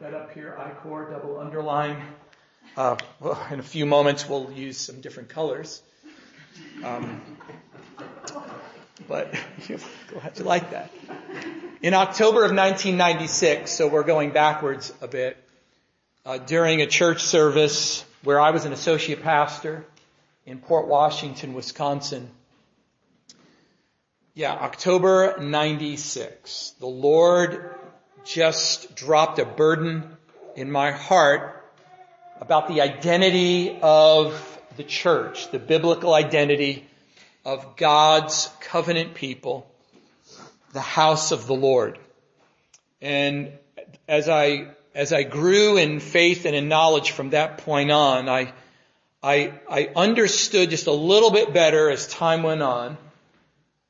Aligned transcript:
that 0.00 0.14
up 0.14 0.32
here, 0.32 0.56
ICOR, 0.60 1.10
double 1.10 1.40
underline. 1.40 2.00
Uh, 2.76 2.96
well, 3.18 3.44
in 3.50 3.58
a 3.58 3.64
few 3.64 3.84
moments 3.84 4.28
we'll 4.28 4.52
use 4.52 4.76
some 4.76 5.00
different 5.00 5.28
colors. 5.28 5.82
Um, 6.84 7.20
but 9.08 9.34
glad 9.66 10.38
you 10.38 10.44
like 10.44 10.70
that. 10.70 10.92
In 11.82 11.94
October 11.94 12.44
of 12.44 12.52
1996, 12.52 13.72
so 13.72 13.88
we're 13.88 14.04
going 14.04 14.30
backwards 14.30 14.92
a 15.00 15.08
bit, 15.08 15.36
uh, 16.24 16.38
during 16.38 16.80
a 16.80 16.86
church 16.86 17.22
service 17.24 18.04
where 18.22 18.38
I 18.38 18.50
was 18.50 18.66
an 18.66 18.72
associate 18.72 19.22
pastor 19.22 19.84
in 20.46 20.58
Port 20.58 20.86
Washington, 20.86 21.54
Wisconsin. 21.54 22.30
Yeah, 24.34 24.52
October 24.52 25.38
96. 25.40 26.74
The 26.78 26.86
Lord 26.86 27.74
just 28.28 28.94
dropped 28.94 29.38
a 29.38 29.44
burden 29.44 30.16
in 30.54 30.70
my 30.70 30.92
heart 30.92 31.64
about 32.40 32.68
the 32.68 32.82
identity 32.82 33.78
of 33.80 34.60
the 34.76 34.84
church, 34.84 35.50
the 35.50 35.58
biblical 35.58 36.12
identity 36.12 36.86
of 37.44 37.76
God's 37.76 38.50
covenant 38.60 39.14
people 39.14 39.66
the 40.72 40.80
house 40.80 41.32
of 41.32 41.46
the 41.46 41.54
Lord. 41.54 41.98
And 43.00 43.52
as 44.06 44.28
I, 44.28 44.68
as 44.94 45.12
I 45.12 45.22
grew 45.22 45.78
in 45.78 45.98
faith 45.98 46.44
and 46.44 46.54
in 46.54 46.68
knowledge 46.68 47.12
from 47.12 47.30
that 47.30 47.58
point 47.58 47.90
on, 47.90 48.28
I, 48.28 48.52
I, 49.22 49.54
I 49.68 49.90
understood 49.96 50.70
just 50.70 50.86
a 50.86 50.92
little 50.92 51.30
bit 51.30 51.54
better 51.54 51.90
as 51.90 52.06
time 52.06 52.42
went 52.42 52.62
on 52.62 52.98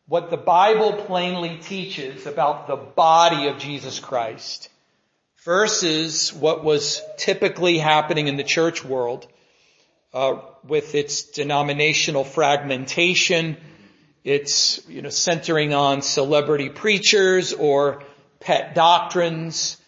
what 0.09 0.31
the 0.31 0.37
Bible 0.37 0.95
plainly 0.95 1.59
teaches 1.59 2.27
about 2.27 2.67
the 2.67 2.77
body 2.77 3.47
of 3.47 3.59
Jesus 3.59 4.01
Christ 4.01 4.69
versus 5.45 6.33
what 6.33 6.65
was 6.65 7.01
typically 7.17 7.79
happening 7.79 8.27
in 8.27 8.37
the 8.37 8.45
church 8.45 8.85
world 8.85 9.29
uh, 10.13 10.41
with 10.65 10.95
its 10.97 11.23
denominational 11.23 12.25
fragmentation 12.25 13.57
it's, 14.29 14.87
you 14.89 15.01
know, 15.01 15.09
centering 15.09 15.73
on 15.73 16.03
celebrity 16.03 16.69
preachers 16.69 17.55
or 17.55 18.03
pet 18.41 18.75
doctrines, 18.75 19.79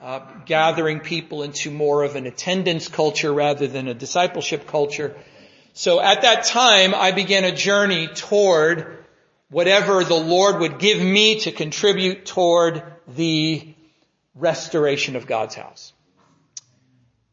uh, 0.00 0.20
gathering 0.46 1.00
people 1.00 1.42
into 1.42 1.72
more 1.72 2.04
of 2.04 2.14
an 2.14 2.26
attendance 2.26 2.86
culture 2.86 3.32
rather 3.32 3.66
than 3.66 3.88
a 3.88 3.94
discipleship 3.94 4.68
culture. 4.68 5.16
So 5.72 6.00
at 6.00 6.22
that 6.22 6.44
time, 6.44 6.94
I 6.94 7.10
began 7.10 7.42
a 7.42 7.50
journey 7.50 8.06
toward 8.06 8.99
whatever 9.50 10.04
the 10.04 10.14
Lord 10.14 10.60
would 10.60 10.78
give 10.78 11.00
me 11.00 11.40
to 11.40 11.52
contribute 11.52 12.24
toward 12.24 12.82
the 13.08 13.74
restoration 14.34 15.16
of 15.16 15.26
God's 15.26 15.54
house. 15.54 15.92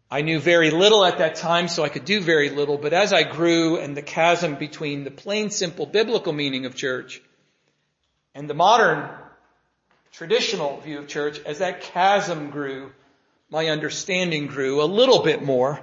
I 0.10 0.22
knew 0.22 0.40
very 0.40 0.72
little 0.72 1.04
at 1.04 1.18
that 1.18 1.36
time, 1.36 1.68
so 1.68 1.84
I 1.84 1.90
could 1.90 2.06
do 2.06 2.22
very 2.22 2.50
little, 2.50 2.78
but 2.78 2.94
as 2.94 3.12
I 3.12 3.24
grew 3.24 3.78
and 3.78 3.96
the 3.96 4.02
chasm 4.02 4.56
between 4.56 5.04
the 5.04 5.12
plain, 5.12 5.50
simple 5.50 5.86
biblical 5.86 6.34
meaning 6.34 6.66
of 6.66 6.76
church 6.76 7.22
and 8.34 8.50
the 8.50 8.54
modern 8.54 9.10
traditional 10.12 10.80
view 10.80 11.00
of 11.00 11.08
church, 11.08 11.40
as 11.46 11.60
that 11.60 11.82
chasm 11.82 12.50
grew, 12.50 12.92
my 13.50 13.68
understanding 13.68 14.48
grew 14.48 14.82
a 14.82 14.86
little 14.86 15.24
bit 15.24 15.44
more. 15.44 15.80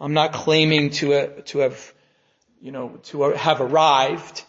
I'm 0.00 0.14
not 0.14 0.32
claiming 0.32 0.90
to, 0.90 1.14
uh, 1.14 1.26
to 1.46 1.58
have, 1.60 1.94
you 2.60 2.72
know, 2.72 2.98
to 3.04 3.32
have 3.32 3.60
arrived, 3.60 4.44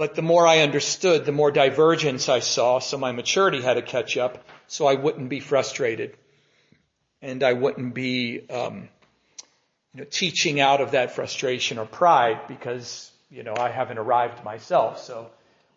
but 0.00 0.14
the 0.14 0.22
more 0.22 0.46
I 0.46 0.60
understood, 0.60 1.26
the 1.26 1.30
more 1.30 1.50
divergence 1.50 2.30
I 2.30 2.38
saw, 2.38 2.78
so 2.78 2.96
my 2.96 3.12
maturity 3.12 3.60
had 3.60 3.74
to 3.74 3.82
catch 3.82 4.16
up 4.16 4.42
so 4.66 4.86
I 4.86 4.94
wouldn't 4.94 5.28
be 5.28 5.40
frustrated 5.40 6.16
and 7.20 7.42
I 7.42 7.52
wouldn't 7.52 7.92
be, 7.92 8.48
um, 8.48 8.88
you 9.92 10.00
know, 10.00 10.06
teaching 10.10 10.58
out 10.58 10.80
of 10.80 10.92
that 10.92 11.14
frustration 11.14 11.76
or 11.76 11.84
pride 11.84 12.48
because, 12.48 13.10
you 13.30 13.42
know, 13.42 13.52
I 13.54 13.68
haven't 13.68 13.98
arrived 13.98 14.42
myself. 14.42 15.04
So 15.04 15.28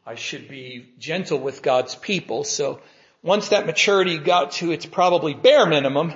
I 0.06 0.16
should 0.16 0.48
be 0.48 0.86
gentle 1.00 1.40
with 1.40 1.62
God's 1.62 1.94
people. 1.94 2.46
So 2.46 2.80
once 3.24 3.50
that 3.50 3.66
maturity 3.66 4.18
got 4.20 4.52
to 4.54 4.72
its 4.72 4.86
probably 4.86 5.34
bare 5.34 5.66
minimum, 5.66 6.14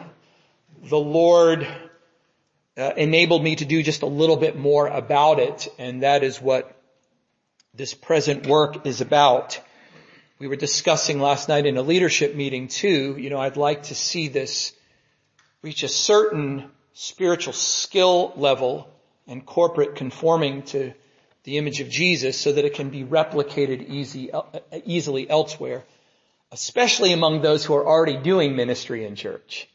the 0.81 0.98
Lord 0.98 1.68
uh, 2.78 2.94
enabled 2.96 3.44
me 3.44 3.58
to 3.58 3.66
do 3.66 3.84
just 3.84 4.02
a 4.02 4.08
little 4.08 4.38
bit 4.38 4.56
more 4.56 4.88
about 4.88 5.40
it. 5.40 5.68
And 5.78 6.04
that 6.04 6.24
is 6.24 6.42
what 6.42 6.74
this 7.78 7.94
present 7.94 8.48
work 8.48 8.88
is 8.88 9.02
about. 9.02 9.60
We 10.40 10.48
were 10.48 10.56
discussing 10.56 11.20
last 11.20 11.48
night 11.48 11.66
in 11.66 11.78
a 11.78 11.82
leadership 11.82 12.36
meeting 12.36 12.68
too, 12.68 13.16
you 13.18 13.30
know, 13.30 13.40
I'd 13.40 13.58
like 13.58 13.84
to 13.84 13.96
see 13.96 14.28
this 14.28 14.74
reach 15.62 15.84
a 15.84 15.88
certain 15.88 16.70
spiritual 16.94 17.54
skill 17.54 18.34
level 18.36 18.90
and 19.28 19.46
corporate 19.46 19.96
conforming 19.96 20.64
to 20.64 20.94
the 21.44 21.58
image 21.58 21.80
of 21.80 21.90
Jesus 21.90 22.38
so 22.38 22.52
that 22.52 22.66
it 22.66 22.74
can 22.74 22.90
be 22.90 23.04
replicated 23.04 23.88
easy, 23.88 24.32
easily 24.86 25.30
elsewhere, 25.30 25.84
especially 26.52 27.14
among 27.14 27.42
those 27.42 27.64
who 27.64 27.76
are 27.76 27.86
already 27.86 28.18
doing 28.18 28.56
ministry 28.56 29.06
in 29.06 29.16
church. 29.16 29.68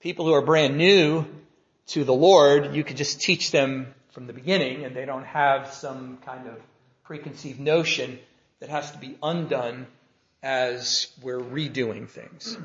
People 0.00 0.24
who 0.24 0.32
are 0.32 0.42
brand 0.42 0.76
new 0.76 1.24
to 1.88 2.04
the 2.04 2.14
Lord, 2.14 2.74
you 2.74 2.82
could 2.82 2.96
just 2.96 3.20
teach 3.20 3.50
them 3.50 3.94
from 4.10 4.26
the 4.26 4.32
beginning 4.32 4.84
and 4.84 4.96
they 4.96 5.04
don't 5.04 5.24
have 5.24 5.72
some 5.72 6.18
kind 6.24 6.48
of 6.48 6.54
preconceived 7.10 7.58
notion 7.58 8.20
that 8.60 8.68
has 8.68 8.88
to 8.92 8.98
be 8.98 9.18
undone 9.20 9.84
as 10.44 11.08
we're 11.20 11.40
redoing 11.40 12.08
things. 12.08 12.56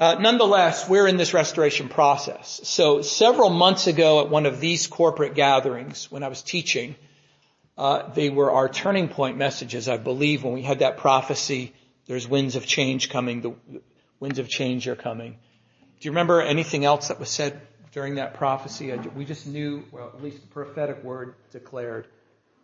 Uh, 0.00 0.14
nonetheless, 0.18 0.88
we're 0.88 1.06
in 1.06 1.18
this 1.18 1.34
restoration 1.34 1.90
process. 1.90 2.62
So 2.64 3.02
several 3.02 3.50
months 3.50 3.86
ago 3.86 4.22
at 4.22 4.30
one 4.30 4.46
of 4.46 4.60
these 4.60 4.86
corporate 4.86 5.34
gatherings, 5.34 6.10
when 6.10 6.22
I 6.22 6.28
was 6.28 6.40
teaching, 6.40 6.94
uh, 7.76 8.08
they 8.14 8.30
were 8.30 8.50
our 8.50 8.70
turning 8.70 9.10
point 9.10 9.36
messages, 9.36 9.90
I 9.90 9.98
believe, 9.98 10.42
when 10.42 10.54
we 10.54 10.62
had 10.62 10.78
that 10.78 10.96
prophecy, 10.96 11.74
there's 12.06 12.26
winds 12.26 12.56
of 12.56 12.64
change 12.64 13.10
coming, 13.10 13.42
the 13.42 13.52
winds 14.20 14.38
of 14.38 14.48
change 14.48 14.88
are 14.88 14.96
coming. 14.96 15.32
Do 16.00 16.08
you 16.08 16.12
remember 16.12 16.40
anything 16.40 16.86
else 16.86 17.08
that 17.08 17.20
was 17.20 17.28
said 17.28 17.60
during 17.92 18.14
that 18.14 18.32
prophecy? 18.32 18.90
We 19.14 19.26
just 19.26 19.46
knew, 19.46 19.84
well, 19.92 20.10
at 20.16 20.22
least 20.22 20.40
the 20.40 20.46
prophetic 20.46 21.04
word 21.04 21.34
declared, 21.50 22.06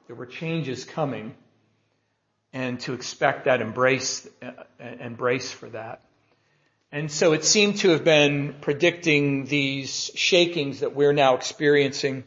there 0.09 0.17
were 0.17 0.27
changes 0.27 0.85
coming, 0.85 1.35
and 2.53 2.81
to 2.81 2.95
expect 2.95 3.45
that 3.45 3.61
embrace, 3.61 4.27
embrace 5.01 5.53
for 5.53 5.69
that. 5.69 6.01
And 6.91 7.13
so 7.13 7.35
it 7.35 7.45
seemed 7.45 7.77
to 7.81 7.91
have 7.91 8.05
been 8.05 8.55
predicting 8.63 9.45
these 9.45 10.11
shakings 10.15 10.81
that 10.81 10.95
we're 10.95 11.13
now 11.13 11.37
experiencing. 11.37 12.25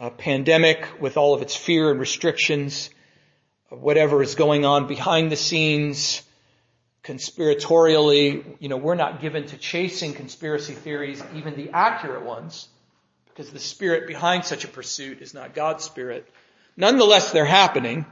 A 0.00 0.10
pandemic 0.10 0.88
with 1.00 1.18
all 1.18 1.34
of 1.34 1.42
its 1.42 1.54
fear 1.54 1.90
and 1.90 2.00
restrictions, 2.00 2.88
whatever 3.68 4.22
is 4.22 4.34
going 4.34 4.64
on 4.64 4.86
behind 4.86 5.30
the 5.30 5.36
scenes, 5.36 6.22
conspiratorially, 7.04 8.56
you 8.58 8.70
know, 8.70 8.78
we're 8.78 8.94
not 8.94 9.20
given 9.20 9.46
to 9.46 9.58
chasing 9.58 10.14
conspiracy 10.14 10.72
theories, 10.72 11.22
even 11.34 11.56
the 11.56 11.70
accurate 11.70 12.24
ones, 12.24 12.68
because 13.28 13.50
the 13.50 13.58
spirit 13.58 14.08
behind 14.08 14.46
such 14.46 14.64
a 14.64 14.68
pursuit 14.68 15.20
is 15.20 15.34
not 15.34 15.54
God's 15.54 15.84
spirit. 15.84 16.26
Nonetheless, 16.76 17.32
they're 17.32 17.44
happening. 17.44 18.06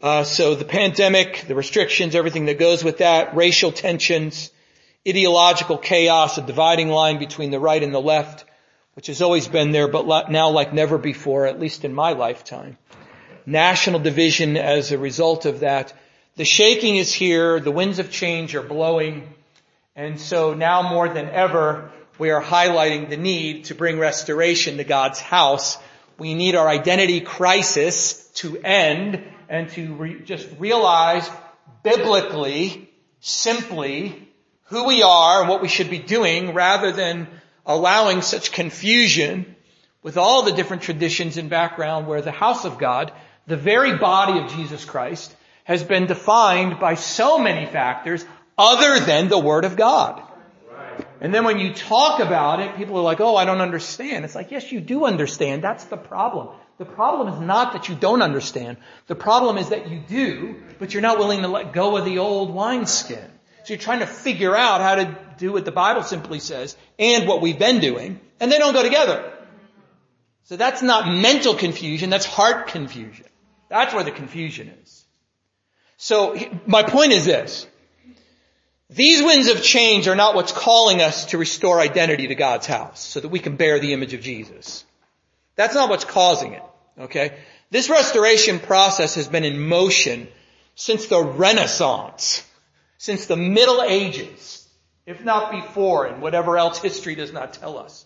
Uh, 0.00 0.24
so 0.24 0.54
the 0.54 0.64
pandemic, 0.64 1.44
the 1.46 1.54
restrictions, 1.54 2.14
everything 2.14 2.46
that 2.46 2.58
goes 2.58 2.82
with 2.82 2.98
that, 2.98 3.36
racial 3.36 3.72
tensions, 3.72 4.50
ideological 5.06 5.78
chaos, 5.78 6.38
a 6.38 6.42
dividing 6.42 6.88
line 6.88 7.18
between 7.18 7.50
the 7.50 7.60
right 7.60 7.82
and 7.82 7.94
the 7.94 8.00
left, 8.00 8.44
which 8.94 9.06
has 9.06 9.22
always 9.22 9.48
been 9.48 9.72
there, 9.72 9.88
but 9.88 10.30
now 10.30 10.50
like 10.50 10.72
never 10.72 10.98
before, 10.98 11.46
at 11.46 11.60
least 11.60 11.84
in 11.84 11.94
my 11.94 12.12
lifetime. 12.12 12.76
National 13.46 14.00
division 14.00 14.56
as 14.56 14.92
a 14.92 14.98
result 14.98 15.46
of 15.46 15.60
that. 15.60 15.92
The 16.36 16.44
shaking 16.44 16.96
is 16.96 17.12
here, 17.12 17.60
the 17.60 17.70
winds 17.70 17.98
of 17.98 18.10
change 18.10 18.54
are 18.54 18.62
blowing, 18.62 19.32
and 19.94 20.20
so 20.20 20.54
now 20.54 20.82
more 20.82 21.08
than 21.08 21.28
ever, 21.28 21.90
we 22.18 22.30
are 22.30 22.42
highlighting 22.42 23.08
the 23.08 23.16
need 23.16 23.66
to 23.66 23.74
bring 23.74 23.98
restoration 23.98 24.78
to 24.78 24.84
God's 24.84 25.20
house. 25.20 25.78
We 26.18 26.34
need 26.34 26.54
our 26.54 26.68
identity 26.68 27.20
crisis 27.20 28.26
to 28.34 28.58
end 28.58 29.22
and 29.48 29.68
to 29.70 29.94
re- 29.94 30.22
just 30.22 30.48
realize 30.58 31.28
biblically, 31.82 32.90
simply, 33.20 34.28
who 34.64 34.84
we 34.84 35.02
are 35.02 35.40
and 35.40 35.48
what 35.48 35.62
we 35.62 35.68
should 35.68 35.90
be 35.90 35.98
doing 35.98 36.54
rather 36.54 36.92
than 36.92 37.28
allowing 37.66 38.22
such 38.22 38.52
confusion 38.52 39.56
with 40.02 40.16
all 40.16 40.42
the 40.42 40.52
different 40.52 40.82
traditions 40.82 41.36
and 41.36 41.50
background 41.50 42.06
where 42.06 42.22
the 42.22 42.32
house 42.32 42.64
of 42.64 42.78
God, 42.78 43.12
the 43.46 43.56
very 43.56 43.96
body 43.98 44.40
of 44.40 44.50
Jesus 44.50 44.84
Christ, 44.84 45.34
has 45.64 45.82
been 45.84 46.06
defined 46.06 46.80
by 46.80 46.94
so 46.94 47.38
many 47.38 47.66
factors 47.66 48.24
other 48.58 48.98
than 49.00 49.28
the 49.28 49.38
Word 49.38 49.64
of 49.64 49.76
God. 49.76 50.22
And 51.22 51.32
then 51.32 51.44
when 51.44 51.60
you 51.60 51.72
talk 51.72 52.18
about 52.18 52.58
it, 52.58 52.76
people 52.76 52.98
are 52.98 53.02
like, 53.02 53.20
oh, 53.20 53.36
I 53.36 53.44
don't 53.44 53.60
understand. 53.60 54.24
It's 54.24 54.34
like, 54.34 54.50
yes, 54.50 54.72
you 54.72 54.80
do 54.80 55.04
understand. 55.04 55.62
That's 55.62 55.84
the 55.84 55.96
problem. 55.96 56.48
The 56.78 56.84
problem 56.84 57.32
is 57.32 57.38
not 57.38 57.74
that 57.74 57.88
you 57.88 57.94
don't 57.94 58.22
understand. 58.22 58.76
The 59.06 59.14
problem 59.14 59.56
is 59.56 59.68
that 59.68 59.88
you 59.88 60.00
do, 60.00 60.60
but 60.80 60.92
you're 60.92 61.00
not 61.00 61.18
willing 61.18 61.42
to 61.42 61.48
let 61.48 61.72
go 61.72 61.96
of 61.96 62.04
the 62.04 62.18
old 62.18 62.52
wineskin. 62.52 63.30
So 63.62 63.72
you're 63.72 63.78
trying 63.78 64.00
to 64.00 64.06
figure 64.06 64.56
out 64.56 64.80
how 64.80 64.96
to 64.96 65.16
do 65.38 65.52
what 65.52 65.64
the 65.64 65.70
Bible 65.70 66.02
simply 66.02 66.40
says 66.40 66.76
and 66.98 67.28
what 67.28 67.40
we've 67.40 67.58
been 67.58 67.78
doing, 67.78 68.18
and 68.40 68.50
they 68.50 68.58
don't 68.58 68.72
go 68.72 68.82
together. 68.82 69.32
So 70.46 70.56
that's 70.56 70.82
not 70.82 71.06
mental 71.06 71.54
confusion, 71.54 72.10
that's 72.10 72.26
heart 72.26 72.66
confusion. 72.66 73.26
That's 73.68 73.94
where 73.94 74.02
the 74.02 74.10
confusion 74.10 74.74
is. 74.82 75.04
So 75.98 76.36
my 76.66 76.82
point 76.82 77.12
is 77.12 77.24
this. 77.24 77.68
These 78.94 79.22
winds 79.22 79.48
of 79.48 79.62
change 79.62 80.06
are 80.06 80.14
not 80.14 80.34
what's 80.34 80.52
calling 80.52 81.00
us 81.00 81.26
to 81.26 81.38
restore 81.38 81.80
identity 81.80 82.28
to 82.28 82.34
God's 82.34 82.66
house 82.66 83.00
so 83.00 83.20
that 83.20 83.28
we 83.28 83.38
can 83.38 83.56
bear 83.56 83.80
the 83.80 83.94
image 83.94 84.12
of 84.12 84.20
Jesus. 84.20 84.84
That's 85.56 85.74
not 85.74 85.88
what's 85.88 86.04
causing 86.04 86.52
it. 86.52 86.62
Okay? 86.98 87.38
This 87.70 87.88
restoration 87.88 88.58
process 88.58 89.14
has 89.14 89.28
been 89.28 89.44
in 89.44 89.58
motion 89.58 90.28
since 90.74 91.06
the 91.06 91.22
Renaissance, 91.22 92.44
since 92.98 93.26
the 93.26 93.36
Middle 93.36 93.82
Ages, 93.82 94.68
if 95.06 95.24
not 95.24 95.52
before, 95.52 96.06
and 96.06 96.20
whatever 96.20 96.58
else 96.58 96.78
history 96.78 97.14
does 97.14 97.32
not 97.32 97.54
tell 97.54 97.78
us. 97.78 98.04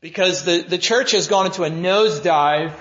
Because 0.00 0.44
the, 0.44 0.62
the 0.62 0.78
church 0.78 1.12
has 1.12 1.28
gone 1.28 1.46
into 1.46 1.62
a 1.62 1.70
nosedive 1.70 2.72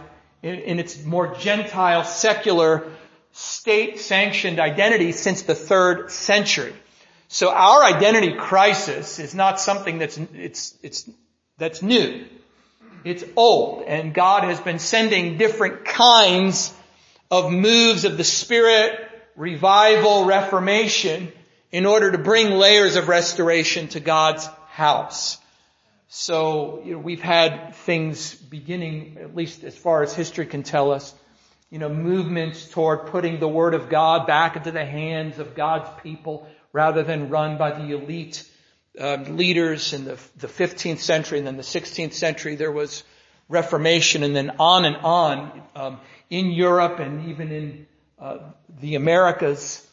in, 0.41 0.55
in 0.55 0.79
its 0.79 1.03
more 1.03 1.35
Gentile, 1.35 2.05
secular, 2.05 2.87
state-sanctioned 3.33 4.59
identity 4.59 5.11
since 5.11 5.43
the 5.43 5.53
third 5.53 6.09
century. 6.11 6.73
So 7.31 7.51
our 7.51 7.83
identity 7.83 8.33
crisis 8.33 9.19
is 9.19 9.35
not 9.35 9.59
something 9.59 9.99
that's, 9.99 10.17
it's, 10.33 10.75
it's, 10.81 11.07
that's 11.59 11.83
new. 11.83 12.25
It's 13.05 13.23
old 13.35 13.83
and 13.83 14.15
God 14.15 14.45
has 14.45 14.59
been 14.59 14.79
sending 14.79 15.37
different 15.37 15.85
kinds 15.85 16.73
of 17.29 17.51
moves 17.51 18.03
of 18.03 18.17
the 18.17 18.23
Spirit, 18.23 18.99
revival, 19.35 20.25
reformation 20.25 21.31
in 21.71 21.85
order 21.85 22.11
to 22.11 22.17
bring 22.17 22.49
layers 22.49 22.95
of 22.95 23.07
restoration 23.07 23.89
to 23.89 23.99
God's 23.99 24.47
house. 24.69 25.37
So, 26.07 26.81
you 26.83 26.93
know, 26.93 26.97
we've 26.97 27.21
had 27.21 27.75
things 27.75 28.33
beginning, 28.33 29.17
at 29.21 29.35
least 29.35 29.63
as 29.63 29.77
far 29.77 30.01
as 30.01 30.15
history 30.15 30.47
can 30.47 30.63
tell 30.63 30.91
us, 30.91 31.13
you 31.69 31.77
know, 31.77 31.89
movements 31.89 32.67
toward 32.67 33.05
putting 33.05 33.39
the 33.39 33.47
Word 33.47 33.75
of 33.75 33.87
God 33.87 34.25
back 34.25 34.55
into 34.55 34.71
the 34.71 34.83
hands 34.83 35.37
of 35.37 35.53
God's 35.53 35.87
people 36.01 36.47
rather 36.73 37.03
than 37.03 37.29
run 37.29 37.57
by 37.57 37.71
the 37.71 37.95
elite 37.95 38.47
um, 38.99 39.37
leaders 39.37 39.93
in 39.93 40.05
the, 40.05 40.17
the 40.37 40.47
15th 40.47 40.99
century 40.99 41.37
and 41.37 41.47
then 41.47 41.57
the 41.57 41.63
16th 41.63 42.13
century. 42.13 42.55
There 42.55 42.71
was 42.71 43.03
Reformation 43.47 44.21
and 44.21 44.35
then 44.35 44.51
on 44.59 44.85
and 44.85 44.97
on 44.97 45.61
um, 45.75 45.99
in 46.29 46.51
Europe 46.51 46.99
and 46.99 47.29
even 47.29 47.51
in 47.51 47.87
uh, 48.19 48.37
the 48.79 48.93
Americas 48.93 49.85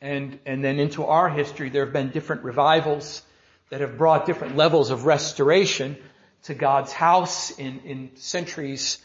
and 0.00 0.38
and 0.46 0.64
then 0.64 0.78
into 0.78 1.04
our 1.04 1.28
history. 1.28 1.68
There 1.68 1.84
have 1.84 1.92
been 1.92 2.08
different 2.08 2.42
revivals 2.42 3.20
that 3.68 3.82
have 3.82 3.98
brought 3.98 4.24
different 4.24 4.56
levels 4.56 4.90
of 4.90 5.04
restoration 5.04 5.98
to 6.44 6.54
God's 6.54 6.92
house 6.92 7.50
in 7.50 7.80
in 7.80 8.16
centuries. 8.16 8.98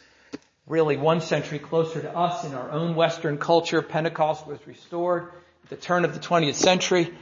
Really, 0.65 0.95
one 0.95 1.19
century 1.19 1.59
closer 1.59 2.01
to 2.01 2.15
us 2.15 2.45
in 2.45 2.53
our 2.53 2.71
own 2.71 2.95
Western 2.95 3.39
culture, 3.39 3.81
Pentecost 3.81 4.47
was 4.47 4.59
restored 4.65 5.33
the 5.69 5.75
turn 5.75 6.03
of 6.03 6.13
the 6.13 6.19
20th 6.19 6.55
century. 6.55 7.13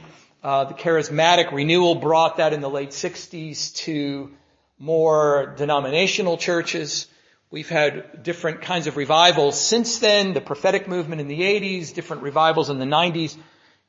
Uh, 0.42 0.64
the 0.64 0.74
charismatic 0.74 1.52
renewal 1.52 1.96
brought 1.96 2.38
that 2.38 2.52
in 2.52 2.60
the 2.60 2.70
late 2.70 2.90
60s 2.90 3.74
to 3.76 4.30
more 4.78 5.54
denominational 5.56 6.36
churches. 6.38 7.06
We've 7.50 7.68
had 7.68 8.22
different 8.22 8.62
kinds 8.62 8.86
of 8.86 8.96
revivals 8.96 9.60
since 9.60 9.98
then, 9.98 10.32
the 10.32 10.40
prophetic 10.40 10.88
movement 10.88 11.20
in 11.20 11.28
the 11.28 11.40
80s, 11.40 11.92
different 11.92 12.22
revivals 12.22 12.70
in 12.70 12.78
the 12.78 12.84
90s. 12.84 13.36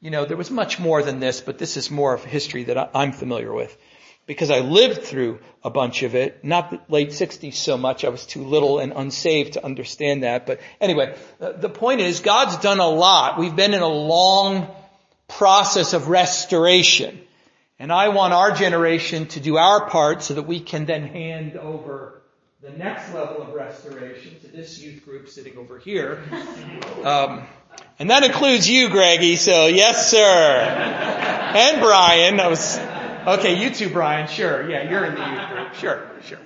You 0.01 0.11
know, 0.11 0.25
there 0.25 0.37
was 0.37 0.49
much 0.49 0.79
more 0.79 1.03
than 1.03 1.19
this, 1.19 1.41
but 1.41 1.57
this 1.57 1.77
is 1.77 1.91
more 1.91 2.13
of 2.13 2.23
history 2.23 2.65
that 2.65 2.91
I'm 2.95 3.11
familiar 3.11 3.53
with. 3.53 3.77
Because 4.29 4.51
I 4.51 4.59
lived 4.59 5.01
through 5.01 5.39
a 5.63 5.71
bunch 5.71 6.03
of 6.03 6.13
it, 6.13 6.45
not 6.45 6.69
the 6.69 6.79
late 6.87 7.09
60s 7.09 7.55
so 7.55 7.79
much, 7.79 8.05
I 8.05 8.09
was 8.09 8.27
too 8.27 8.43
little 8.43 8.77
and 8.77 8.93
unsaved 8.95 9.53
to 9.53 9.65
understand 9.65 10.21
that. 10.21 10.45
But 10.45 10.59
anyway, 10.79 11.15
the 11.39 11.67
point 11.67 12.01
is 12.01 12.19
God's 12.19 12.57
done 12.57 12.77
a 12.77 12.87
lot. 12.87 13.39
We've 13.39 13.55
been 13.55 13.73
in 13.73 13.81
a 13.81 13.87
long 13.87 14.67
process 15.27 15.93
of 15.93 16.09
restoration. 16.09 17.19
And 17.79 17.91
I 17.91 18.09
want 18.09 18.33
our 18.33 18.51
generation 18.51 19.25
to 19.29 19.39
do 19.39 19.57
our 19.57 19.89
part 19.89 20.21
so 20.21 20.35
that 20.35 20.43
we 20.43 20.59
can 20.59 20.85
then 20.85 21.07
hand 21.07 21.57
over 21.57 22.21
the 22.61 22.69
next 22.69 23.11
level 23.15 23.41
of 23.41 23.55
restoration 23.55 24.39
to 24.41 24.47
this 24.47 24.79
youth 24.79 25.03
group 25.05 25.27
sitting 25.27 25.57
over 25.57 25.79
here. 25.79 26.21
Um, 27.03 27.47
and 27.97 28.11
that 28.11 28.23
includes 28.23 28.69
you, 28.69 28.89
Greggy, 28.89 29.37
so 29.37 29.65
yes, 29.65 30.11
sir. 30.11 30.19
And 31.55 31.81
Brian. 31.81 32.39
I 32.39 32.47
was, 32.47 32.77
okay, 33.27 33.61
you 33.61 33.69
too, 33.69 33.89
Brian. 33.89 34.27
Sure. 34.27 34.69
Yeah, 34.69 34.89
you're 34.89 35.05
in 35.05 35.15
the 35.15 35.29
youth 35.29 35.49
group. 35.49 35.73
Sure, 35.75 36.11
sure. 36.23 36.39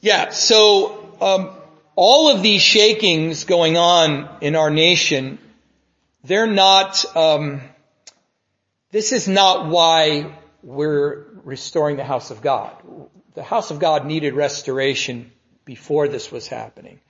Yeah, 0.00 0.30
so, 0.30 1.16
um, 1.20 1.50
all 1.96 2.30
of 2.30 2.42
these 2.42 2.62
shakings 2.62 3.44
going 3.44 3.76
on 3.76 4.28
in 4.40 4.54
our 4.54 4.70
nation 4.70 5.38
they're 6.24 6.46
not, 6.46 7.04
um, 7.16 7.62
this 8.90 9.12
is 9.12 9.28
not 9.28 9.68
why 9.68 10.36
we're 10.62 11.26
restoring 11.44 11.96
the 11.96 12.04
house 12.04 12.30
of 12.30 12.42
God. 12.42 12.76
The 13.34 13.42
house 13.42 13.70
of 13.70 13.78
God 13.78 14.04
needed 14.04 14.34
restoration 14.34 15.32
before 15.64 16.08
this 16.08 16.32
was 16.32 16.46
happening. 16.46 17.00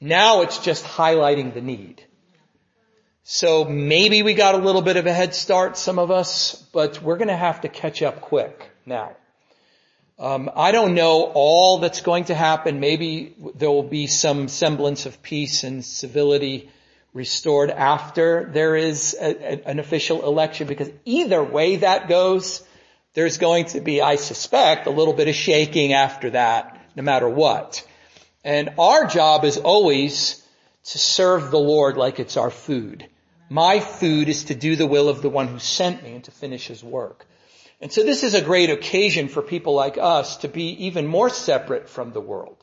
Now 0.00 0.42
it's 0.42 0.58
just 0.58 0.84
highlighting 0.84 1.54
the 1.54 1.62
need. 1.62 2.04
So 3.26 3.64
maybe 3.64 4.22
we 4.22 4.34
got 4.34 4.54
a 4.54 4.58
little 4.58 4.82
bit 4.82 4.98
of 4.98 5.06
a 5.06 5.12
head 5.12 5.34
start, 5.34 5.78
some 5.78 5.98
of 5.98 6.10
us, 6.10 6.54
but 6.74 7.02
we're 7.02 7.16
going 7.16 7.28
to 7.28 7.36
have 7.36 7.62
to 7.62 7.68
catch 7.68 8.02
up 8.02 8.20
quick 8.20 8.70
now. 8.84 9.16
Um, 10.18 10.50
I 10.54 10.72
don't 10.72 10.94
know 10.94 11.32
all 11.32 11.78
that's 11.78 12.02
going 12.02 12.26
to 12.26 12.34
happen. 12.34 12.80
Maybe 12.80 13.34
there 13.54 13.70
will 13.70 13.82
be 13.82 14.08
some 14.08 14.48
semblance 14.48 15.06
of 15.06 15.22
peace 15.22 15.64
and 15.64 15.82
civility 15.82 16.68
restored 17.14 17.70
after 17.70 18.50
there 18.52 18.76
is 18.76 19.16
a, 19.18 19.24
a, 19.24 19.68
an 19.70 19.78
official 19.78 20.26
election 20.26 20.66
because 20.66 20.90
either 21.06 21.42
way 21.42 21.76
that 21.76 22.08
goes, 22.10 22.62
there's 23.14 23.38
going 23.38 23.64
to 23.66 23.80
be, 23.80 24.02
I 24.02 24.16
suspect, 24.16 24.86
a 24.86 24.90
little 24.90 25.14
bit 25.14 25.28
of 25.28 25.34
shaking 25.34 25.94
after 25.94 26.28
that, 26.30 26.78
no 26.94 27.02
matter 27.02 27.28
what. 27.28 27.86
And 28.44 28.74
our 28.78 29.06
job 29.06 29.46
is 29.46 29.56
always 29.56 30.46
to 30.88 30.98
serve 30.98 31.50
the 31.50 31.58
Lord 31.58 31.96
like 31.96 32.20
it's 32.20 32.36
our 32.36 32.50
food. 32.50 33.08
My 33.48 33.80
food 33.80 34.28
is 34.28 34.44
to 34.44 34.54
do 34.54 34.76
the 34.76 34.86
will 34.86 35.08
of 35.08 35.22
the 35.22 35.28
one 35.28 35.48
who 35.48 35.58
sent 35.58 36.02
me 36.02 36.14
and 36.14 36.24
to 36.24 36.30
finish 36.30 36.66
his 36.66 36.82
work. 36.82 37.26
And 37.80 37.92
so 37.92 38.02
this 38.02 38.22
is 38.22 38.34
a 38.34 38.40
great 38.40 38.70
occasion 38.70 39.28
for 39.28 39.42
people 39.42 39.74
like 39.74 39.98
us 39.98 40.38
to 40.38 40.48
be 40.48 40.86
even 40.86 41.06
more 41.06 41.28
separate 41.28 41.88
from 41.88 42.12
the 42.12 42.20
world, 42.20 42.56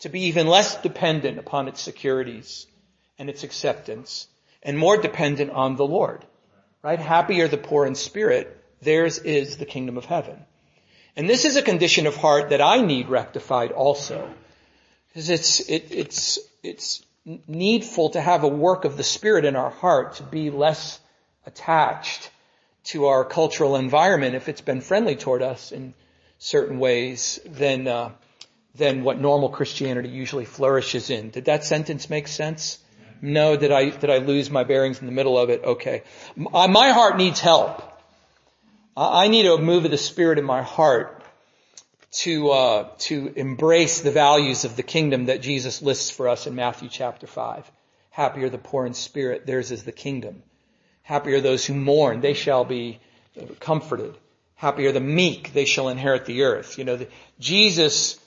to 0.00 0.08
be 0.08 0.24
even 0.24 0.46
less 0.46 0.80
dependent 0.82 1.38
upon 1.38 1.68
its 1.68 1.80
securities, 1.80 2.66
and 3.18 3.30
its 3.30 3.44
acceptance 3.44 4.28
and 4.62 4.76
more 4.76 4.96
dependent 4.96 5.52
on 5.52 5.76
the 5.76 5.86
Lord. 5.86 6.24
Right? 6.82 6.98
Happy 6.98 7.40
are 7.40 7.48
the 7.48 7.56
poor 7.56 7.86
in 7.86 7.94
spirit. 7.94 8.62
Theirs 8.82 9.18
is 9.18 9.56
the 9.56 9.64
kingdom 9.64 9.96
of 9.96 10.04
heaven. 10.04 10.44
And 11.16 11.30
this 11.30 11.44
is 11.44 11.56
a 11.56 11.62
condition 11.62 12.06
of 12.06 12.16
heart 12.16 12.50
that 12.50 12.60
I 12.60 12.82
need 12.82 13.08
rectified 13.08 13.72
also. 13.72 14.28
Because 15.08 15.30
it's, 15.30 15.60
it, 15.60 15.86
it's, 15.90 16.38
it's 16.62 17.05
needful 17.46 18.10
to 18.10 18.20
have 18.20 18.44
a 18.44 18.48
work 18.48 18.84
of 18.84 18.96
the 18.96 19.02
Spirit 19.02 19.44
in 19.44 19.56
our 19.56 19.70
heart 19.70 20.16
to 20.16 20.22
be 20.22 20.50
less 20.50 21.00
attached 21.44 22.30
to 22.84 23.06
our 23.06 23.24
cultural 23.24 23.76
environment 23.76 24.34
if 24.34 24.48
it's 24.48 24.60
been 24.60 24.80
friendly 24.80 25.16
toward 25.16 25.42
us 25.42 25.72
in 25.72 25.92
certain 26.38 26.78
ways 26.78 27.40
than, 27.44 27.88
uh, 27.88 28.10
than 28.76 29.02
what 29.02 29.20
normal 29.20 29.48
Christianity 29.48 30.08
usually 30.08 30.44
flourishes 30.44 31.10
in. 31.10 31.30
Did 31.30 31.46
that 31.46 31.64
sentence 31.64 32.08
make 32.08 32.28
sense? 32.28 32.78
No, 33.20 33.56
did 33.56 33.72
I, 33.72 33.90
did 33.90 34.10
I 34.10 34.18
lose 34.18 34.50
my 34.50 34.62
bearings 34.62 35.00
in 35.00 35.06
the 35.06 35.12
middle 35.12 35.36
of 35.36 35.50
it? 35.50 35.64
Okay. 35.64 36.02
My 36.36 36.90
heart 36.90 37.16
needs 37.16 37.40
help. 37.40 37.82
I 38.96 39.28
need 39.28 39.46
a 39.46 39.58
move 39.58 39.84
of 39.84 39.90
the 39.90 39.98
Spirit 39.98 40.38
in 40.38 40.44
my 40.44 40.62
heart 40.62 41.15
to, 42.12 42.50
uh, 42.50 42.88
to 42.98 43.32
embrace 43.36 44.00
the 44.00 44.10
values 44.10 44.64
of 44.64 44.76
the 44.76 44.82
kingdom 44.82 45.26
that 45.26 45.42
Jesus 45.42 45.82
lists 45.82 46.10
for 46.10 46.28
us 46.28 46.46
in 46.46 46.54
Matthew 46.54 46.88
chapter 46.88 47.26
5. 47.26 47.70
Happy 48.10 48.44
are 48.44 48.48
the 48.48 48.58
poor 48.58 48.86
in 48.86 48.94
spirit, 48.94 49.46
theirs 49.46 49.70
is 49.70 49.84
the 49.84 49.92
kingdom. 49.92 50.42
Happy 51.02 51.34
are 51.34 51.40
those 51.40 51.64
who 51.64 51.74
mourn, 51.74 52.20
they 52.20 52.34
shall 52.34 52.64
be 52.64 52.98
comforted. 53.60 54.16
Happy 54.54 54.86
are 54.86 54.92
the 54.92 55.00
meek, 55.00 55.52
they 55.52 55.66
shall 55.66 55.88
inherit 55.88 56.24
the 56.24 56.44
earth. 56.44 56.78
You 56.78 56.84
know, 56.84 56.96
the, 56.96 57.08
Jesus 57.38 58.18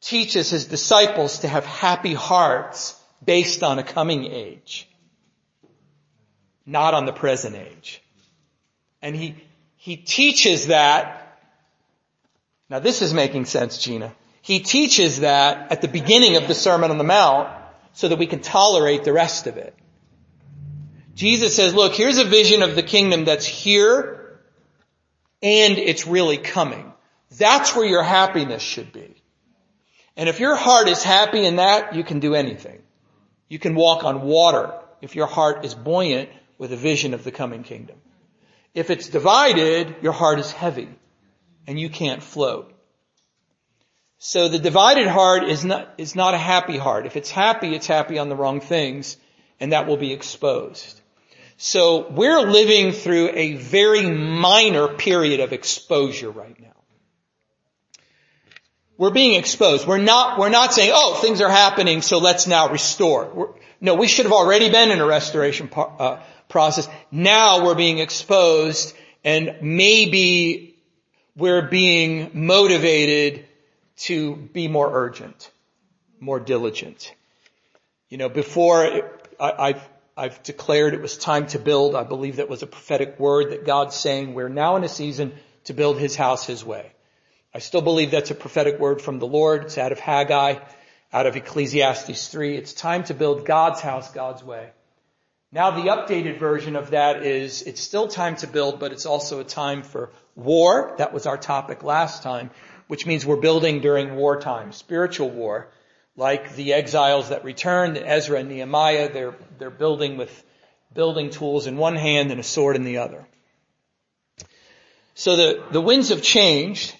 teaches 0.00 0.50
his 0.50 0.66
disciples 0.66 1.40
to 1.40 1.48
have 1.48 1.64
happy 1.64 2.14
hearts 2.14 2.94
based 3.24 3.62
on 3.62 3.78
a 3.78 3.82
coming 3.82 4.26
age, 4.26 4.88
not 6.66 6.94
on 6.94 7.06
the 7.06 7.12
present 7.12 7.56
age. 7.56 8.02
And 9.02 9.16
he, 9.16 9.36
he 9.76 9.96
teaches 9.96 10.66
that, 10.66 11.29
now 12.70 12.78
this 12.78 13.02
is 13.02 13.12
making 13.12 13.44
sense, 13.46 13.78
Gina. 13.78 14.14
He 14.42 14.60
teaches 14.60 15.20
that 15.20 15.72
at 15.72 15.82
the 15.82 15.88
beginning 15.88 16.36
of 16.36 16.48
the 16.48 16.54
Sermon 16.54 16.90
on 16.90 16.98
the 16.98 17.04
Mount 17.04 17.50
so 17.92 18.08
that 18.08 18.18
we 18.18 18.26
can 18.26 18.40
tolerate 18.40 19.04
the 19.04 19.12
rest 19.12 19.46
of 19.46 19.56
it. 19.56 19.74
Jesus 21.14 21.54
says, 21.54 21.74
look, 21.74 21.94
here's 21.94 22.18
a 22.18 22.24
vision 22.24 22.62
of 22.62 22.76
the 22.76 22.82
kingdom 22.82 23.24
that's 23.24 23.44
here 23.44 24.40
and 25.42 25.78
it's 25.78 26.06
really 26.06 26.38
coming. 26.38 26.92
That's 27.36 27.74
where 27.74 27.84
your 27.84 28.02
happiness 28.02 28.62
should 28.62 28.92
be. 28.92 29.14
And 30.16 30.28
if 30.28 30.40
your 30.40 30.54
heart 30.54 30.88
is 30.88 31.02
happy 31.02 31.44
in 31.44 31.56
that, 31.56 31.94
you 31.94 32.04
can 32.04 32.20
do 32.20 32.34
anything. 32.34 32.82
You 33.48 33.58
can 33.58 33.74
walk 33.74 34.04
on 34.04 34.22
water 34.22 34.72
if 35.00 35.16
your 35.16 35.26
heart 35.26 35.64
is 35.64 35.74
buoyant 35.74 36.28
with 36.56 36.72
a 36.72 36.76
vision 36.76 37.14
of 37.14 37.24
the 37.24 37.32
coming 37.32 37.62
kingdom. 37.62 37.96
If 38.74 38.90
it's 38.90 39.08
divided, 39.08 39.96
your 40.02 40.12
heart 40.12 40.38
is 40.38 40.52
heavy 40.52 40.88
and 41.70 41.78
you 41.78 41.88
can't 41.88 42.20
float. 42.20 42.74
So 44.18 44.48
the 44.48 44.58
divided 44.58 45.06
heart 45.06 45.44
is 45.44 45.64
not, 45.64 45.94
is 45.98 46.16
not 46.16 46.34
a 46.34 46.36
happy 46.36 46.76
heart. 46.76 47.06
If 47.06 47.16
it's 47.16 47.30
happy, 47.30 47.76
it's 47.76 47.86
happy 47.86 48.18
on 48.18 48.28
the 48.28 48.34
wrong 48.34 48.60
things 48.60 49.16
and 49.60 49.72
that 49.72 49.86
will 49.86 49.96
be 49.96 50.12
exposed. 50.12 51.00
So 51.58 52.10
we're 52.10 52.40
living 52.40 52.90
through 52.90 53.30
a 53.34 53.54
very 53.54 54.04
minor 54.04 54.88
period 54.88 55.38
of 55.38 55.52
exposure 55.52 56.28
right 56.28 56.60
now. 56.60 56.74
We're 58.98 59.12
being 59.12 59.34
exposed. 59.34 59.86
We're 59.86 59.98
not, 59.98 60.40
we're 60.40 60.48
not 60.48 60.74
saying, 60.74 60.90
oh, 60.92 61.20
things 61.22 61.40
are 61.40 61.48
happening, 61.48 62.02
so 62.02 62.18
let's 62.18 62.48
now 62.48 62.68
restore. 62.68 63.30
We're, 63.32 63.48
no, 63.80 63.94
we 63.94 64.08
should 64.08 64.26
have 64.26 64.32
already 64.32 64.70
been 64.70 64.90
in 64.90 64.98
a 64.98 65.06
restoration 65.06 65.70
uh, 65.76 66.20
process. 66.48 66.88
Now 67.12 67.64
we're 67.64 67.76
being 67.76 68.00
exposed 68.00 68.96
and 69.22 69.56
maybe 69.62 70.69
we're 71.40 71.62
being 71.62 72.30
motivated 72.34 73.46
to 73.96 74.36
be 74.36 74.68
more 74.68 74.90
urgent, 74.92 75.50
more 76.20 76.38
diligent. 76.38 77.14
You 78.10 78.18
know, 78.18 78.28
before 78.28 79.02
I, 79.40 79.68
have 79.68 79.88
I've 80.16 80.42
declared 80.42 80.92
it 80.92 81.00
was 81.00 81.16
time 81.16 81.46
to 81.48 81.58
build. 81.58 81.94
I 81.94 82.04
believe 82.04 82.36
that 82.36 82.50
was 82.50 82.62
a 82.62 82.66
prophetic 82.66 83.18
word 83.18 83.52
that 83.52 83.64
God's 83.64 83.96
saying 83.96 84.34
we're 84.34 84.50
now 84.50 84.76
in 84.76 84.84
a 84.84 84.88
season 84.88 85.32
to 85.64 85.72
build 85.72 85.98
his 85.98 86.14
house 86.14 86.46
his 86.46 86.62
way. 86.62 86.92
I 87.54 87.58
still 87.60 87.82
believe 87.82 88.10
that's 88.10 88.30
a 88.30 88.34
prophetic 88.34 88.78
word 88.78 89.00
from 89.00 89.18
the 89.18 89.26
Lord. 89.26 89.64
It's 89.64 89.78
out 89.78 89.92
of 89.92 89.98
Haggai, 89.98 90.56
out 91.10 91.26
of 91.26 91.36
Ecclesiastes 91.36 92.28
3. 92.28 92.56
It's 92.56 92.74
time 92.74 93.04
to 93.04 93.14
build 93.14 93.46
God's 93.46 93.80
house 93.80 94.12
God's 94.12 94.44
way. 94.44 94.70
Now 95.52 95.70
the 95.70 95.88
updated 95.88 96.38
version 96.38 96.76
of 96.76 96.90
that 96.90 97.24
is 97.24 97.62
it's 97.62 97.80
still 97.80 98.06
time 98.06 98.36
to 98.36 98.46
build, 98.46 98.78
but 98.78 98.92
it's 98.92 99.06
also 99.06 99.40
a 99.40 99.44
time 99.44 99.82
for 99.82 100.10
war. 100.34 100.94
That 100.98 101.12
was 101.12 101.26
our 101.26 101.38
topic 101.38 101.82
last 101.82 102.22
time, 102.22 102.50
which 102.88 103.06
means 103.06 103.24
we're 103.24 103.36
building 103.36 103.80
during 103.80 104.16
wartime, 104.16 104.72
spiritual 104.72 105.30
war, 105.30 105.68
like 106.16 106.54
the 106.54 106.72
exiles 106.72 107.28
that 107.30 107.44
returned, 107.44 107.96
Ezra 107.96 108.40
and 108.40 108.48
Nehemiah, 108.48 109.12
they're, 109.12 109.34
they're 109.58 109.70
building 109.70 110.16
with 110.16 110.44
building 110.92 111.30
tools 111.30 111.66
in 111.66 111.76
one 111.76 111.96
hand 111.96 112.30
and 112.30 112.40
a 112.40 112.44
sword 112.44 112.76
in 112.76 112.84
the 112.84 112.98
other. 112.98 113.26
So 115.14 115.36
the, 115.36 115.62
the 115.70 115.80
winds 115.80 116.10
of 116.10 116.22
change 116.22 116.94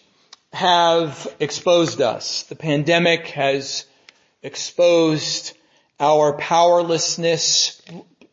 have 0.53 1.27
exposed 1.41 2.01
us. 2.01 2.45
The 2.45 2.57
pandemic 2.57 3.29
has 3.29 3.87
exposed 4.43 5.57
our 5.99 6.33
powerlessness 6.35 7.81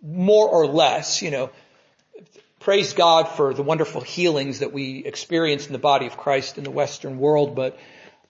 more 0.01 0.47
or 0.47 0.67
less, 0.67 1.21
you 1.21 1.31
know, 1.31 1.49
praise 2.67 2.91
God 2.91 3.29
for 3.29 3.53
the 3.53 3.63
wonderful 3.63 4.01
healings 4.01 4.59
that 4.59 4.73
we 4.73 5.05
experience 5.05 5.67
in 5.67 5.71
the 5.71 5.79
body 5.79 6.05
of 6.05 6.17
Christ 6.17 6.57
in 6.57 6.65
the 6.65 6.69
Western 6.69 7.17
world, 7.17 7.55
but 7.55 7.79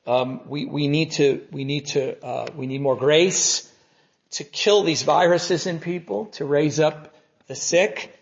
um, 0.06 0.42
we, 0.48 0.64
we 0.66 0.88
need 0.88 1.14
to 1.14 1.48
we 1.52 1.64
need 1.64 1.88
to 1.88 2.24
uh, 2.24 2.46
we 2.56 2.68
need 2.68 2.80
more 2.80 2.96
grace 2.96 3.68
to 4.34 4.44
kill 4.44 4.84
these 4.84 5.02
viruses 5.02 5.66
in 5.66 5.80
people, 5.80 6.28
to 6.34 6.46
raise 6.46 6.80
up 6.80 7.16
the 7.48 7.56
sick, 7.56 8.16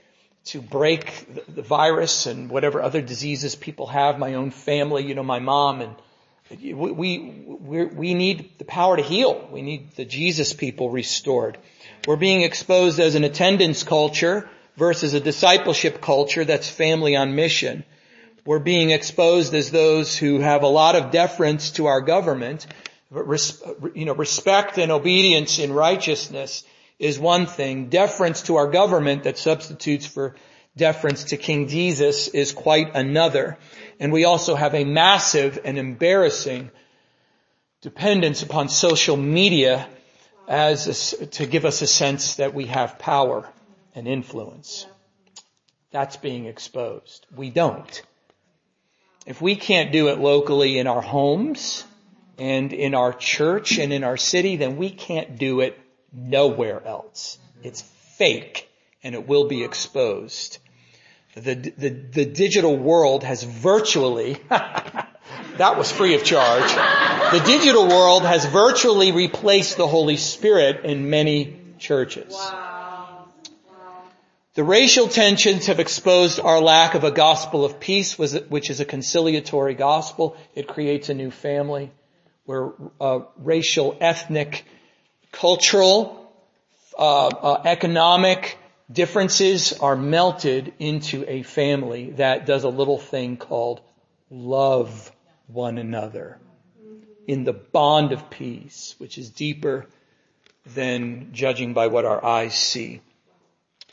to 0.45 0.61
break 0.61 1.27
the, 1.33 1.51
the 1.51 1.61
virus 1.61 2.27
and 2.27 2.49
whatever 2.49 2.81
other 2.81 3.01
diseases 3.01 3.53
people 3.53 3.87
have. 3.87 4.17
My 4.17 4.35
own 4.35 4.51
family, 4.51 5.03
you 5.03 5.15
know, 5.15 5.23
my 5.23 5.39
mom 5.39 5.81
and 5.81 5.95
we, 6.49 6.73
we, 6.73 7.85
we 7.87 8.13
need 8.13 8.57
the 8.57 8.63
power 8.63 8.95
to 8.95 9.03
heal. 9.03 9.49
We 9.51 9.61
need 9.61 9.97
the 9.97 10.05
Jesus 10.05 10.53
people 10.53 10.89
restored. 10.89 11.57
We're 12.07 12.15
being 12.15 12.43
exposed 12.43 13.01
as 13.01 13.15
an 13.15 13.25
attendance 13.25 13.83
culture 13.83 14.49
versus 14.77 15.13
a 15.13 15.19
discipleship 15.19 16.01
culture 16.01 16.45
that's 16.45 16.69
family 16.69 17.15
on 17.15 17.35
mission. 17.35 17.83
We're 18.45 18.59
being 18.59 18.91
exposed 18.91 19.53
as 19.53 19.71
those 19.71 20.17
who 20.17 20.39
have 20.39 20.63
a 20.63 20.67
lot 20.67 20.95
of 20.95 21.11
deference 21.11 21.71
to 21.71 21.87
our 21.87 22.01
government. 22.01 22.67
You 23.11 24.05
know, 24.05 24.13
respect 24.13 24.77
and 24.77 24.91
obedience 24.91 25.57
in 25.59 25.73
righteousness 25.73 26.63
is 26.99 27.17
one 27.17 27.45
thing. 27.45 27.89
Deference 27.89 28.43
to 28.43 28.57
our 28.57 28.69
government 28.69 29.23
that 29.23 29.37
substitutes 29.37 30.05
for 30.05 30.35
deference 30.77 31.25
to 31.25 31.37
King 31.37 31.67
Jesus 31.67 32.27
is 32.27 32.51
quite 32.51 32.95
another. 32.95 33.57
And 33.99 34.11
we 34.11 34.25
also 34.25 34.55
have 34.55 34.75
a 34.75 34.83
massive 34.83 35.59
and 35.63 35.77
embarrassing 35.77 36.69
dependence 37.81 38.43
upon 38.43 38.69
social 38.69 39.17
media 39.17 39.87
as 40.47 41.13
a, 41.13 41.25
to 41.25 41.45
give 41.45 41.65
us 41.65 41.81
a 41.81 41.87
sense 41.87 42.35
that 42.35 42.53
we 42.53 42.65
have 42.65 42.99
power 42.99 43.49
and 43.95 44.07
influence. 44.07 44.85
That's 45.91 46.17
being 46.17 46.45
exposed. 46.45 47.25
We 47.35 47.49
don't. 47.49 48.01
If 49.25 49.41
we 49.41 49.55
can't 49.55 49.91
do 49.91 50.09
it 50.09 50.19
locally 50.19 50.77
in 50.77 50.87
our 50.87 51.01
homes 51.01 51.83
and 52.37 52.73
in 52.73 52.93
our 52.93 53.13
church 53.13 53.79
and 53.79 53.91
in 53.93 54.03
our 54.03 54.17
city, 54.17 54.57
then 54.57 54.77
we 54.77 54.89
can't 54.89 55.39
do 55.39 55.61
it 55.61 55.79
nowhere 56.13 56.85
else. 56.85 57.39
It's 57.63 57.81
fake 57.81 58.69
and 59.03 59.15
it 59.15 59.27
will 59.27 59.47
be 59.47 59.63
exposed. 59.63 60.59
The, 61.35 61.55
the, 61.55 61.89
the 61.89 62.25
digital 62.25 62.77
world 62.77 63.23
has 63.23 63.43
virtually, 63.43 64.37
that 64.49 65.77
was 65.77 65.91
free 65.91 66.15
of 66.15 66.23
charge. 66.23 66.71
The 67.31 67.43
digital 67.45 67.87
world 67.87 68.23
has 68.23 68.45
virtually 68.45 69.11
replaced 69.11 69.77
the 69.77 69.87
Holy 69.87 70.17
Spirit 70.17 70.85
in 70.85 71.09
many 71.09 71.59
churches. 71.77 72.33
Wow. 72.33 72.74
The 74.55 74.63
racial 74.63 75.09
tensions 75.09 75.65
have 75.65 75.81
exposed 75.81 76.39
our 76.39 76.61
lack 76.61 76.95
of 76.95 77.03
a 77.03 77.11
gospel 77.11 77.65
of 77.65 77.81
peace, 77.81 78.17
which 78.17 78.69
is 78.69 78.79
a 78.79 78.85
conciliatory 78.85 79.73
gospel. 79.73 80.37
It 80.55 80.65
creates 80.65 81.09
a 81.09 81.13
new 81.13 81.29
family 81.29 81.91
where 82.45 82.71
uh, 83.01 83.19
racial, 83.37 83.97
ethnic, 83.99 84.63
cultural, 85.33 86.31
uh, 86.97 87.27
uh, 87.27 87.61
economic 87.65 88.57
differences 88.89 89.73
are 89.73 89.97
melted 89.97 90.71
into 90.79 91.25
a 91.27 91.43
family 91.43 92.11
that 92.11 92.45
does 92.45 92.63
a 92.63 92.69
little 92.69 92.99
thing 92.99 93.35
called 93.35 93.81
love 94.29 95.11
one 95.47 95.77
another 95.77 96.39
in 97.27 97.43
the 97.43 97.51
bond 97.51 98.13
of 98.13 98.29
peace, 98.29 98.95
which 98.99 99.17
is 99.17 99.29
deeper 99.29 99.85
than 100.65 101.33
judging 101.33 101.73
by 101.73 101.87
what 101.87 102.05
our 102.05 102.23
eyes 102.23 102.55
see 102.55 103.01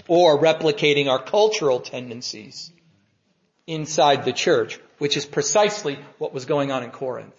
or 0.09 0.39
replicating 0.39 1.09
our 1.09 1.23
cultural 1.23 1.81
tendencies 1.81 2.71
inside 3.67 4.25
the 4.25 4.33
church, 4.33 4.79
which 4.99 5.17
is 5.17 5.27
precisely 5.27 5.99
what 6.19 6.35
was 6.35 6.45
going 6.45 6.71
on 6.71 6.83
in 6.83 6.91
Corinth. 6.91 7.35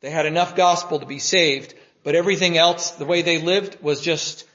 They 0.00 0.10
had 0.10 0.26
enough 0.26 0.56
gospel 0.56 1.00
to 1.00 1.06
be 1.06 1.18
saved, 1.18 1.74
but 2.02 2.14
everything 2.14 2.56
else, 2.58 2.92
the 2.92 3.04
way 3.04 3.22
they 3.22 3.40
lived, 3.40 3.82
was 3.82 4.00
just 4.00 4.46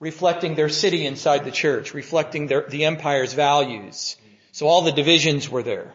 reflecting 0.00 0.54
their 0.54 0.68
city 0.68 1.06
inside 1.06 1.44
the 1.44 1.50
church, 1.50 1.94
reflecting 1.94 2.46
their, 2.46 2.66
the 2.68 2.84
empire's 2.84 3.32
values. 3.32 4.16
So 4.52 4.66
all 4.66 4.82
the 4.82 4.92
divisions 4.92 5.48
were 5.48 5.62
there. 5.62 5.94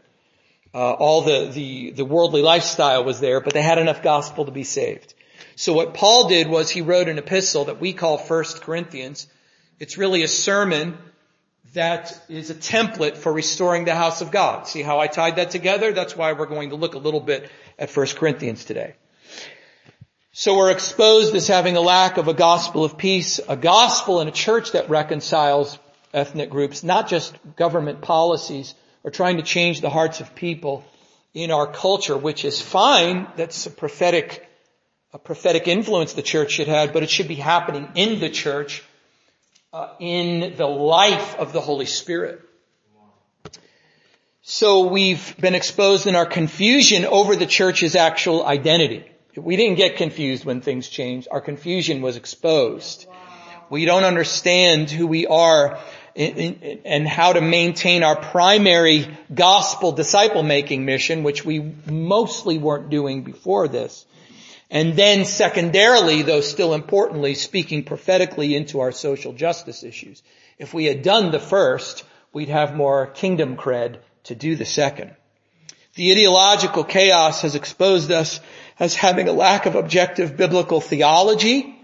Uh, 0.73 0.93
all 0.93 1.21
the, 1.21 1.49
the, 1.51 1.91
the 1.91 2.05
worldly 2.05 2.41
lifestyle 2.41 3.03
was 3.03 3.19
there, 3.19 3.41
but 3.41 3.53
they 3.53 3.61
had 3.61 3.77
enough 3.79 4.03
gospel 4.03 4.45
to 4.45 4.51
be 4.51 4.63
saved. 4.63 5.13
So 5.55 5.73
what 5.73 5.93
Paul 5.93 6.29
did 6.29 6.47
was 6.47 6.69
he 6.69 6.81
wrote 6.81 7.09
an 7.09 7.17
epistle 7.17 7.65
that 7.65 7.81
we 7.81 7.93
call 7.93 8.17
First 8.17 8.61
Corinthians, 8.61 9.27
it's 9.79 9.97
really 9.97 10.23
a 10.23 10.27
sermon 10.27 10.97
that 11.73 12.19
is 12.29 12.49
a 12.49 12.55
template 12.55 13.15
for 13.15 13.31
restoring 13.31 13.85
the 13.85 13.95
house 13.95 14.21
of 14.21 14.31
God. 14.31 14.67
See 14.67 14.81
how 14.81 14.99
I 14.99 15.07
tied 15.07 15.35
that 15.37 15.51
together? 15.51 15.91
That's 15.93 16.15
why 16.15 16.33
we're 16.33 16.47
going 16.47 16.71
to 16.71 16.75
look 16.75 16.95
a 16.95 16.99
little 16.99 17.19
bit 17.19 17.49
at 17.77 17.95
1 17.95 18.07
Corinthians 18.07 18.65
today. 18.65 18.95
So 20.31 20.57
we're 20.57 20.71
exposed 20.71 21.35
as 21.35 21.47
having 21.47 21.75
a 21.75 21.81
lack 21.81 22.17
of 22.17 22.27
a 22.27 22.33
gospel 22.33 22.83
of 22.83 22.97
peace, 22.97 23.39
a 23.47 23.55
gospel 23.55 24.19
and 24.19 24.29
a 24.29 24.33
church 24.33 24.71
that 24.71 24.89
reconciles 24.89 25.77
ethnic 26.13 26.49
groups, 26.49 26.83
not 26.83 27.07
just 27.07 27.35
government 27.55 28.01
policies 28.01 28.73
or 29.03 29.11
trying 29.11 29.37
to 29.37 29.43
change 29.43 29.81
the 29.81 29.89
hearts 29.89 30.21
of 30.21 30.35
people 30.35 30.83
in 31.33 31.51
our 31.51 31.67
culture, 31.67 32.17
which 32.17 32.45
is 32.45 32.61
fine. 32.61 33.27
That's 33.35 33.65
a 33.65 33.71
prophetic, 33.71 34.47
a 35.13 35.19
prophetic 35.19 35.67
influence 35.67 36.13
the 36.13 36.21
church 36.21 36.51
should 36.51 36.67
have, 36.67 36.93
but 36.93 37.03
it 37.03 37.09
should 37.09 37.27
be 37.27 37.35
happening 37.35 37.89
in 37.95 38.19
the 38.19 38.29
church 38.29 38.83
uh, 39.71 39.89
in 39.99 40.55
the 40.57 40.67
life 40.67 41.35
of 41.37 41.53
the 41.53 41.61
Holy 41.61 41.85
Spirit. 41.85 42.41
So 44.41 44.87
we've 44.87 45.37
been 45.37 45.53
exposed 45.53 46.07
in 46.07 46.15
our 46.15 46.25
confusion 46.25 47.05
over 47.05 47.35
the 47.35 47.45
church's 47.45 47.95
actual 47.95 48.43
identity. 48.43 49.05
We 49.35 49.57
didn't 49.57 49.77
get 49.77 49.97
confused 49.97 50.43
when 50.43 50.61
things 50.61 50.89
changed. 50.89 51.27
Our 51.29 51.39
confusion 51.39 52.01
was 52.01 52.17
exposed. 52.17 53.05
We 53.69 53.85
don't 53.85 54.05
understand 54.05 54.89
who 54.89 55.05
we 55.05 55.27
are 55.27 55.77
and 56.15 57.07
how 57.07 57.33
to 57.33 57.41
maintain 57.41 58.03
our 58.03 58.15
primary 58.15 59.07
gospel 59.31 59.91
disciple 59.91 60.41
making 60.41 60.83
mission, 60.83 61.21
which 61.21 61.45
we 61.45 61.75
mostly 61.85 62.57
weren't 62.57 62.89
doing 62.89 63.21
before 63.21 63.67
this. 63.67 64.05
And 64.69 64.95
then 64.95 65.25
secondarily, 65.25 66.21
though 66.21 66.41
still 66.41 66.73
importantly, 66.73 67.33
speaking 67.33 67.83
prophetically 67.83 68.55
into 68.55 68.81
our 68.81 68.91
social 68.91 69.33
justice 69.33 69.83
issues. 69.83 70.21
If 70.59 70.73
we 70.73 70.85
had 70.85 71.01
done 71.01 71.31
the 71.31 71.39
first, 71.39 72.03
we'd 72.33 72.49
have 72.49 72.75
more 72.75 73.07
kingdom 73.07 73.57
cred 73.57 73.99
to 74.25 74.35
do 74.35 74.55
the 74.55 74.65
second. 74.65 75.15
The 75.95 76.11
ideological 76.11 76.83
chaos 76.83 77.41
has 77.41 77.55
exposed 77.55 78.11
us 78.11 78.39
as 78.79 78.93
having 78.93 79.27
a 79.27 79.33
lack 79.33 79.65
of 79.65 79.75
objective 79.75 80.37
biblical 80.37 80.81
theology. 80.81 81.75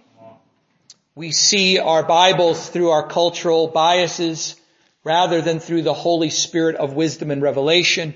We 1.15 1.31
see 1.31 1.79
our 1.79 2.03
Bibles 2.03 2.69
through 2.69 2.91
our 2.91 3.07
cultural 3.07 3.67
biases 3.67 4.55
rather 5.03 5.41
than 5.41 5.59
through 5.59 5.81
the 5.81 5.93
Holy 5.93 6.29
Spirit 6.29 6.75
of 6.75 6.93
wisdom 6.93 7.31
and 7.31 7.41
revelation, 7.41 8.13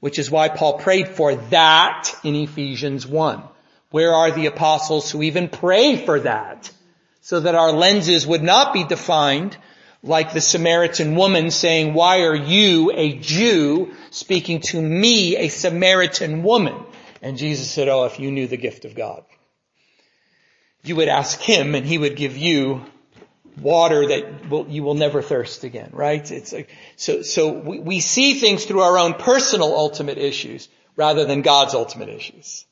which 0.00 0.18
is 0.18 0.30
why 0.30 0.48
Paul 0.48 0.78
prayed 0.78 1.08
for 1.08 1.34
that 1.34 2.12
in 2.22 2.34
Ephesians 2.34 3.06
1. 3.06 3.42
Where 3.90 4.12
are 4.12 4.30
the 4.30 4.46
apostles 4.46 5.10
who 5.10 5.22
even 5.22 5.48
pray 5.48 5.96
for 5.96 6.20
that? 6.20 6.70
So 7.22 7.40
that 7.40 7.54
our 7.54 7.72
lenses 7.72 8.26
would 8.26 8.42
not 8.42 8.72
be 8.72 8.84
defined 8.84 9.56
like 10.02 10.32
the 10.32 10.40
Samaritan 10.40 11.14
woman 11.14 11.50
saying, 11.50 11.92
why 11.92 12.22
are 12.22 12.34
you, 12.34 12.90
a 12.94 13.18
Jew, 13.18 13.92
speaking 14.10 14.60
to 14.60 14.80
me, 14.80 15.36
a 15.36 15.48
Samaritan 15.48 16.42
woman? 16.42 16.74
And 17.20 17.36
Jesus 17.36 17.70
said, 17.70 17.88
oh, 17.88 18.04
if 18.04 18.18
you 18.18 18.30
knew 18.30 18.46
the 18.46 18.56
gift 18.56 18.84
of 18.84 18.94
God, 18.94 19.24
you 20.82 20.96
would 20.96 21.08
ask 21.08 21.38
him 21.40 21.74
and 21.74 21.84
he 21.84 21.98
would 21.98 22.16
give 22.16 22.36
you 22.36 22.86
water 23.60 24.06
that 24.08 24.48
will, 24.48 24.66
you 24.68 24.82
will 24.82 24.94
never 24.94 25.20
thirst 25.20 25.64
again, 25.64 25.90
right? 25.92 26.30
It's 26.30 26.52
like, 26.52 26.70
so, 26.96 27.20
so 27.22 27.52
we, 27.52 27.80
we 27.80 28.00
see 28.00 28.34
things 28.34 28.64
through 28.64 28.80
our 28.80 28.98
own 28.98 29.14
personal 29.14 29.74
ultimate 29.74 30.16
issues 30.16 30.68
rather 30.96 31.26
than 31.26 31.42
God's 31.42 31.74
ultimate 31.74 32.08
issues. 32.08 32.64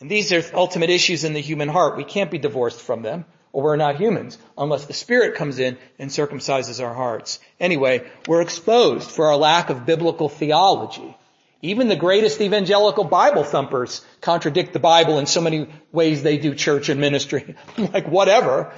And 0.00 0.10
these 0.10 0.32
are 0.32 0.42
ultimate 0.54 0.90
issues 0.90 1.24
in 1.24 1.34
the 1.34 1.40
human 1.40 1.68
heart. 1.68 1.96
We 1.96 2.04
can't 2.04 2.30
be 2.30 2.38
divorced 2.38 2.80
from 2.80 3.02
them, 3.02 3.24
or 3.52 3.62
we're 3.62 3.76
not 3.76 3.96
humans, 3.96 4.36
unless 4.58 4.86
the 4.86 4.92
Spirit 4.92 5.36
comes 5.36 5.58
in 5.58 5.78
and 5.98 6.10
circumcises 6.10 6.82
our 6.82 6.92
hearts. 6.92 7.38
Anyway, 7.60 8.04
we're 8.26 8.42
exposed 8.42 9.10
for 9.10 9.28
our 9.28 9.36
lack 9.36 9.70
of 9.70 9.86
biblical 9.86 10.28
theology. 10.28 11.16
Even 11.62 11.88
the 11.88 11.96
greatest 11.96 12.40
evangelical 12.40 13.04
Bible 13.04 13.44
thumpers 13.44 14.04
contradict 14.20 14.72
the 14.72 14.80
Bible 14.80 15.18
in 15.18 15.26
so 15.26 15.40
many 15.40 15.68
ways 15.92 16.22
they 16.22 16.36
do 16.36 16.54
church 16.54 16.88
and 16.88 17.00
ministry. 17.00 17.54
like 17.78 18.06
whatever. 18.06 18.72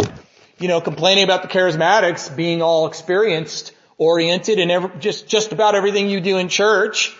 You 0.58 0.68
know, 0.68 0.80
complaining 0.80 1.24
about 1.24 1.42
the 1.42 1.48
charismatics 1.48 2.34
being 2.34 2.62
all 2.62 2.86
experienced, 2.86 3.72
oriented, 3.98 4.60
and 4.60 5.00
just, 5.00 5.26
just 5.26 5.50
about 5.50 5.74
everything 5.74 6.08
you 6.08 6.20
do 6.20 6.36
in 6.36 6.48
church 6.48 7.16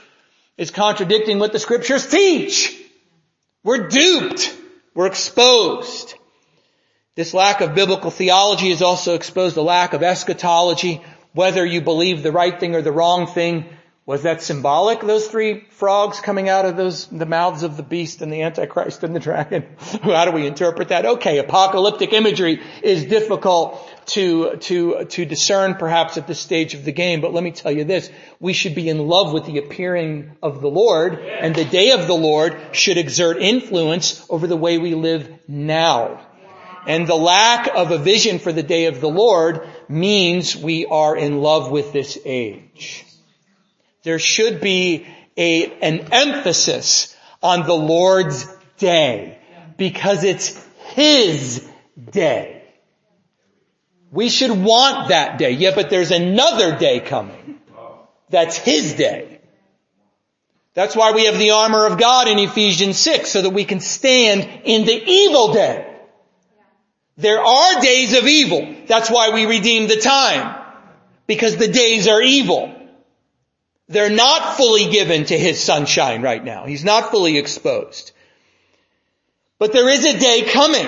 is 0.56 0.70
contradicting 0.70 1.38
what 1.38 1.52
the 1.52 1.58
scriptures 1.58 2.06
teach. 2.08 2.80
We're 3.66 3.88
duped. 3.88 4.56
We're 4.94 5.08
exposed. 5.08 6.14
This 7.16 7.34
lack 7.34 7.60
of 7.60 7.74
biblical 7.74 8.12
theology 8.12 8.70
has 8.70 8.80
also 8.80 9.16
exposed 9.16 9.56
a 9.56 9.62
lack 9.62 9.92
of 9.92 10.04
eschatology, 10.04 11.02
whether 11.32 11.66
you 11.66 11.80
believe 11.80 12.22
the 12.22 12.30
right 12.30 12.60
thing 12.60 12.76
or 12.76 12.82
the 12.82 12.92
wrong 12.92 13.26
thing. 13.26 13.64
Was 14.06 14.22
that 14.22 14.40
symbolic, 14.40 15.00
those 15.00 15.26
three 15.26 15.64
frogs 15.70 16.20
coming 16.20 16.48
out 16.48 16.64
of 16.64 16.76
those, 16.76 17.08
the 17.08 17.26
mouths 17.26 17.64
of 17.64 17.76
the 17.76 17.82
beast 17.82 18.22
and 18.22 18.32
the 18.32 18.42
Antichrist 18.42 19.02
and 19.02 19.16
the 19.16 19.18
dragon? 19.18 19.66
How 20.02 20.24
do 20.24 20.30
we 20.30 20.46
interpret 20.46 20.90
that? 20.90 21.04
Okay, 21.04 21.38
apocalyptic 21.38 22.12
imagery 22.12 22.62
is 22.84 23.04
difficult 23.06 23.84
to, 24.10 24.58
to, 24.58 25.06
to 25.06 25.24
discern 25.24 25.74
perhaps 25.74 26.18
at 26.18 26.28
this 26.28 26.38
stage 26.38 26.74
of 26.74 26.84
the 26.84 26.92
game, 26.92 27.20
but 27.20 27.34
let 27.34 27.42
me 27.42 27.50
tell 27.50 27.72
you 27.72 27.82
this. 27.82 28.08
We 28.38 28.52
should 28.52 28.76
be 28.76 28.88
in 28.88 29.08
love 29.08 29.32
with 29.32 29.44
the 29.44 29.58
appearing 29.58 30.36
of 30.40 30.60
the 30.60 30.70
Lord, 30.70 31.18
and 31.18 31.52
the 31.52 31.64
day 31.64 31.90
of 31.90 32.06
the 32.06 32.14
Lord 32.14 32.56
should 32.70 32.98
exert 32.98 33.38
influence 33.38 34.24
over 34.30 34.46
the 34.46 34.56
way 34.56 34.78
we 34.78 34.94
live 34.94 35.28
now. 35.48 36.24
And 36.86 37.08
the 37.08 37.16
lack 37.16 37.74
of 37.74 37.90
a 37.90 37.98
vision 37.98 38.38
for 38.38 38.52
the 38.52 38.62
day 38.62 38.84
of 38.84 39.00
the 39.00 39.10
Lord 39.10 39.68
means 39.88 40.54
we 40.54 40.86
are 40.86 41.16
in 41.16 41.40
love 41.40 41.72
with 41.72 41.92
this 41.92 42.16
age. 42.24 43.05
There 44.06 44.20
should 44.20 44.60
be 44.60 45.04
a, 45.36 45.64
an 45.80 46.12
emphasis 46.12 47.16
on 47.42 47.66
the 47.66 47.74
Lord's 47.74 48.46
day 48.78 49.36
because 49.76 50.22
it's 50.22 50.56
His 50.94 51.68
day. 52.12 52.62
We 54.12 54.28
should 54.28 54.52
want 54.52 55.08
that 55.08 55.38
day. 55.38 55.50
Yeah, 55.50 55.72
but 55.74 55.90
there's 55.90 56.12
another 56.12 56.78
day 56.78 57.00
coming. 57.00 57.58
That's 58.30 58.56
His 58.56 58.94
day. 58.94 59.40
That's 60.74 60.94
why 60.94 61.10
we 61.10 61.24
have 61.24 61.40
the 61.40 61.50
armor 61.50 61.86
of 61.86 61.98
God 61.98 62.28
in 62.28 62.38
Ephesians 62.38 62.98
6 62.98 63.28
so 63.28 63.42
that 63.42 63.50
we 63.50 63.64
can 63.64 63.80
stand 63.80 64.48
in 64.62 64.86
the 64.86 65.02
evil 65.04 65.52
day. 65.52 65.96
There 67.16 67.40
are 67.40 67.80
days 67.80 68.16
of 68.16 68.24
evil. 68.28 68.72
That's 68.86 69.10
why 69.10 69.30
we 69.30 69.46
redeem 69.46 69.88
the 69.88 69.96
time. 69.96 70.62
Because 71.26 71.56
the 71.56 71.66
days 71.66 72.06
are 72.06 72.22
evil. 72.22 72.75
They're 73.88 74.10
not 74.10 74.56
fully 74.56 74.90
given 74.90 75.24
to 75.26 75.38
His 75.38 75.62
sunshine 75.62 76.22
right 76.22 76.42
now. 76.42 76.66
He's 76.66 76.84
not 76.84 77.10
fully 77.10 77.38
exposed. 77.38 78.12
But 79.58 79.72
there 79.72 79.88
is 79.88 80.04
a 80.04 80.18
day 80.18 80.42
coming 80.42 80.86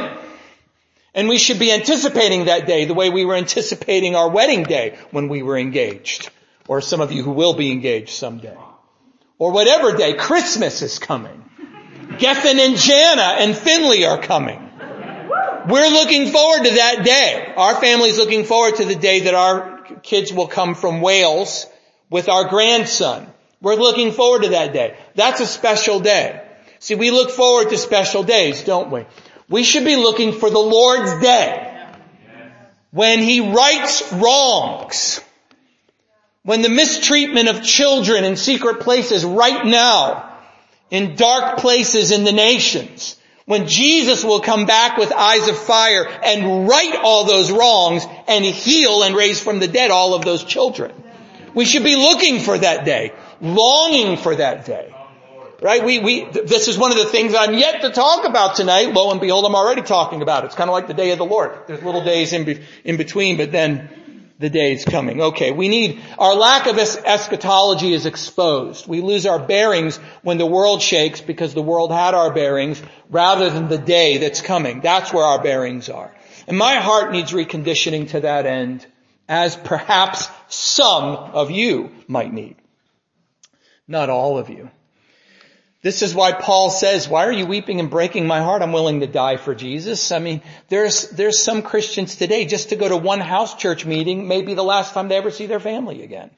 and 1.19 1.29
we 1.29 1.39
should 1.39 1.59
be 1.59 1.73
anticipating 1.73 2.45
that 2.45 2.67
day 2.67 2.85
the 2.85 2.95
way 2.95 3.11
we 3.11 3.25
were 3.25 3.35
anticipating 3.35 4.15
our 4.15 4.29
wedding 4.29 4.63
day 4.63 4.97
when 5.11 5.29
we 5.29 5.43
were 5.43 5.59
engaged. 5.59 6.31
Or 6.69 6.81
some 6.81 7.01
of 7.01 7.11
you 7.11 7.25
who 7.25 7.33
will 7.33 7.55
be 7.55 7.73
engaged 7.73 8.11
someday. 8.11 8.57
Or 9.37 9.51
whatever 9.51 9.97
day, 9.97 10.13
Christmas 10.15 10.81
is 10.81 11.01
coming. 11.01 11.45
Gethin 12.19 12.61
and 12.61 12.77
Jana 12.77 13.37
and 13.41 13.57
Finley 13.57 14.05
are 14.05 14.21
coming. 14.21 14.61
We're 15.69 15.91
looking 15.91 16.31
forward 16.31 16.65
to 16.65 16.75
that 16.75 17.03
day. 17.05 17.53
Our 17.57 17.75
family's 17.81 18.19
looking 18.19 18.45
forward 18.45 18.77
to 18.77 18.85
the 18.85 18.95
day 18.95 19.21
that 19.21 19.35
our 19.35 19.83
kids 20.03 20.33
will 20.33 20.47
come 20.47 20.77
from 20.77 21.01
Wales 21.01 21.67
with 22.11 22.29
our 22.29 22.49
grandson. 22.49 23.27
We're 23.61 23.75
looking 23.75 24.13
forward 24.13 24.43
to 24.43 24.51
that 24.51 24.73
day. 24.73 24.97
That's 25.15 25.41
a 25.41 25.47
special 25.47 26.01
day. 26.01 26.45
See, 26.79 26.95
we 26.95 27.11
look 27.11 27.31
forward 27.31 27.71
to 27.71 27.79
special 27.79 28.23
days, 28.23 28.63
don't 28.63 28.91
we? 28.91 29.05
We 29.49 29.65
should 29.65 29.85
be 29.85 29.97
looking 29.97 30.33
for 30.33 30.49
the 30.49 30.59
Lord's 30.59 31.21
day. 31.21 31.65
When 32.91 33.21
He 33.21 33.53
rights 33.53 34.13
wrongs. 34.13 35.21
When 36.43 36.63
the 36.63 36.69
mistreatment 36.69 37.49
of 37.49 37.63
children 37.63 38.25
in 38.25 38.37
secret 38.37 38.81
places 38.81 39.25
right 39.25 39.67
now, 39.67 40.37
in 40.91 41.17
dark 41.17 41.59
places 41.59 42.11
in 42.11 42.25
the 42.25 42.33
nations, 42.33 43.17
when 43.45 43.67
Jesus 43.67 44.25
will 44.25 44.41
come 44.41 44.67
back 44.67 44.97
with 44.97 45.13
eyes 45.13 45.49
of 45.49 45.59
fire 45.59 46.07
and 46.07 46.69
right 46.69 46.97
all 47.03 47.25
those 47.25 47.51
wrongs 47.51 48.07
and 48.27 48.45
heal 48.45 49.03
and 49.03 49.17
raise 49.17 49.41
from 49.41 49.59
the 49.59 49.69
dead 49.69 49.91
all 49.91 50.15
of 50.15 50.25
those 50.25 50.45
children. 50.45 50.93
We 51.55 51.65
should 51.65 51.85
be 51.85 51.97
looking 51.97 52.41
for 52.41 52.59
that 52.59 52.85
day, 52.85 53.13
longing 53.41 54.17
for 54.17 54.35
that 54.35 54.65
day. 54.65 54.95
Right? 55.61 55.85
We, 55.85 55.99
we, 55.99 56.25
this 56.25 56.69
is 56.69 56.79
one 56.79 56.93
of 56.93 56.99
the 56.99 57.07
things 57.07 57.35
I'm 57.35 57.55
yet 57.55 57.81
to 57.81 57.91
talk 57.91 58.25
about 58.25 58.55
tonight. 58.55 58.93
Lo 58.95 59.11
and 59.11 59.21
behold, 59.21 59.45
I'm 59.45 59.57
already 59.57 59.83
talking 59.83 60.23
about 60.23 60.45
it. 60.45 60.47
It's 60.47 60.55
kind 60.55 60.71
of 60.71 60.75
like 60.75 60.87
the 60.87 60.95
day 60.95 61.11
of 61.11 61.19
the 61.19 61.25
Lord. 61.25 61.67
There's 61.67 61.83
little 61.83 62.05
days 62.05 62.33
in, 62.33 62.45
be, 62.45 62.63
in 62.85 62.97
between, 62.97 63.37
but 63.37 63.51
then 63.51 63.91
the 64.39 64.51
day 64.51 64.73
is 64.73 64.85
coming. 64.85 65.21
Okay, 65.21 65.51
we 65.51 65.69
need, 65.69 66.01
our 66.17 66.35
lack 66.35 66.69
of 66.69 66.79
eschatology 66.79 67.93
is 67.93 68.07
exposed. 68.07 68.87
We 68.87 69.01
lose 69.01 69.27
our 69.27 69.41
bearings 69.41 69.97
when 70.23 70.39
the 70.39 70.47
world 70.47 70.81
shakes 70.81 71.21
because 71.21 71.55
the 71.55 71.63
world 71.63 71.91
had 71.91 72.15
our 72.15 72.33
bearings 72.33 72.81
rather 73.11 73.51
than 73.51 73.69
the 73.69 73.79
day 73.79 74.19
that's 74.19 74.41
coming. 74.41 74.81
That's 74.81 75.13
where 75.13 75.25
our 75.25 75.43
bearings 75.43 75.89
are. 75.89 76.15
And 76.47 76.57
my 76.57 76.77
heart 76.77 77.11
needs 77.11 77.33
reconditioning 77.33 78.11
to 78.11 78.21
that 78.21 78.47
end, 78.47 78.87
as 79.29 79.57
perhaps 79.57 80.29
some 80.49 81.15
of 81.15 81.51
you 81.51 81.91
might 82.07 82.33
need. 82.33 82.57
Not 83.87 84.11
all 84.11 84.39
of 84.39 84.49
you. 84.49 84.71
This 85.81 86.03
is 86.03 86.15
why 86.15 86.33
Paul 86.33 86.71
says, 86.71 87.09
why 87.09 87.25
are 87.27 87.33
you 87.33 87.47
weeping 87.47 87.79
and 87.79 87.89
breaking 87.89 88.27
my 88.27 88.41
heart? 88.41 88.63
I'm 88.63 88.73
willing 88.73 89.01
to 89.01 89.07
die 89.07 89.37
for 89.37 89.55
Jesus. 89.55 90.11
I 90.11 90.19
mean, 90.19 90.43
there's, 90.69 91.09
there's 91.11 91.41
some 91.41 91.63
Christians 91.63 92.17
today 92.17 92.47
just 92.47 92.71
to 92.71 92.77
go 92.77 92.89
to 92.89 92.97
one 92.97 93.21
house 93.21 93.55
church 93.55 93.87
meeting 93.87 94.27
may 94.27 94.43
be 94.43 94.55
the 94.55 94.65
last 94.65 94.93
time 94.93 95.09
they 95.09 95.17
ever 95.17 95.31
see 95.31 95.47
their 95.47 95.61
family 95.61 96.03
again. 96.03 96.31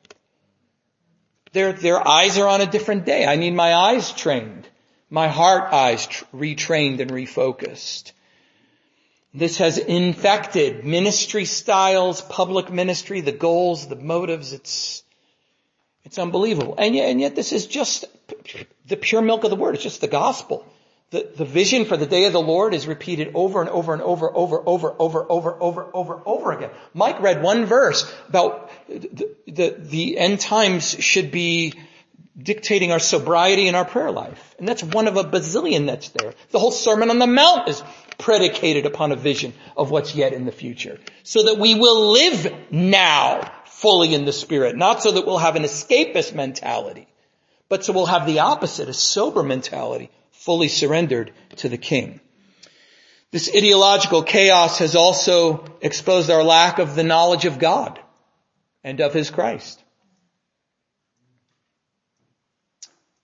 Their, 1.53 1.73
their 1.73 2.07
eyes 2.07 2.39
are 2.39 2.49
on 2.49 2.61
a 2.61 2.71
different 2.71 3.07
day. 3.07 3.27
I 3.27 3.37
need 3.37 3.55
my 3.55 3.75
eyes 3.75 4.13
trained. 4.13 4.69
My 5.09 5.29
heart 5.29 5.73
eyes 5.73 6.07
tr- 6.07 6.25
retrained 6.35 7.01
and 7.01 7.11
refocused. 7.11 8.13
This 9.33 9.59
has 9.59 9.79
infected 9.79 10.85
ministry 10.85 11.45
styles, 11.45 12.21
public 12.21 12.71
ministry, 12.73 13.21
the 13.21 13.33
goals, 13.33 13.87
the 13.87 13.97
motives. 13.97 14.53
It's, 14.53 15.05
it's 16.05 16.19
unbelievable. 16.19 16.75
And 16.79 16.97
yet, 16.97 17.09
and 17.09 17.21
yet 17.21 17.37
this 17.37 17.53
is 17.53 17.67
just 17.67 18.07
the 18.87 18.97
pure 18.97 19.23
milk 19.23 19.45
of 19.45 19.51
the 19.51 19.57
word. 19.57 19.77
It's 19.77 19.85
just 19.85 20.01
the 20.01 20.09
gospel. 20.09 20.67
The, 21.11 21.29
the 21.37 21.45
vision 21.45 21.87
for 21.87 21.97
the 21.97 22.07
day 22.07 22.27
of 22.27 22.33
the 22.33 22.41
Lord 22.41 22.73
is 22.73 22.87
repeated 22.87 23.33
over 23.35 23.61
and 23.61 23.71
over 23.71 23.93
and 23.93 24.03
over, 24.03 24.31
over, 24.37 24.63
over, 24.65 24.95
over, 24.99 25.27
over, 25.31 25.63
over, 25.63 25.91
over, 25.93 26.23
over 26.25 26.53
again. 26.53 26.71
Mike 26.95 27.21
read 27.21 27.43
one 27.43 27.67
verse 27.67 28.13
about 28.29 28.71
the, 28.89 29.29
the, 29.47 29.77
the 29.79 30.19
end 30.19 30.41
times 30.41 30.91
should 30.91 31.33
be 31.33 31.75
dictating 32.41 32.93
our 32.93 33.01
sobriety 33.01 33.67
in 33.67 33.75
our 33.75 33.85
prayer 33.85 34.11
life. 34.11 34.55
And 34.59 34.69
that's 34.69 34.83
one 34.83 35.09
of 35.09 35.17
a 35.17 35.25
bazillion 35.25 35.87
that's 35.87 36.11
there. 36.11 36.33
The 36.51 36.59
whole 36.59 36.71
Sermon 36.71 37.11
on 37.11 37.19
the 37.19 37.27
Mount 37.27 37.69
is 37.69 37.83
predicated 38.21 38.87
upon 38.87 39.11
a 39.11 39.17
vision 39.17 39.53
of 39.77 39.91
what's 39.91 40.15
yet 40.15 40.33
in 40.33 40.45
the 40.45 40.53
future. 40.53 40.99
So 41.23 41.45
that 41.45 41.59
we 41.59 41.75
will 41.75 42.13
live 42.13 42.53
now 42.71 43.51
fully 43.67 44.15
in 44.15 44.25
the 44.25 44.33
Spirit. 44.33 44.77
Not 44.77 45.03
so 45.03 45.11
that 45.13 45.27
we'll 45.27 45.39
have 45.39 45.57
an 45.57 45.65
escapist 45.65 46.35
mentality, 46.35 47.09
but 47.69 47.85
so 47.85 47.93
we'll 47.93 48.07
have 48.07 48.27
the 48.27 48.41
opposite, 48.41 48.89
a 48.89 48.95
sober 48.95 49.43
mentality 49.43 50.11
fully 50.33 50.69
surrendered 50.69 51.33
to 51.57 51.69
the 51.69 51.79
king. 51.79 52.21
This 53.31 53.51
ideological 53.55 54.23
chaos 54.23 54.79
has 54.79 54.97
also 54.97 55.65
exposed 55.81 56.31
our 56.31 56.43
lack 56.43 56.79
of 56.79 56.97
the 56.97 57.05
knowledge 57.05 57.45
of 57.45 57.59
God 57.59 58.01
and 58.83 59.01
of 59.01 59.15
his 59.15 59.31
Christ. 59.31 59.83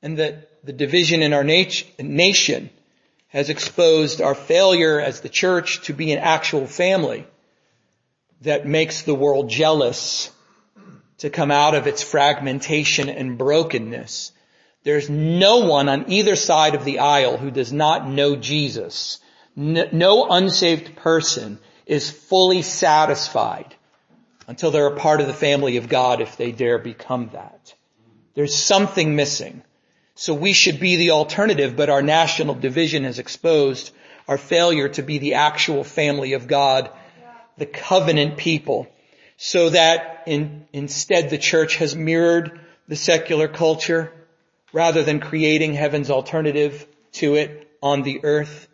And 0.03 0.19
that 0.19 0.65
the 0.65 0.73
division 0.73 1.23
in 1.23 1.33
our 1.33 1.43
nation 1.43 2.71
has 3.37 3.51
exposed 3.51 4.21
our 4.21 4.35
failure 4.35 5.01
as 5.01 5.21
the 5.21 5.29
church 5.29 5.83
to 5.83 5.93
be 5.93 6.13
an 6.13 6.19
actual 6.19 6.67
family 6.67 7.27
that 8.41 8.67
makes 8.67 9.03
the 9.03 9.15
world 9.15 9.51
jealous 9.51 10.31
to 11.19 11.31
come 11.31 11.51
out 11.51 11.75
of 11.75 11.87
its 11.87 12.03
fragmentation 12.03 13.09
and 13.09 13.39
brokenness 13.39 14.33
there's 14.87 15.11
no 15.11 15.67
one 15.67 15.89
on 15.89 16.13
either 16.13 16.37
side 16.37 16.77
of 16.77 16.85
the 16.85 17.01
aisle 17.01 17.39
who 17.39 17.51
does 17.51 17.73
not 17.73 18.09
know 18.09 18.37
Jesus. 18.37 19.19
No 19.57 20.29
unsaved 20.31 20.95
person 20.95 21.59
is 21.87 22.09
fully 22.09 22.63
satisfied 22.63 23.75
until 24.47 24.71
they're 24.71 24.87
a 24.87 24.97
part 24.97 25.21
of 25.21 25.27
the 25.27 25.33
family 25.33 25.77
of 25.77 25.89
God 25.89 26.21
if 26.21 26.37
they 26.37 26.53
dare 26.53 26.79
become 26.79 27.31
that. 27.33 27.75
There's 28.35 28.55
something 28.55 29.17
missing. 29.17 29.65
So 30.19 30.33
we 30.33 30.55
should 30.55 30.81
be 30.81 30.97
the 30.97 31.11
alternative, 31.11 31.77
but 31.77 31.91
our 31.91 32.01
national 32.01 32.55
division 32.55 33.05
has 33.05 33.19
exposed 33.19 33.93
our 34.27 34.39
failure 34.39 34.89
to 34.89 35.03
be 35.03 35.19
the 35.19 35.35
actual 35.35 35.85
family 35.85 36.33
of 36.33 36.49
God, 36.49 36.91
the 37.59 37.67
covenant 37.67 38.39
people, 38.39 38.89
so 39.37 39.69
that 39.69 40.23
in, 40.27 40.67
instead 40.73 41.29
the 41.29 41.37
church 41.37 41.77
has 41.77 41.95
mirrored 41.95 42.59
the 42.89 42.97
secular 42.97 43.47
culture 43.47 44.11
rather 44.73 45.03
than 45.03 45.21
creating 45.21 45.75
heaven's 45.75 46.11
alternative 46.11 46.87
to 47.13 47.35
it 47.35 47.71
on 47.83 48.03
the 48.03 48.21
earth. 48.25 48.69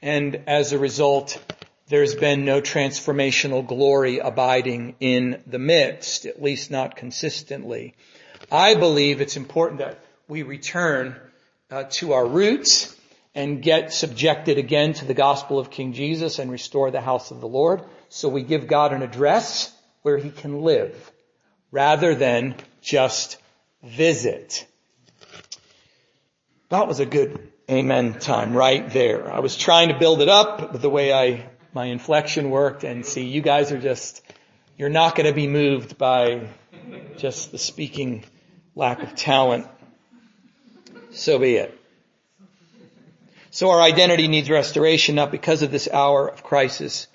And 0.00 0.44
as 0.46 0.72
a 0.72 0.78
result, 0.78 1.38
there's 1.88 2.14
been 2.14 2.46
no 2.46 2.62
transformational 2.62 3.66
glory 3.66 4.18
abiding 4.18 4.96
in 4.98 5.42
the 5.46 5.58
midst, 5.58 6.24
at 6.24 6.42
least 6.42 6.70
not 6.70 6.96
consistently. 6.96 7.94
I 8.50 8.74
believe 8.74 9.20
it's 9.20 9.36
important 9.36 9.80
that 9.80 10.03
we 10.28 10.42
return 10.42 11.16
uh, 11.70 11.84
to 11.90 12.12
our 12.12 12.26
roots 12.26 12.94
and 13.34 13.62
get 13.62 13.92
subjected 13.92 14.58
again 14.58 14.92
to 14.94 15.04
the 15.04 15.14
gospel 15.14 15.58
of 15.58 15.70
King 15.70 15.92
Jesus 15.92 16.38
and 16.38 16.50
restore 16.50 16.90
the 16.90 17.00
house 17.00 17.30
of 17.30 17.40
the 17.40 17.48
Lord. 17.48 17.82
So 18.08 18.28
we 18.28 18.42
give 18.42 18.66
God 18.66 18.92
an 18.92 19.02
address 19.02 19.74
where 20.02 20.18
he 20.18 20.30
can 20.30 20.62
live 20.62 21.12
rather 21.70 22.14
than 22.14 22.54
just 22.80 23.38
visit. 23.82 24.66
That 26.68 26.86
was 26.86 27.00
a 27.00 27.06
good 27.06 27.52
amen 27.68 28.18
time 28.20 28.54
right 28.54 28.88
there. 28.90 29.32
I 29.32 29.40
was 29.40 29.56
trying 29.56 29.88
to 29.88 29.98
build 29.98 30.20
it 30.20 30.28
up 30.28 30.72
with 30.72 30.82
the 30.82 30.90
way 30.90 31.12
I, 31.12 31.48
my 31.72 31.86
inflection 31.86 32.50
worked 32.50 32.84
and 32.84 33.04
see 33.04 33.24
you 33.24 33.40
guys 33.40 33.72
are 33.72 33.80
just, 33.80 34.22
you're 34.78 34.90
not 34.90 35.16
going 35.16 35.26
to 35.26 35.34
be 35.34 35.48
moved 35.48 35.98
by 35.98 36.48
just 37.16 37.50
the 37.50 37.58
speaking 37.58 38.24
lack 38.76 39.02
of 39.02 39.14
talent. 39.14 39.66
So 41.14 41.38
be 41.38 41.54
it. 41.56 41.80
So 43.50 43.70
our 43.70 43.80
identity 43.80 44.26
needs 44.26 44.50
restoration 44.50 45.14
not 45.14 45.30
because 45.30 45.62
of 45.62 45.70
this 45.70 45.88
hour 45.88 46.28
of 46.28 46.42
crisis, 46.42 47.06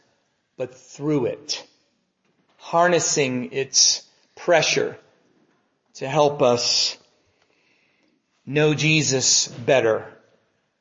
but 0.55 0.73
through 0.73 1.25
it. 1.25 1.67
Harnessing 2.57 3.51
its 3.51 4.05
pressure 4.37 4.97
to 5.95 6.07
help 6.07 6.41
us 6.41 6.97
know 8.45 8.73
Jesus 8.73 9.49
better 9.49 10.05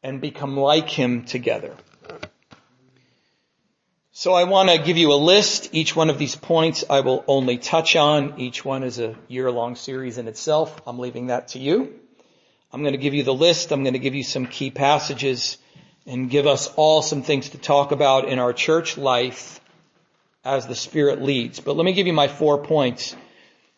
and 0.00 0.20
become 0.20 0.56
like 0.56 0.88
him 0.88 1.24
together. 1.24 1.74
So 4.12 4.32
I 4.32 4.44
want 4.44 4.70
to 4.70 4.78
give 4.78 4.96
you 4.96 5.12
a 5.12 5.14
list. 5.14 5.70
Each 5.72 5.94
one 5.94 6.08
of 6.08 6.18
these 6.18 6.36
points 6.36 6.84
I 6.88 7.00
will 7.00 7.24
only 7.26 7.58
touch 7.58 7.96
on. 7.96 8.38
Each 8.38 8.64
one 8.64 8.84
is 8.84 9.00
a 9.00 9.16
year-long 9.26 9.74
series 9.74 10.18
in 10.18 10.28
itself. 10.28 10.80
I'm 10.86 11.00
leaving 11.00 11.28
that 11.28 11.48
to 11.48 11.58
you. 11.58 11.98
I'm 12.70 12.82
going 12.82 12.92
to 12.92 12.98
give 12.98 13.14
you 13.14 13.22
the 13.22 13.34
list. 13.34 13.72
I'm 13.72 13.82
going 13.82 13.94
to 13.94 13.98
give 13.98 14.14
you 14.14 14.22
some 14.22 14.46
key 14.46 14.70
passages 14.70 15.56
and 16.06 16.28
give 16.28 16.46
us 16.46 16.72
all 16.76 17.00
some 17.00 17.22
things 17.22 17.50
to 17.50 17.58
talk 17.58 17.92
about 17.92 18.28
in 18.28 18.38
our 18.38 18.52
church 18.52 18.98
life 18.98 19.60
as 20.44 20.66
the 20.66 20.74
Spirit 20.74 21.22
leads. 21.22 21.60
But 21.60 21.76
let 21.76 21.84
me 21.84 21.92
give 21.92 22.06
you 22.06 22.12
my 22.12 22.28
four 22.28 22.58
points. 22.58 23.16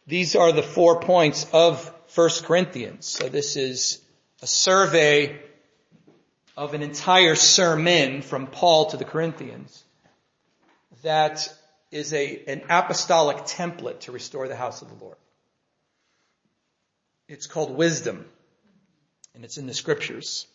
These 0.07 0.35
are 0.35 0.51
the 0.51 0.63
four 0.63 1.01
points 1.01 1.47
of 1.53 1.93
1 2.15 2.31
Corinthians. 2.43 3.07
So 3.07 3.29
this 3.29 3.57
is 3.57 4.01
a 4.43 4.47
survey 4.47 5.41
of 6.57 6.75
an 6.75 6.83
entire 6.83 7.37
sermon 7.37 8.23
from 8.23 8.49
Paul 8.49 8.87
to 8.87 8.97
the 8.97 9.05
Corinthians 9.05 9.85
that 11.03 11.49
is 11.93 12.13
a, 12.13 12.43
an 12.47 12.63
apostolic 12.69 13.39
template 13.39 14.01
to 14.01 14.13
restore 14.13 14.49
the 14.49 14.57
house 14.57 14.83
of 14.83 14.89
the 14.89 15.05
Lord. 15.05 15.17
It's 17.29 17.47
called 17.47 17.77
wisdom 17.77 18.27
and 19.35 19.45
it's 19.45 19.59
in 19.59 19.67
the 19.67 19.75
scriptures 19.75 20.47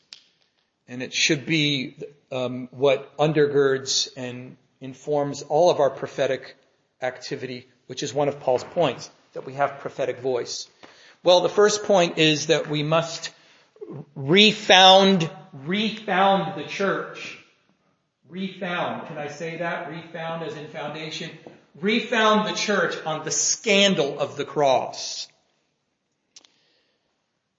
and 0.87 1.01
it 1.01 1.13
should 1.13 1.45
be 1.45 1.95
um, 2.31 2.67
what 2.71 3.15
undergirds 3.17 4.09
and 4.15 4.57
informs 4.81 5.41
all 5.43 5.69
of 5.69 5.79
our 5.79 5.89
prophetic 5.89 6.55
activity, 7.01 7.67
which 7.87 8.03
is 8.03 8.13
one 8.13 8.27
of 8.27 8.39
Paul's 8.39 8.63
points, 8.63 9.09
that 9.33 9.45
we 9.45 9.53
have 9.53 9.79
prophetic 9.79 10.19
voice. 10.19 10.67
Well, 11.23 11.41
the 11.41 11.49
first 11.49 11.83
point 11.83 12.17
is 12.17 12.47
that 12.47 12.69
we 12.69 12.83
must 12.83 13.31
refound, 14.15 15.29
refound 15.53 16.59
the 16.59 16.67
church. 16.67 17.39
Refound. 18.29 19.07
Can 19.07 19.17
I 19.17 19.27
say 19.27 19.57
that? 19.57 19.89
Refound 19.89 20.43
as 20.43 20.55
in 20.55 20.67
foundation. 20.67 21.31
Refound 21.79 22.47
the 22.47 22.53
church 22.53 22.95
on 23.05 23.23
the 23.23 23.31
scandal 23.31 24.19
of 24.19 24.37
the 24.37 24.45
cross. 24.45 25.27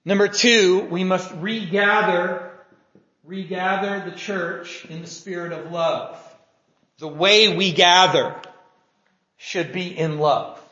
Number 0.07 0.29
two, 0.29 0.87
we 0.89 1.03
must 1.03 1.29
regather, 1.33 2.53
regather 3.25 4.09
the 4.09 4.15
church 4.15 4.85
in 4.85 5.01
the 5.01 5.07
spirit 5.07 5.51
of 5.51 5.69
love. 5.69 6.17
The 6.99 7.09
way 7.09 7.57
we 7.57 7.73
gather 7.73 8.33
should 9.35 9.73
be 9.73 9.87
in 9.97 10.17
love. 10.17 10.63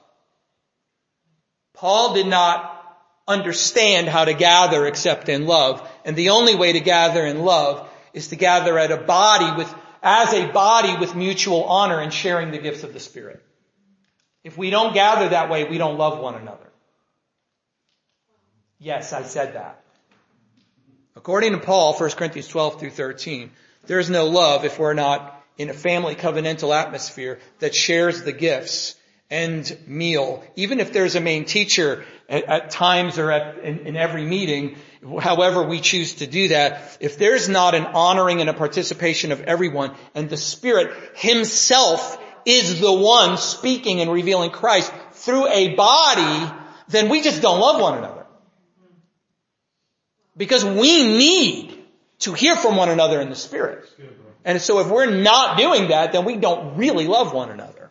Paul 1.74 2.14
did 2.14 2.28
not 2.28 2.82
understand 3.28 4.08
how 4.08 4.24
to 4.24 4.34
gather 4.34 4.86
except 4.86 5.28
in 5.28 5.46
love. 5.46 5.86
And 6.06 6.16
the 6.16 6.30
only 6.30 6.56
way 6.56 6.72
to 6.72 6.80
gather 6.80 7.26
in 7.26 7.44
love 7.44 7.90
is 8.14 8.30
to 8.30 8.38
gather 8.38 8.80
at 8.80 8.94
a 8.94 9.04
body 9.04 9.58
with, 9.58 9.76
as 10.02 10.34
a 10.34 10.48
body 10.48 10.96
with 10.96 11.14
mutual 11.14 11.66
honor 11.66 12.00
and 12.00 12.14
sharing 12.14 12.52
the 12.52 12.58
gifts 12.58 12.84
of 12.84 12.94
the 12.94 13.02
Spirit. 13.02 13.44
If 14.46 14.58
we 14.58 14.70
don't 14.70 14.94
gather 14.94 15.28
that 15.28 15.50
way, 15.50 15.66
we 15.66 15.78
don't 15.78 15.98
love 15.98 16.20
one 16.20 16.36
another. 16.36 16.65
Yes, 18.80 19.14
I 19.14 19.24
said 19.24 19.56
that. 19.56 19.82
According 21.16 21.54
to 21.54 21.60
Paul, 21.60 21.94
1 21.94 22.12
Corinthians 22.12 22.48
12 22.48 22.80
through 22.80 22.90
13, 22.92 23.52
there 23.88 24.00
is 24.00 24.10
no 24.10 24.28
love 24.28 24.66
if 24.66 24.78
we're 24.78 24.94
not 24.94 25.44
in 25.58 25.70
a 25.70 25.74
family 25.74 26.16
covenantal 26.16 26.76
atmosphere 26.76 27.40
that 27.60 27.74
shares 27.74 28.24
the 28.24 28.34
gifts 28.34 28.96
and 29.30 29.78
meal. 29.88 30.44
Even 30.56 30.80
if 30.80 30.92
there's 30.92 31.16
a 31.16 31.22
main 31.22 31.46
teacher 31.46 32.04
at, 32.30 32.44
at 32.44 32.70
times 32.70 33.18
or 33.18 33.32
at, 33.32 33.60
in, 33.60 33.80
in 33.80 33.96
every 33.96 34.24
meeting, 34.24 34.78
however 35.20 35.64
we 35.64 35.80
choose 35.80 36.16
to 36.16 36.28
do 36.28 36.50
that, 36.50 36.98
if 37.00 37.18
there's 37.18 37.50
not 37.50 37.76
an 37.76 37.86
honoring 37.86 38.42
and 38.42 38.50
a 38.50 38.54
participation 38.54 39.32
of 39.32 39.42
everyone 39.42 39.96
and 40.14 40.30
the 40.30 40.38
Spirit 40.38 40.92
Himself 41.16 42.22
is 42.46 42.80
the 42.80 42.94
one 42.94 43.38
speaking 43.38 44.02
and 44.02 44.12
revealing 44.12 44.52
Christ 44.52 44.94
through 45.14 45.48
a 45.48 45.76
body, 45.76 46.54
then 46.90 47.10
we 47.10 47.22
just 47.22 47.42
don't 47.42 47.60
love 47.60 47.82
one 47.82 47.98
another. 47.98 48.15
Because 50.38 50.66
we 50.66 51.18
need 51.18 51.86
to 52.20 52.34
hear 52.34 52.56
from 52.56 52.76
one 52.76 52.90
another 52.90 53.22
in 53.22 53.30
the 53.30 53.36
Spirit. 53.36 53.88
And 54.44 54.62
so 54.62 54.80
if 54.80 54.88
we're 54.88 55.10
not 55.10 55.58
doing 55.58 55.90
that, 55.90 56.12
then 56.12 56.24
we 56.24 56.36
don't 56.36 56.78
really 56.78 57.08
love 57.08 57.34
one 57.34 57.50
another. 57.50 57.90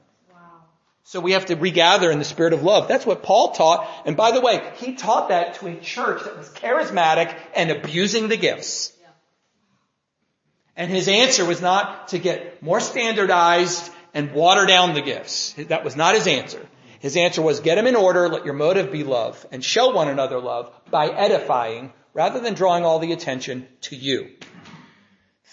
So 1.07 1.20
we 1.20 1.33
have 1.33 1.46
to 1.46 1.54
regather 1.54 2.11
in 2.11 2.18
the 2.18 2.24
spirit 2.24 2.54
of 2.54 2.62
love. 2.62 2.88
That's 2.88 3.04
what 3.04 3.22
Paul 3.22 3.52
taught. 3.52 3.88
And 4.07 4.16
by 4.16 4.30
the 4.30 4.40
way, 4.40 4.72
he 4.76 4.94
taught 4.94 5.28
that 5.28 5.57
to 5.57 5.66
a 5.66 5.76
church 5.76 6.24
that 6.24 6.38
was 6.38 6.48
charismatic 6.48 7.37
and 7.54 7.70
abusing 7.70 8.28
the 8.28 8.38
gifts. 8.38 8.92
And 10.76 10.90
his 10.90 11.09
answer 11.09 11.44
was 11.44 11.61
not 11.61 12.09
to 12.09 12.18
get 12.18 12.62
more 12.62 12.80
standardized 12.80 13.92
and 14.14 14.33
water 14.33 14.64
down 14.64 14.94
the 14.94 15.02
gifts. 15.02 15.52
That 15.68 15.85
was 15.85 15.94
not 15.94 16.14
his 16.14 16.26
answer. 16.26 16.66
His 17.00 17.16
answer 17.18 17.42
was 17.42 17.61
get 17.61 17.74
them 17.74 17.87
in 17.87 17.96
order, 17.96 18.28
let 18.28 18.46
your 18.46 18.54
motive 18.54 18.90
be 18.90 19.04
love, 19.04 19.46
and 19.52 19.62
show 19.62 19.90
one 19.90 20.09
another 20.09 20.40
love 20.40 20.72
by 20.90 21.09
edifying 21.09 21.92
rather 22.14 22.40
than 22.40 22.55
drawing 22.55 22.85
all 22.85 23.00
the 23.00 23.12
attention 23.12 23.66
to 23.83 23.96
you. 23.96 24.31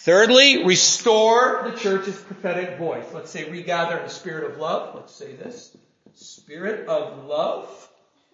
Thirdly, 0.04 0.64
restore 0.64 1.70
the 1.70 1.78
church's 1.78 2.20
prophetic 2.20 2.78
voice. 2.78 3.06
Let's 3.14 3.30
say 3.30 3.50
regather 3.52 3.98
in 3.98 4.04
the 4.04 4.10
spirit 4.10 4.52
of 4.52 4.58
love. 4.58 4.96
Let's 4.96 5.14
say 5.14 5.36
this. 5.36 5.76
Spirit 6.16 6.88
of 6.88 7.26
love. 7.26 7.90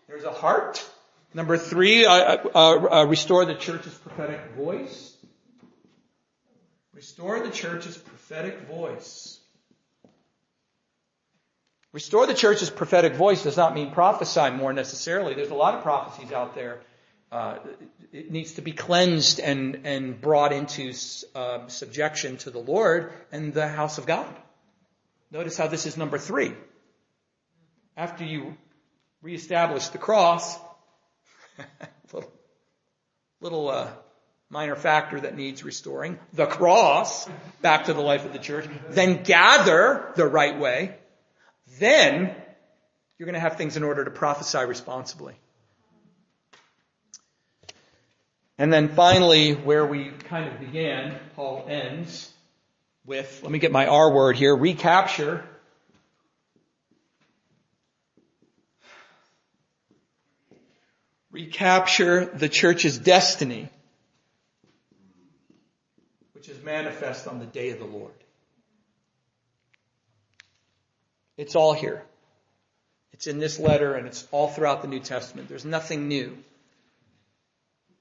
There's 0.08 0.24
a 0.24 0.32
heart. 0.32 0.86
Number 1.34 1.58
three, 1.58 2.06
uh, 2.06 2.38
uh, 2.56 2.58
uh, 3.02 3.06
restore 3.06 3.44
the 3.46 3.56
church's 3.56 3.94
prophetic 3.96 4.40
voice. 4.56 5.14
Restore 6.94 7.42
the 7.42 7.52
church's 7.52 7.98
prophetic 7.98 8.62
voice. 8.68 9.40
Restore 11.92 12.28
the 12.28 12.34
church's 12.34 12.70
prophetic 12.70 13.16
voice 13.16 13.44
does 13.44 13.58
not 13.58 13.74
mean 13.74 13.92
prophesy 13.92 14.50
more 14.52 14.72
necessarily. 14.72 15.34
There's 15.34 15.50
a 15.50 15.56
lot 15.56 15.76
of 15.76 15.84
prophecies 15.84 16.32
out 16.32 16.56
there. 16.56 16.80
Uh, 17.32 17.58
it 18.14 18.32
needs 18.32 18.54
to 18.54 18.62
be 18.62 18.72
cleansed 18.72 19.40
and, 19.40 19.82
and 19.84 20.20
brought 20.22 20.54
into 20.54 20.94
uh, 21.36 21.68
subjection 21.68 22.38
to 22.38 22.52
the 22.52 22.60
Lord 22.60 23.12
and 23.32 23.54
the 23.54 23.68
house 23.68 23.98
of 23.98 24.06
God. 24.06 24.34
Notice 25.30 25.58
how 25.58 25.68
this 25.68 25.86
is 25.86 25.98
number 25.98 26.18
three. 26.18 26.54
After 27.98 28.24
you 28.24 28.56
reestablish 29.22 29.88
the 29.90 29.98
cross, 29.98 30.58
little, 32.14 32.32
little 33.42 33.70
uh, 33.70 33.90
minor 34.50 34.78
factor 34.78 35.20
that 35.20 35.36
needs 35.36 35.66
restoring, 35.66 36.18
the 36.32 36.46
cross 36.46 37.28
back 37.62 37.86
to 37.86 37.94
the 37.94 38.02
life 38.02 38.26
of 38.26 38.32
the 38.32 38.40
church, 38.40 38.70
then 38.90 39.24
gather 39.24 40.14
the 40.16 40.26
right 40.26 40.58
way, 40.58 40.96
then 41.80 42.34
you're 43.18 43.26
going 43.26 43.34
to 43.34 43.40
have 43.40 43.58
things 43.58 43.76
in 43.76 43.84
order 43.84 44.06
to 44.06 44.12
prophesy 44.12 44.60
responsibly. 44.60 45.36
And 48.58 48.74
then 48.74 48.90
finally, 48.90 49.54
where 49.54 49.86
we 49.86 50.10
kind 50.10 50.52
of 50.52 50.60
began, 50.60 51.20
Paul 51.36 51.66
ends 51.70 52.32
with, 53.06 53.42
let 53.44 53.52
me 53.52 53.60
get 53.60 53.72
my 53.72 53.86
R 53.86 54.12
word 54.12 54.36
here, 54.36 54.56
recapture. 54.56 55.44
Recapture 61.32 62.26
the 62.26 62.50
church's 62.50 62.98
destiny, 62.98 63.70
which 66.34 66.50
is 66.50 66.64
manifest 66.64 67.28
on 67.28 67.38
the 67.38 67.46
day 67.46 67.70
of 67.70 67.78
the 67.78 67.86
Lord. 67.86 68.14
It's 71.38 71.56
all 71.56 71.74
here. 71.74 72.04
It's 73.14 73.28
in 73.28 73.38
this 73.38 73.60
letter 73.60 73.94
and 73.94 74.08
it's 74.08 74.28
all 74.32 74.48
throughout 74.48 74.82
the 74.82 74.88
New 74.88 75.00
Testament. 75.00 75.48
There's 75.48 75.66
nothing 75.66 76.08
new. 76.08 76.38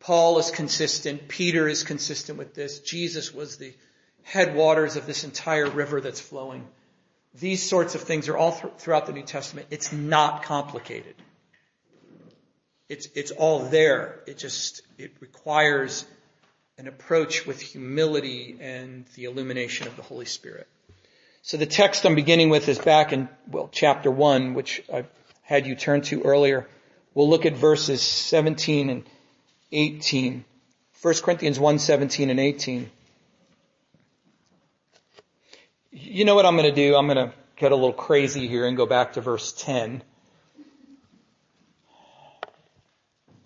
Paul 0.00 0.38
is 0.38 0.50
consistent. 0.50 1.28
Peter 1.28 1.68
is 1.68 1.82
consistent 1.82 2.38
with 2.38 2.54
this. 2.54 2.80
Jesus 2.80 3.32
was 3.32 3.56
the 3.56 3.74
headwaters 4.22 4.96
of 4.96 5.06
this 5.06 5.24
entire 5.24 5.68
river 5.68 6.00
that's 6.00 6.20
flowing. 6.20 6.66
These 7.34 7.68
sorts 7.68 7.94
of 7.94 8.02
things 8.02 8.28
are 8.28 8.36
all 8.36 8.52
th- 8.52 8.74
throughout 8.78 9.06
the 9.06 9.12
New 9.12 9.22
Testament. 9.22 9.68
It's 9.70 9.92
not 9.92 10.44
complicated. 10.44 11.14
It's, 12.88 13.08
it's 13.14 13.30
all 13.30 13.60
there. 13.60 14.22
It 14.26 14.38
just, 14.38 14.82
it 14.98 15.12
requires 15.20 16.06
an 16.78 16.88
approach 16.88 17.46
with 17.46 17.60
humility 17.60 18.56
and 18.60 19.06
the 19.14 19.24
illumination 19.24 19.86
of 19.86 19.96
the 19.96 20.02
Holy 20.02 20.26
Spirit. 20.26 20.66
So 21.42 21.56
the 21.56 21.66
text 21.66 22.04
I'm 22.04 22.14
beginning 22.14 22.50
with 22.50 22.68
is 22.68 22.78
back 22.78 23.12
in, 23.12 23.28
well, 23.48 23.68
chapter 23.70 24.10
1, 24.10 24.54
which 24.54 24.82
I 24.92 25.04
had 25.42 25.66
you 25.66 25.74
turn 25.74 26.02
to 26.02 26.22
earlier. 26.22 26.66
We'll 27.14 27.28
look 27.28 27.46
at 27.46 27.54
verses 27.54 28.02
17 28.02 28.90
and 28.90 29.04
18. 29.72 30.44
1 31.02 31.14
Corinthians 31.22 31.58
1, 31.58 31.78
17 31.78 32.30
and 32.30 32.40
18. 32.40 32.90
You 35.90 36.24
know 36.24 36.34
what 36.34 36.46
I'm 36.46 36.56
going 36.56 36.68
to 36.68 36.74
do? 36.74 36.96
I'm 36.96 37.06
going 37.06 37.28
to 37.28 37.32
get 37.56 37.72
a 37.72 37.74
little 37.74 37.92
crazy 37.92 38.48
here 38.48 38.66
and 38.66 38.76
go 38.76 38.86
back 38.86 39.14
to 39.14 39.20
verse 39.20 39.52
10. 39.52 40.02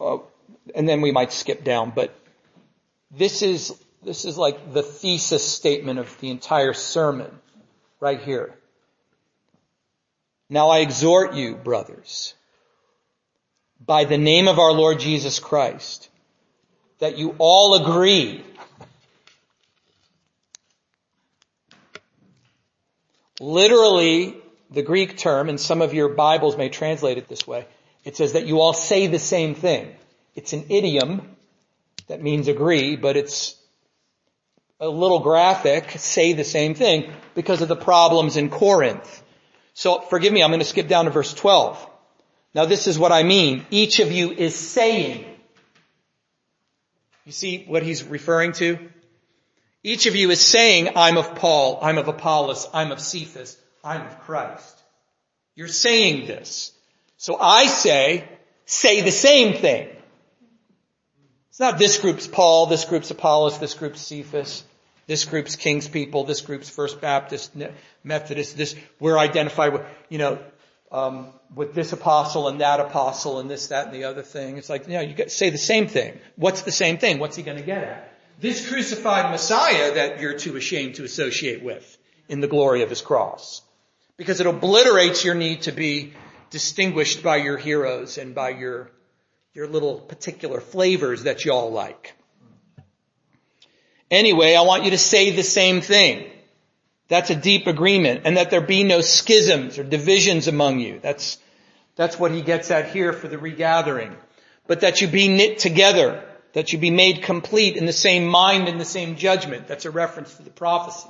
Uh, 0.01 0.19
and 0.75 0.89
then 0.89 1.01
we 1.01 1.13
might 1.13 1.33
skip 1.33 1.65
down, 1.65 1.93
but 1.95 2.15
this 3.11 3.43
is, 3.43 3.79
this 4.03 4.25
is 4.25 4.39
like 4.39 4.73
the 4.73 4.83
thesis 4.83 5.47
statement 5.47 5.99
of 5.99 6.19
the 6.21 6.31
entire 6.31 6.73
sermon 6.73 7.31
right 8.01 8.21
here. 8.21 8.55
Now 10.49 10.71
I 10.71 10.79
exhort 10.79 11.35
you, 11.35 11.55
brothers, 11.55 12.35
by 13.85 14.05
the 14.05 14.19
name 14.19 14.49
of 14.49 14.59
our 14.59 14.73
Lord 14.73 15.01
Jesus 15.01 15.39
Christ, 15.39 16.09
that 16.99 17.17
you 17.17 17.35
all 17.39 17.83
agree 17.83 18.45
Literally, 23.41 24.37
the 24.71 24.83
Greek 24.83 25.17
term, 25.17 25.49
and 25.49 25.59
some 25.59 25.81
of 25.81 25.95
your 25.95 26.11
Bibles 26.11 26.59
may 26.59 26.69
translate 26.69 27.17
it 27.17 27.27
this 27.27 27.47
way, 27.47 27.67
it 28.05 28.15
says 28.17 28.35
that 28.35 28.47
you 28.47 28.61
all 28.61 28.75
say 28.75 29.07
the 29.07 29.19
same 29.19 29.55
thing. 29.55 29.95
It's 30.35 30.53
an 30.53 30.67
idiom 30.69 31.37
that 32.07 32.23
means 32.23 32.49
agree, 32.49 32.97
but 32.97 33.17
it's 33.17 33.57
a 34.79 34.89
little 34.89 35.21
graphic, 35.21 35.91
say 35.93 36.35
the 36.35 36.45
same 36.45 36.75
thing 36.75 37.11
because 37.35 37.63
of 37.63 37.69
the 37.69 37.77
problems 37.77 38.37
in 38.37 38.51
Corinth. 38.51 39.23
So 39.73 40.01
forgive 40.01 40.33
me, 40.35 40.43
I'm 40.43 40.51
going 40.51 40.61
to 40.61 40.67
skip 40.67 40.87
down 40.87 41.07
to 41.07 41.11
verse 41.11 41.33
12. 41.33 41.90
Now 42.55 42.65
this 42.65 42.87
is 42.87 42.99
what 42.99 43.13
I 43.13 43.23
mean. 43.23 43.65
Each 43.71 44.01
of 44.01 44.11
you 44.11 44.33
is 44.33 44.55
saying. 44.55 45.25
You 47.25 47.33
see 47.33 47.65
what 47.67 47.83
he's 47.83 48.03
referring 48.03 48.53
to? 48.55 48.79
Each 49.83 50.07
of 50.07 50.17
you 50.17 50.31
is 50.31 50.41
saying, 50.41 50.91
I'm 50.97 51.17
of 51.17 51.35
Paul, 51.37 51.79
I'm 51.81 51.97
of 51.97 52.09
Apollos, 52.09 52.69
I'm 52.75 52.93
of 52.93 53.01
Cephas, 53.01 53.57
I'm 53.83 54.03
of 54.03 54.21
Christ. 54.21 54.77
You're 55.55 55.69
saying 55.69 56.27
this. 56.27 56.73
So 57.17 57.37
I 57.39 57.67
say, 57.67 58.29
say 58.67 59.01
the 59.01 59.11
same 59.11 59.55
thing. 59.55 59.89
It's 61.49 61.61
not 61.61 61.79
this 61.79 61.99
group's 61.99 62.27
Paul, 62.27 62.67
this 62.67 62.85
group's 62.85 63.11
Apollos, 63.11 63.59
this 63.59 63.75
group's 63.75 64.01
Cephas, 64.01 64.65
this 65.07 65.25
group's 65.25 65.57
King's 65.57 65.89
people, 65.89 66.25
this 66.25 66.41
group's 66.41 66.69
First 66.69 67.01
Baptist, 67.01 67.53
Methodist, 68.05 68.57
this, 68.57 68.77
we're 68.99 69.19
identified 69.19 69.73
with, 69.73 69.83
you 70.09 70.19
know, 70.19 70.39
um, 70.91 71.29
with 71.55 71.75
this 71.75 71.93
apostle 71.93 72.49
and 72.49 72.61
that 72.61 72.81
apostle 72.81 73.39
and 73.39 73.51
this, 73.51 73.69
that, 73.69 73.87
and 73.87 73.95
the 73.95 74.05
other 74.05 74.23
thing. 74.23 74.57
It's 74.57 74.69
like, 74.69 74.87
you 74.87 74.95
know, 74.95 75.01
you 75.01 75.29
say 75.29 75.51
the 75.51 75.59
same 75.59 75.87
thing. 75.87 76.19
What's 76.37 76.63
the 76.63 76.73
same 76.73 76.99
thing? 76.99 77.19
What's 77.19 77.37
he 77.37 77.43
going 77.43 77.59
to 77.59 77.65
get 77.65 77.85
at? 77.85 78.13
This 78.41 78.69
crucified 78.69 79.31
Messiah 79.31 79.95
that 79.95 80.21
you're 80.21 80.39
too 80.39 80.57
ashamed 80.57 80.97
to 80.97 81.05
associate 81.05 81.63
with 81.63 81.99
in 82.29 82.41
the 82.41 82.49
glory 82.49 82.83
of 82.83 82.89
his 82.89 83.03
cross. 83.03 83.63
Because 84.17 84.41
it 84.41 84.47
obliterates 84.47 85.25
your 85.25 85.35
need 85.35 85.63
to 85.63 85.73
be 85.73 86.15
distinguished 86.51 87.23
by 87.23 87.37
your 87.37 87.57
heroes 87.57 88.19
and 88.19 88.35
by 88.35 88.51
your, 88.51 88.91
your 89.55 89.67
little 89.67 89.99
particular 89.99 90.61
flavors 90.61 91.25
that 91.25 91.45
y'all 91.45 91.71
like. 91.71 92.15
Anyway, 94.11 94.57
I 94.57 94.63
want 94.63 94.85
you 94.85 94.91
to 94.91 94.99
say 94.99 95.31
the 95.31 95.43
same 95.43 95.81
thing. 95.81 96.31
That's 97.11 97.29
a 97.29 97.35
deep 97.35 97.67
agreement 97.67 98.23
and 98.25 98.37
that 98.37 98.51
there 98.51 98.61
be 98.61 98.85
no 98.85 99.01
schisms 99.01 99.79
or 99.79 99.85
divisions 99.85 100.47
among 100.47 100.79
you. 100.79 101.01
That's, 101.03 101.39
that's 101.97 102.17
what 102.17 102.31
he 102.31 102.41
gets 102.41 102.71
at 102.71 102.91
here 102.93 103.13
for 103.13 103.27
the 103.27 103.37
regathering. 103.37 104.15
But 104.69 104.83
that 104.83 105.01
you 105.01 105.09
be 105.09 105.27
knit 105.27 105.59
together, 105.59 106.25
that 106.53 106.73
you 106.73 106.79
be 106.79 106.91
made 106.91 107.23
complete 107.23 107.77
in 107.77 107.85
the 107.85 107.93
same 107.93 108.29
mind 108.29 108.69
and 108.69 108.81
the 108.81 108.85
same 108.85 109.17
judgment. 109.17 109.67
That's 109.67 109.87
a 109.87 109.91
reference 109.91 110.37
to 110.37 110.45
the 110.45 110.51
prophecy. 110.51 111.09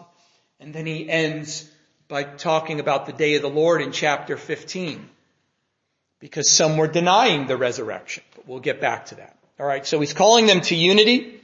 And 0.59 0.75
then 0.75 0.87
he 0.87 1.09
ends 1.09 1.71
by 2.09 2.25
talking 2.25 2.81
about 2.81 3.05
the 3.05 3.13
day 3.13 3.35
of 3.35 3.43
the 3.43 3.51
Lord 3.51 3.83
in 3.83 3.93
chapter 3.93 4.39
15. 4.39 5.07
Because 6.19 6.49
some 6.49 6.79
were 6.79 6.89
denying 6.89 7.47
the 7.47 7.59
resurrection. 7.59 8.23
But 8.35 8.49
we'll 8.49 8.61
get 8.61 8.81
back 8.81 9.07
to 9.07 9.17
that. 9.17 9.37
Alright, 9.61 9.87
so 9.87 10.01
he's 10.01 10.15
calling 10.15 10.47
them 10.47 10.63
to 10.63 10.75
unity. 10.75 11.43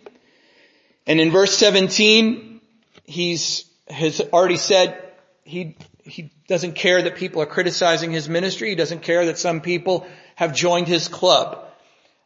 And 1.06 1.20
in 1.20 1.30
verse 1.30 1.54
17, 1.58 2.62
he's 3.04 3.66
has 3.88 4.20
already 4.32 4.56
said 4.56 5.02
he, 5.44 5.76
he 6.02 6.32
doesn't 6.48 6.74
care 6.74 7.02
that 7.02 7.16
people 7.16 7.42
are 7.42 7.46
criticizing 7.46 8.10
his 8.10 8.28
ministry. 8.28 8.70
He 8.70 8.74
doesn't 8.74 9.02
care 9.02 9.26
that 9.26 9.38
some 9.38 9.60
people 9.60 10.06
have 10.34 10.54
joined 10.54 10.88
his 10.88 11.08
club. 11.08 11.62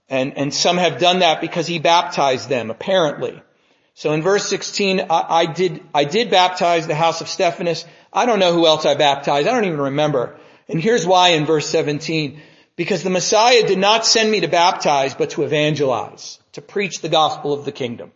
And, 0.09 0.37
and 0.37 0.53
some 0.53 0.77
have 0.79 0.99
done 0.99 1.21
that 1.21 1.41
because 1.41 1.67
he 1.67 1.79
baptized 1.79 2.49
them, 2.49 2.71
apparently. 2.71 3.41
So 3.95 4.13
in 4.13 4.23
verse 4.23 4.49
16, 4.49 5.01
I, 5.01 5.05
I, 5.11 5.47
did, 5.47 5.83
I 5.95 6.05
did 6.05 6.31
baptize 6.31 6.87
the 6.87 6.95
house 6.95 7.21
of 7.21 7.29
Stephanas. 7.29 7.85
I 8.13 8.27
don't 8.27 8.39
know 8.39 8.53
who 8.53 8.67
else 8.67 8.87
I 8.87 8.95
baptized. 8.95 9.47
I 9.47 9.53
don't 9.53 9.67
even 9.67 9.81
remember. 9.81 10.37
And 10.69 10.81
here's 10.81 11.07
why 11.07 11.31
in 11.31 11.45
verse 11.45 11.69
17. 11.69 12.41
Because 12.77 13.03
the 13.03 13.11
Messiah 13.11 13.67
did 13.67 13.79
not 13.79 14.07
send 14.07 14.31
me 14.31 14.41
to 14.41 14.49
baptize, 14.49 15.15
but 15.15 15.31
to 15.31 15.43
evangelize, 15.43 16.41
to 16.53 16.63
preach 16.63 17.01
the 17.01 17.09
gospel 17.09 17.53
of 17.53 17.65
the 17.65 17.73
kingdom. 17.73 18.11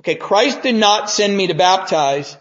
Okay, 0.00 0.14
Christ 0.14 0.62
did 0.62 0.74
not 0.74 1.10
send 1.10 1.36
me 1.36 1.48
to 1.48 1.54
baptize, 1.54 2.36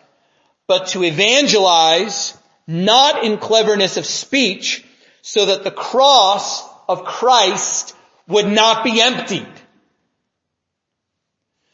but 0.68 0.88
to 0.88 1.04
evangelize, 1.04 2.38
not 2.68 3.24
in 3.24 3.38
cleverness 3.38 3.98
of 3.98 4.06
speech, 4.06 4.84
so 5.22 5.48
that 5.48 5.64
the 5.64 5.72
cross 5.72 6.68
of 6.88 7.04
Christ 7.04 7.96
would 8.28 8.48
not 8.48 8.84
be 8.84 9.02
emptied. 9.02 9.48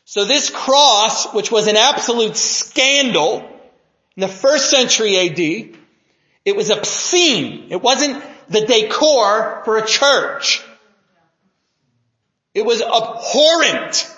So 0.06 0.26
this 0.26 0.50
cross, 0.50 1.34
which 1.34 1.52
was 1.52 1.68
an 1.68 1.78
absolute 1.78 2.36
scandal 2.36 3.48
in 4.18 4.22
the 4.22 4.28
first 4.28 4.70
century 4.70 5.18
AD, 5.18 5.78
it 6.44 6.56
was 6.56 6.70
obscene. 6.70 7.68
It 7.70 7.82
wasn't 7.82 8.22
the 8.50 8.66
decor 8.66 9.62
for 9.64 9.78
a 9.78 9.86
church. 9.86 10.62
It 12.54 12.66
was 12.66 12.82
abhorrent. 12.82 14.14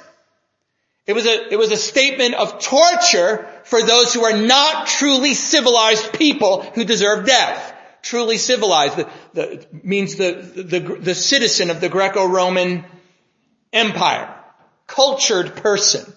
It 1.05 1.13
was 1.13 1.25
a, 1.25 1.53
it 1.53 1.57
was 1.57 1.71
a 1.71 1.77
statement 1.77 2.35
of 2.35 2.59
torture 2.59 3.47
for 3.65 3.81
those 3.81 4.13
who 4.13 4.23
are 4.23 4.37
not 4.37 4.87
truly 4.87 5.33
civilized 5.33 6.13
people 6.13 6.61
who 6.61 6.85
deserve 6.85 7.25
death. 7.25 7.71
Truly 8.01 8.37
civilized 8.37 8.97
the, 8.97 9.09
the, 9.33 9.65
means 9.83 10.15
the, 10.15 10.33
the, 10.33 10.79
the 10.79 11.15
citizen 11.15 11.69
of 11.69 11.81
the 11.81 11.89
Greco-Roman 11.89 12.85
Empire. 13.71 14.33
Cultured 14.87 15.55
person. 15.55 16.11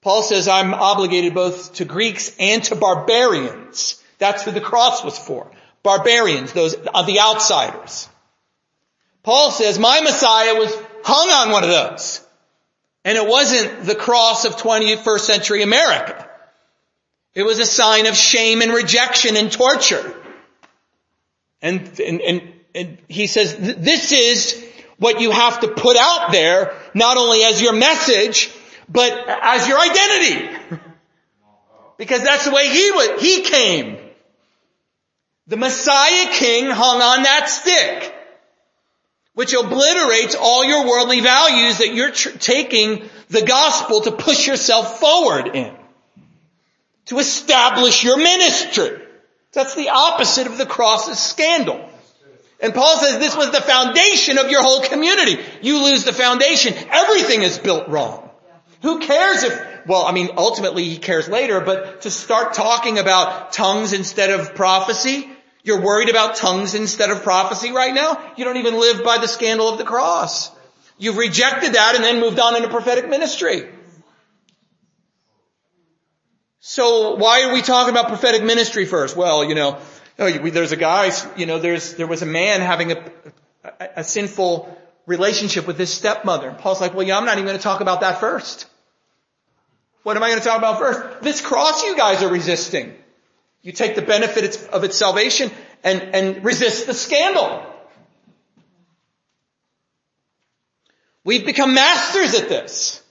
Paul 0.00 0.22
says, 0.22 0.48
I'm 0.48 0.74
obligated 0.74 1.34
both 1.34 1.74
to 1.74 1.84
Greeks 1.84 2.34
and 2.38 2.62
to 2.64 2.76
barbarians. 2.76 4.02
That's 4.18 4.44
who 4.44 4.52
the 4.52 4.60
cross 4.60 5.04
was 5.04 5.18
for. 5.18 5.50
Barbarians, 5.82 6.52
those 6.52 6.74
are 6.94 7.04
the 7.04 7.20
outsiders. 7.20 8.08
Paul 9.22 9.50
says, 9.50 9.78
my 9.78 10.00
Messiah 10.00 10.54
was 10.54 10.74
hung 11.04 11.28
on 11.30 11.52
one 11.52 11.64
of 11.64 11.70
those. 11.70 12.24
And 13.08 13.16
it 13.16 13.26
wasn't 13.26 13.84
the 13.84 13.94
cross 13.94 14.44
of 14.44 14.56
21st 14.56 15.20
century 15.20 15.62
America. 15.62 16.28
It 17.34 17.42
was 17.42 17.58
a 17.58 17.64
sign 17.64 18.04
of 18.04 18.14
shame 18.14 18.60
and 18.60 18.70
rejection 18.70 19.34
and 19.36 19.50
torture. 19.50 20.14
And, 21.62 21.98
and, 22.00 22.20
and, 22.20 22.52
and 22.74 22.98
he 23.08 23.26
says, 23.26 23.56
this 23.56 24.12
is 24.12 24.62
what 24.98 25.22
you 25.22 25.30
have 25.30 25.60
to 25.60 25.68
put 25.68 25.96
out 25.96 26.32
there, 26.32 26.76
not 26.92 27.16
only 27.16 27.44
as 27.44 27.62
your 27.62 27.72
message, 27.72 28.50
but 28.90 29.10
as 29.26 29.66
your 29.66 29.78
identity. 29.78 30.78
because 31.96 32.22
that's 32.22 32.44
the 32.44 32.50
way 32.50 32.68
he 32.68 32.90
would, 32.90 33.20
he 33.20 33.40
came. 33.40 33.96
The 35.46 35.56
Messiah 35.56 36.26
King 36.34 36.66
hung 36.66 37.00
on 37.00 37.22
that 37.22 37.48
stick, 37.48 38.14
which 39.38 39.54
obliterates 39.54 40.34
all 40.34 40.64
your 40.64 40.84
worldly 40.84 41.20
values 41.20 41.78
that 41.78 41.94
you're 41.94 42.10
tr- 42.10 42.30
taking 42.40 43.08
the 43.28 43.42
gospel 43.42 44.00
to 44.00 44.10
push 44.10 44.48
yourself 44.48 44.98
forward 44.98 45.54
in, 45.54 45.72
to 47.04 47.20
establish 47.20 48.02
your 48.02 48.16
ministry. 48.16 49.00
That's 49.52 49.76
the 49.76 49.90
opposite 49.90 50.48
of 50.48 50.58
the 50.58 50.66
cross's 50.66 51.20
scandal. 51.20 51.88
And 52.58 52.74
Paul 52.74 52.96
says 52.96 53.20
this 53.20 53.36
was 53.36 53.52
the 53.52 53.60
foundation 53.60 54.38
of 54.38 54.50
your 54.50 54.60
whole 54.60 54.82
community. 54.82 55.38
You 55.62 55.84
lose 55.84 56.02
the 56.02 56.12
foundation, 56.12 56.74
everything 56.90 57.42
is 57.42 57.58
built 57.58 57.86
wrong. 57.86 58.28
Who 58.82 58.98
cares 58.98 59.44
if, 59.44 59.86
well, 59.86 60.04
I 60.04 60.10
mean, 60.10 60.30
ultimately 60.36 60.82
he 60.82 60.98
cares 60.98 61.28
later, 61.28 61.60
but 61.60 62.00
to 62.00 62.10
start 62.10 62.54
talking 62.54 62.98
about 62.98 63.52
tongues 63.52 63.92
instead 63.92 64.30
of 64.30 64.56
prophecy, 64.56 65.30
you're 65.68 65.80
worried 65.80 66.08
about 66.08 66.34
tongues 66.34 66.74
instead 66.74 67.10
of 67.10 67.22
prophecy 67.22 67.70
right 67.70 67.94
now? 67.94 68.20
You 68.36 68.44
don't 68.44 68.56
even 68.56 68.80
live 68.80 69.04
by 69.04 69.18
the 69.18 69.28
scandal 69.28 69.68
of 69.68 69.78
the 69.78 69.84
cross. 69.84 70.50
You've 70.98 71.16
rejected 71.16 71.74
that 71.74 71.94
and 71.94 72.02
then 72.02 72.18
moved 72.20 72.40
on 72.40 72.56
into 72.56 72.68
prophetic 72.68 73.08
ministry. 73.08 73.68
So 76.58 77.14
why 77.14 77.44
are 77.44 77.52
we 77.52 77.62
talking 77.62 77.90
about 77.90 78.08
prophetic 78.08 78.42
ministry 78.42 78.84
first? 78.84 79.16
Well, 79.16 79.44
you 79.44 79.54
know, 79.54 79.78
there's 80.16 80.72
a 80.72 80.76
guy, 80.76 81.12
you 81.36 81.46
know, 81.46 81.58
there's, 81.58 81.94
there 81.94 82.06
was 82.06 82.22
a 82.22 82.26
man 82.26 82.60
having 82.60 82.92
a, 82.92 83.12
a, 83.64 83.88
a 83.96 84.04
sinful 84.04 84.76
relationship 85.06 85.66
with 85.66 85.78
his 85.78 85.92
stepmother. 85.92 86.48
And 86.48 86.58
Paul's 86.58 86.80
like, 86.80 86.94
well, 86.94 87.06
yeah, 87.06 87.16
I'm 87.16 87.24
not 87.24 87.34
even 87.34 87.46
going 87.46 87.56
to 87.56 87.62
talk 87.62 87.80
about 87.80 88.00
that 88.00 88.20
first. 88.20 88.66
What 90.02 90.16
am 90.16 90.22
I 90.22 90.30
going 90.30 90.40
to 90.40 90.44
talk 90.44 90.58
about 90.58 90.78
first? 90.78 91.22
This 91.22 91.40
cross 91.40 91.84
you 91.84 91.96
guys 91.96 92.22
are 92.22 92.30
resisting. 92.30 92.94
You 93.62 93.72
take 93.72 93.94
the 93.94 94.02
benefit 94.02 94.68
of 94.72 94.84
its 94.84 94.96
salvation 94.96 95.50
and, 95.82 96.00
and 96.14 96.44
resist 96.44 96.86
the 96.86 96.94
scandal. 96.94 97.64
We've 101.24 101.44
become 101.44 101.74
masters 101.74 102.34
at 102.34 102.48
this. 102.48 103.02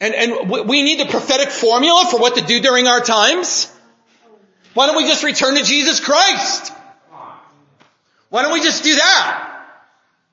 And, 0.00 0.14
and 0.14 0.50
we 0.68 0.82
need 0.82 1.00
the 1.00 1.06
prophetic 1.06 1.50
formula 1.50 2.06
for 2.10 2.18
what 2.18 2.36
to 2.36 2.42
do 2.42 2.60
during 2.60 2.86
our 2.86 3.00
times. 3.00 3.70
Why 4.74 4.86
don't 4.86 4.96
we 4.96 5.06
just 5.06 5.22
return 5.22 5.56
to 5.56 5.62
Jesus 5.62 6.00
Christ? 6.00 6.72
Why 8.28 8.42
don't 8.42 8.52
we 8.52 8.60
just 8.60 8.82
do 8.82 8.94
that? 8.94 9.50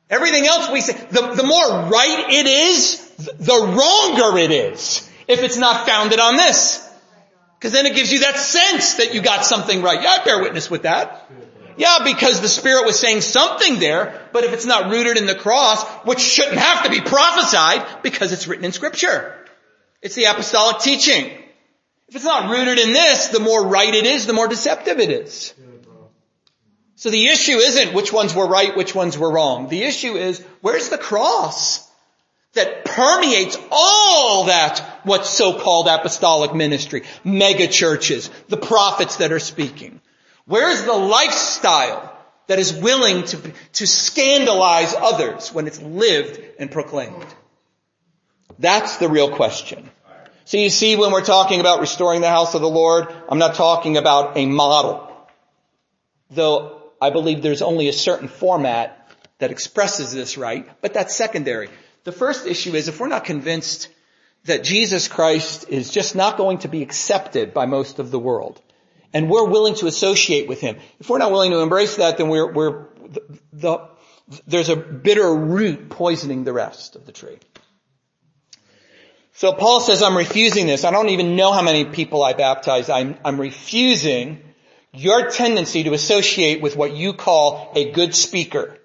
Everything 0.10 0.46
else 0.46 0.70
we 0.72 0.82
say, 0.82 0.94
the, 0.94 1.36
the 1.36 1.44
more 1.44 1.90
right 1.90 2.26
it 2.30 2.48
is, 2.48 3.00
the 3.18 3.54
wronger 3.54 4.38
it 4.40 4.52
is 4.52 5.10
if 5.28 5.44
it's 5.44 5.58
not 5.58 5.88
founded 5.88 6.20
on 6.20 6.36
this. 6.36 6.91
Because 7.62 7.74
then 7.74 7.86
it 7.86 7.94
gives 7.94 8.12
you 8.12 8.22
that 8.22 8.38
sense 8.38 8.96
that 8.96 9.14
you 9.14 9.22
got 9.22 9.46
something 9.46 9.84
right. 9.84 10.02
Yeah, 10.02 10.18
I 10.20 10.24
bear 10.26 10.42
witness 10.42 10.72
with 10.72 10.82
that. 10.82 11.30
Yeah, 11.78 12.00
because 12.04 12.42
the 12.42 12.48
Spirit 12.48 12.88
was 12.88 13.00
saying 13.00 13.22
something 13.22 13.78
there, 13.78 14.20
but 14.34 14.44
if 14.44 14.52
it's 14.52 14.66
not 14.66 14.92
rooted 14.92 15.18
in 15.18 15.28
the 15.28 15.36
cross, 15.36 15.88
which 16.04 16.20
shouldn't 16.20 16.58
have 16.58 16.86
to 16.86 16.90
be 16.90 17.02
prophesied 17.02 18.02
because 18.02 18.32
it's 18.32 18.48
written 18.48 18.66
in 18.66 18.72
scripture. 18.72 19.36
It's 20.02 20.16
the 20.16 20.24
apostolic 20.24 20.80
teaching. 20.80 21.26
If 22.08 22.16
it's 22.16 22.26
not 22.26 22.50
rooted 22.50 22.80
in 22.80 22.94
this, 22.94 23.28
the 23.28 23.40
more 23.40 23.68
right 23.68 23.94
it 23.94 24.08
is, 24.08 24.26
the 24.26 24.34
more 24.34 24.48
deceptive 24.48 25.00
it 25.00 25.12
is. 25.12 25.54
So 26.96 27.12
the 27.12 27.28
issue 27.28 27.58
isn't 27.58 27.94
which 27.94 28.12
ones 28.12 28.34
were 28.34 28.48
right, 28.48 28.76
which 28.76 28.96
ones 28.96 29.20
were 29.20 29.32
wrong. 29.32 29.68
The 29.68 29.84
issue 29.84 30.16
is, 30.16 30.44
where's 30.62 30.90
the 30.90 30.98
cross? 30.98 31.88
That 32.54 32.84
permeates 32.86 33.58
all 33.72 34.46
that 34.46 34.80
what's 35.04 35.30
so-called 35.30 35.88
apostolic 35.88 36.54
ministry, 36.54 37.04
mega 37.24 37.68
churches, 37.68 38.30
the 38.50 38.58
prophets 38.58 39.18
that 39.18 39.32
are 39.32 39.40
speaking. 39.40 40.02
Where's 40.46 40.84
the 40.84 40.94
lifestyle 40.94 42.18
that 42.48 42.60
is 42.60 42.74
willing 42.74 43.24
to, 43.24 43.54
to 43.74 43.88
scandalize 43.88 44.94
others 44.94 45.54
when 45.54 45.68
it's 45.68 45.82
lived 45.82 46.42
and 46.60 46.70
proclaimed? 46.70 47.26
That's 48.60 48.98
the 48.98 49.10
real 49.10 49.34
question. 49.36 49.90
So 50.44 50.58
you 50.58 50.70
see 50.70 50.98
when 50.98 51.12
we're 51.12 51.24
talking 51.24 51.62
about 51.62 51.80
restoring 51.80 52.20
the 52.20 52.30
house 52.30 52.56
of 52.56 52.62
the 52.62 52.70
Lord, 52.70 53.08
I'm 53.30 53.40
not 53.40 53.56
talking 53.56 53.96
about 53.96 54.38
a 54.38 54.46
model. 54.46 55.08
Though 56.30 56.82
I 57.02 57.10
believe 57.10 57.42
there's 57.42 57.62
only 57.62 57.88
a 57.88 57.94
certain 57.94 58.28
format 58.28 58.98
that 59.40 59.52
expresses 59.52 60.12
this 60.12 60.38
right, 60.38 60.68
but 60.82 60.94
that's 60.94 61.16
secondary. 61.16 61.70
The 62.04 62.12
first 62.12 62.48
issue 62.48 62.74
is 62.74 62.88
if 62.88 63.00
we're 63.00 63.08
not 63.08 63.26
convinced 63.26 63.88
that 64.46 64.64
Jesus 64.64 65.08
Christ 65.08 65.70
is 65.70 65.92
just 65.92 66.16
not 66.16 66.38
going 66.38 66.60
to 66.60 66.68
be 66.68 66.82
accepted 66.82 67.54
by 67.54 67.66
most 67.66 68.00
of 68.00 68.12
the 68.12 68.20
world, 68.20 68.60
and 69.14 69.30
we're 69.30 69.48
willing 69.48 69.76
to 69.76 69.88
associate 69.88 70.48
with 70.48 70.62
Him, 70.62 70.78
if 71.00 71.10
we're 71.10 71.20
not 71.20 71.32
willing 71.32 71.52
to 71.52 71.60
embrace 71.60 71.98
that, 71.98 72.18
then 72.18 72.30
we're, 72.30 72.52
we're, 72.52 72.86
the, 73.10 73.40
the, 73.54 73.90
there's 74.48 74.70
a 74.70 74.76
bitter 74.76 75.34
root 75.34 75.90
poisoning 75.90 76.44
the 76.44 76.54
rest 76.54 76.96
of 76.96 77.06
the 77.06 77.12
tree. 77.12 77.38
So 79.34 79.54
Paul 79.54 79.80
says, 79.80 80.04
I'm 80.04 80.18
refusing 80.18 80.68
this. 80.68 80.84
I 80.84 80.92
don't 80.92 81.10
even 81.10 81.36
know 81.36 81.52
how 81.52 81.62
many 81.62 81.86
people 81.86 82.24
I 82.24 82.34
baptized. 82.34 82.90
I'm, 82.90 83.18
I'm 83.24 83.40
refusing 83.40 84.42
your 84.94 85.30
tendency 85.30 85.84
to 85.84 85.94
associate 85.94 86.62
with 86.62 86.76
what 86.76 86.94
you 86.94 87.14
call 87.14 87.72
a 87.76 87.92
good 87.92 88.14
speaker. 88.14 88.78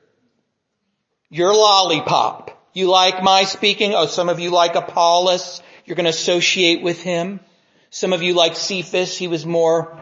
Your 1.28 1.52
lollipop. 1.52 2.55
You 2.76 2.90
like 2.90 3.22
my 3.22 3.44
speaking? 3.44 3.94
Oh, 3.94 4.04
some 4.04 4.28
of 4.28 4.38
you 4.38 4.50
like 4.50 4.74
Apollos. 4.74 5.62
You're 5.86 5.96
going 5.96 6.04
to 6.04 6.10
associate 6.10 6.82
with 6.82 7.00
him. 7.00 7.40
Some 7.88 8.12
of 8.12 8.20
you 8.20 8.34
like 8.34 8.54
Cephas. 8.54 9.16
He 9.16 9.28
was 9.28 9.46
more, 9.46 9.98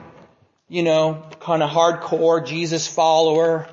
you 0.68 0.82
know, 0.82 1.24
kind 1.38 1.62
of 1.62 1.70
hardcore 1.70 2.44
Jesus 2.44 2.88
follower. 2.88 3.68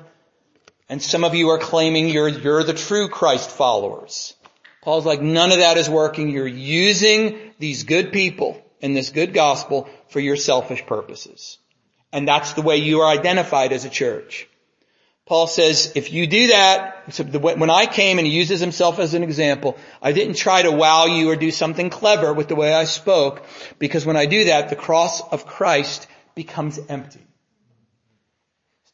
And 0.88 1.02
some 1.02 1.24
of 1.24 1.34
you 1.34 1.48
are 1.48 1.58
claiming 1.58 2.10
you're, 2.10 2.28
you're 2.28 2.62
the 2.62 2.74
true 2.74 3.08
Christ 3.08 3.50
followers. 3.50 4.34
Paul's 4.82 5.04
like, 5.04 5.20
none 5.20 5.50
of 5.50 5.58
that 5.58 5.78
is 5.78 5.90
working. 5.90 6.30
You're 6.30 6.46
using 6.46 7.54
these 7.58 7.82
good 7.82 8.12
people 8.12 8.62
and 8.80 8.96
this 8.96 9.10
good 9.10 9.34
gospel 9.34 9.88
for 10.10 10.20
your 10.20 10.36
selfish 10.36 10.86
purposes. 10.86 11.58
And 12.12 12.28
that's 12.28 12.52
the 12.52 12.62
way 12.62 12.76
you 12.76 13.00
are 13.00 13.10
identified 13.10 13.72
as 13.72 13.84
a 13.84 13.90
church. 13.90 14.46
Paul 15.24 15.46
says, 15.46 15.92
if 15.94 16.12
you 16.12 16.26
do 16.26 16.48
that, 16.48 17.14
so 17.14 17.24
when 17.24 17.70
I 17.70 17.86
came 17.86 18.18
and 18.18 18.26
he 18.26 18.32
uses 18.32 18.60
himself 18.60 18.98
as 18.98 19.14
an 19.14 19.22
example, 19.22 19.78
I 20.02 20.12
didn't 20.12 20.34
try 20.34 20.62
to 20.62 20.72
wow 20.72 21.06
you 21.06 21.30
or 21.30 21.36
do 21.36 21.52
something 21.52 21.90
clever 21.90 22.32
with 22.32 22.48
the 22.48 22.56
way 22.56 22.74
I 22.74 22.84
spoke, 22.84 23.44
because 23.78 24.04
when 24.04 24.16
I 24.16 24.26
do 24.26 24.46
that, 24.46 24.68
the 24.68 24.76
cross 24.76 25.20
of 25.32 25.46
Christ 25.46 26.08
becomes 26.34 26.80
empty. 26.88 27.24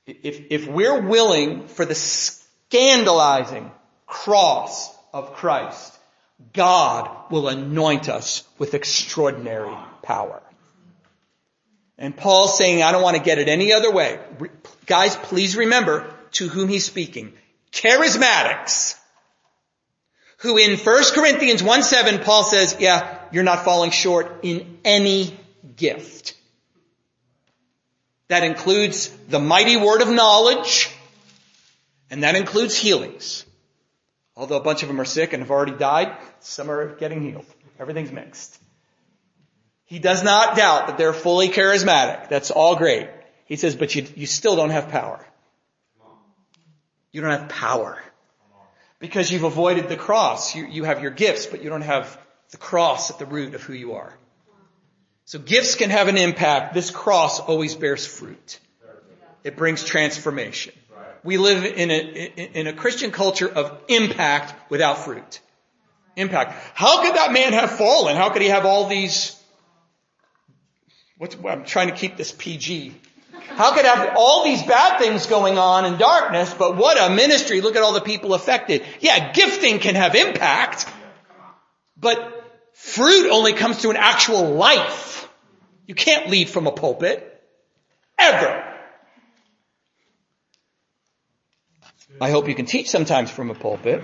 If, 0.06 0.46
if 0.50 0.68
we're 0.68 1.00
willing 1.00 1.66
for 1.66 1.84
the 1.84 1.94
scandalizing 1.94 3.70
cross 4.06 4.94
of 5.14 5.32
Christ, 5.34 5.98
God 6.52 7.30
will 7.30 7.48
anoint 7.48 8.08
us 8.08 8.44
with 8.58 8.74
extraordinary 8.74 9.74
power. 10.02 10.42
And 11.96 12.16
Paul's 12.16 12.56
saying, 12.56 12.82
I 12.82 12.92
don't 12.92 13.02
want 13.02 13.16
to 13.16 13.22
get 13.22 13.38
it 13.38 13.48
any 13.48 13.72
other 13.72 13.90
way. 13.90 14.20
Guys, 14.86 15.16
please 15.16 15.56
remember 15.56 16.14
to 16.38 16.48
whom 16.48 16.68
he's 16.68 16.84
speaking. 16.84 17.32
Charismatics, 17.72 18.96
who 20.38 20.56
in 20.56 20.78
1 20.78 21.04
Corinthians 21.14 21.62
1 21.62 21.82
7, 21.82 22.20
Paul 22.20 22.44
says, 22.44 22.76
yeah, 22.78 23.18
you're 23.32 23.42
not 23.42 23.64
falling 23.64 23.90
short 23.90 24.40
in 24.42 24.78
any 24.84 25.36
gift. 25.76 26.36
That 28.28 28.44
includes 28.44 29.08
the 29.28 29.40
mighty 29.40 29.76
word 29.76 30.00
of 30.00 30.08
knowledge, 30.10 30.90
and 32.08 32.22
that 32.22 32.36
includes 32.36 32.76
healings. 32.76 33.44
Although 34.36 34.58
a 34.58 34.62
bunch 34.62 34.82
of 34.82 34.88
them 34.88 35.00
are 35.00 35.04
sick 35.04 35.32
and 35.32 35.42
have 35.42 35.50
already 35.50 35.72
died, 35.72 36.16
some 36.38 36.70
are 36.70 36.94
getting 36.94 37.22
healed. 37.22 37.46
Everything's 37.80 38.12
mixed. 38.12 38.56
He 39.86 39.98
does 39.98 40.22
not 40.22 40.56
doubt 40.56 40.86
that 40.86 40.98
they're 40.98 41.12
fully 41.12 41.48
charismatic. 41.48 42.28
That's 42.28 42.52
all 42.52 42.76
great. 42.76 43.08
He 43.46 43.56
says, 43.56 43.74
but 43.74 43.94
you, 43.94 44.06
you 44.14 44.26
still 44.26 44.54
don't 44.54 44.70
have 44.70 44.90
power. 44.90 45.24
You 47.12 47.20
don't 47.20 47.30
have 47.30 47.48
power. 47.48 47.98
Because 48.98 49.30
you've 49.30 49.44
avoided 49.44 49.88
the 49.88 49.96
cross. 49.96 50.54
You, 50.54 50.66
you 50.66 50.84
have 50.84 51.02
your 51.02 51.10
gifts, 51.10 51.46
but 51.46 51.62
you 51.62 51.70
don't 51.70 51.82
have 51.82 52.18
the 52.50 52.56
cross 52.56 53.10
at 53.10 53.18
the 53.18 53.26
root 53.26 53.54
of 53.54 53.62
who 53.62 53.72
you 53.72 53.94
are. 53.94 54.12
So 55.24 55.38
gifts 55.38 55.74
can 55.74 55.90
have 55.90 56.08
an 56.08 56.16
impact. 56.16 56.74
This 56.74 56.90
cross 56.90 57.38
always 57.38 57.74
bears 57.74 58.06
fruit. 58.06 58.58
It 59.44 59.56
brings 59.56 59.84
transformation 59.84 60.72
we 61.28 61.36
live 61.36 61.64
in 61.64 61.90
a, 61.90 61.94
in 61.94 62.66
a 62.66 62.72
Christian 62.72 63.10
culture 63.10 63.48
of 63.48 63.78
impact 63.88 64.70
without 64.70 64.98
fruit. 64.98 65.40
Impact. 66.16 66.54
How 66.74 67.02
could 67.02 67.14
that 67.14 67.32
man 67.32 67.52
have 67.52 67.70
fallen? 67.70 68.16
How 68.16 68.30
could 68.30 68.42
he 68.42 68.48
have 68.48 68.64
all 68.64 68.88
these, 68.88 69.40
what's, 71.16 71.36
I'm 71.46 71.64
trying 71.64 71.88
to 71.88 71.94
keep 71.94 72.16
this 72.16 72.32
PG. 72.32 72.94
How 73.48 73.74
could 73.74 73.84
I 73.84 73.94
have 73.94 74.14
all 74.16 74.44
these 74.44 74.62
bad 74.62 74.98
things 74.98 75.26
going 75.26 75.58
on 75.58 75.84
in 75.84 75.98
darkness, 75.98 76.54
but 76.56 76.76
what 76.76 77.00
a 77.00 77.14
ministry. 77.14 77.60
Look 77.60 77.76
at 77.76 77.82
all 77.82 77.92
the 77.92 78.00
people 78.00 78.34
affected. 78.34 78.84
Yeah, 79.00 79.32
gifting 79.32 79.78
can 79.80 79.94
have 79.94 80.14
impact, 80.14 80.86
but 81.96 82.44
fruit 82.74 83.30
only 83.30 83.52
comes 83.54 83.78
through 83.78 83.92
an 83.92 83.96
actual 83.96 84.54
life. 84.54 85.28
You 85.86 85.94
can't 85.94 86.28
lead 86.28 86.48
from 86.48 86.66
a 86.66 86.72
pulpit. 86.72 87.24
Ever. 88.18 88.64
I 92.20 92.30
hope 92.30 92.48
you 92.48 92.54
can 92.54 92.66
teach 92.66 92.90
sometimes 92.90 93.30
from 93.30 93.50
a 93.50 93.54
pulpit. 93.54 94.02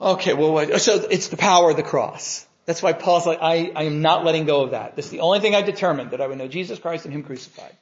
Okay, 0.00 0.34
well, 0.34 0.78
so 0.78 1.06
it's 1.10 1.28
the 1.28 1.36
power 1.36 1.70
of 1.70 1.76
the 1.76 1.82
cross. 1.82 2.46
That's 2.68 2.82
why 2.82 2.92
Paul's 2.92 3.24
like, 3.24 3.38
I, 3.40 3.72
I 3.74 3.84
am 3.84 4.02
not 4.02 4.26
letting 4.26 4.44
go 4.44 4.60
of 4.60 4.72
that. 4.72 4.94
That's 4.94 5.08
the 5.08 5.20
only 5.20 5.40
thing 5.40 5.54
I 5.54 5.62
determined, 5.62 6.10
that 6.10 6.20
I 6.20 6.26
would 6.26 6.36
know 6.36 6.48
Jesus 6.48 6.78
Christ 6.78 7.06
and 7.06 7.14
Him 7.14 7.22
crucified. 7.22 7.74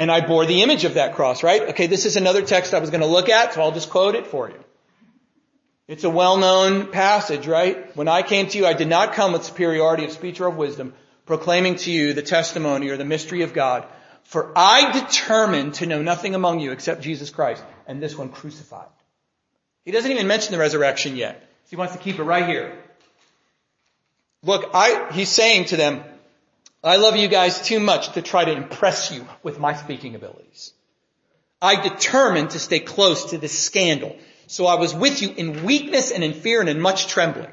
And 0.00 0.10
I 0.10 0.26
bore 0.26 0.46
the 0.46 0.62
image 0.62 0.82
of 0.82 0.94
that 0.94 1.14
cross, 1.14 1.44
right? 1.44 1.68
Okay, 1.68 1.86
this 1.86 2.06
is 2.06 2.16
another 2.16 2.42
text 2.42 2.74
I 2.74 2.80
was 2.80 2.90
going 2.90 3.02
to 3.02 3.06
look 3.06 3.28
at, 3.28 3.54
so 3.54 3.62
I'll 3.62 3.70
just 3.70 3.88
quote 3.88 4.16
it 4.16 4.26
for 4.26 4.50
you. 4.50 4.58
It's 5.86 6.02
a 6.02 6.10
well-known 6.10 6.90
passage, 6.90 7.46
right? 7.46 7.96
When 7.96 8.08
I 8.08 8.22
came 8.22 8.48
to 8.48 8.58
you, 8.58 8.66
I 8.66 8.72
did 8.72 8.88
not 8.88 9.12
come 9.12 9.32
with 9.32 9.44
superiority 9.44 10.06
of 10.06 10.10
speech 10.10 10.40
or 10.40 10.48
of 10.48 10.56
wisdom, 10.56 10.92
proclaiming 11.24 11.76
to 11.76 11.92
you 11.92 12.14
the 12.14 12.22
testimony 12.22 12.88
or 12.88 12.96
the 12.96 13.04
mystery 13.04 13.42
of 13.42 13.54
God. 13.54 13.86
For 14.24 14.50
I 14.56 14.90
determined 14.90 15.74
to 15.74 15.86
know 15.86 16.02
nothing 16.02 16.34
among 16.34 16.58
you 16.58 16.72
except 16.72 17.00
Jesus 17.00 17.30
Christ 17.30 17.62
and 17.86 18.02
this 18.02 18.18
one 18.18 18.30
crucified. 18.30 18.88
He 19.84 19.92
doesn't 19.92 20.10
even 20.10 20.26
mention 20.26 20.50
the 20.50 20.58
resurrection 20.58 21.14
yet. 21.14 21.40
So 21.66 21.70
he 21.70 21.76
wants 21.76 21.92
to 21.92 22.00
keep 22.00 22.18
it 22.18 22.24
right 22.24 22.48
here. 22.48 22.76
Look, 24.44 24.70
I, 24.74 25.10
he's 25.12 25.30
saying 25.30 25.66
to 25.66 25.76
them, 25.76 26.04
I 26.82 26.96
love 26.96 27.16
you 27.16 27.28
guys 27.28 27.62
too 27.62 27.80
much 27.80 28.12
to 28.12 28.22
try 28.22 28.44
to 28.44 28.52
impress 28.52 29.10
you 29.10 29.26
with 29.42 29.58
my 29.58 29.74
speaking 29.74 30.14
abilities. 30.14 30.72
I 31.62 31.80
determined 31.80 32.50
to 32.50 32.58
stay 32.58 32.80
close 32.80 33.30
to 33.30 33.38
this 33.38 33.58
scandal. 33.58 34.16
So 34.46 34.66
I 34.66 34.74
was 34.74 34.94
with 34.94 35.22
you 35.22 35.30
in 35.30 35.64
weakness 35.64 36.10
and 36.10 36.22
in 36.22 36.34
fear 36.34 36.60
and 36.60 36.68
in 36.68 36.78
much 36.78 37.06
trembling. 37.06 37.48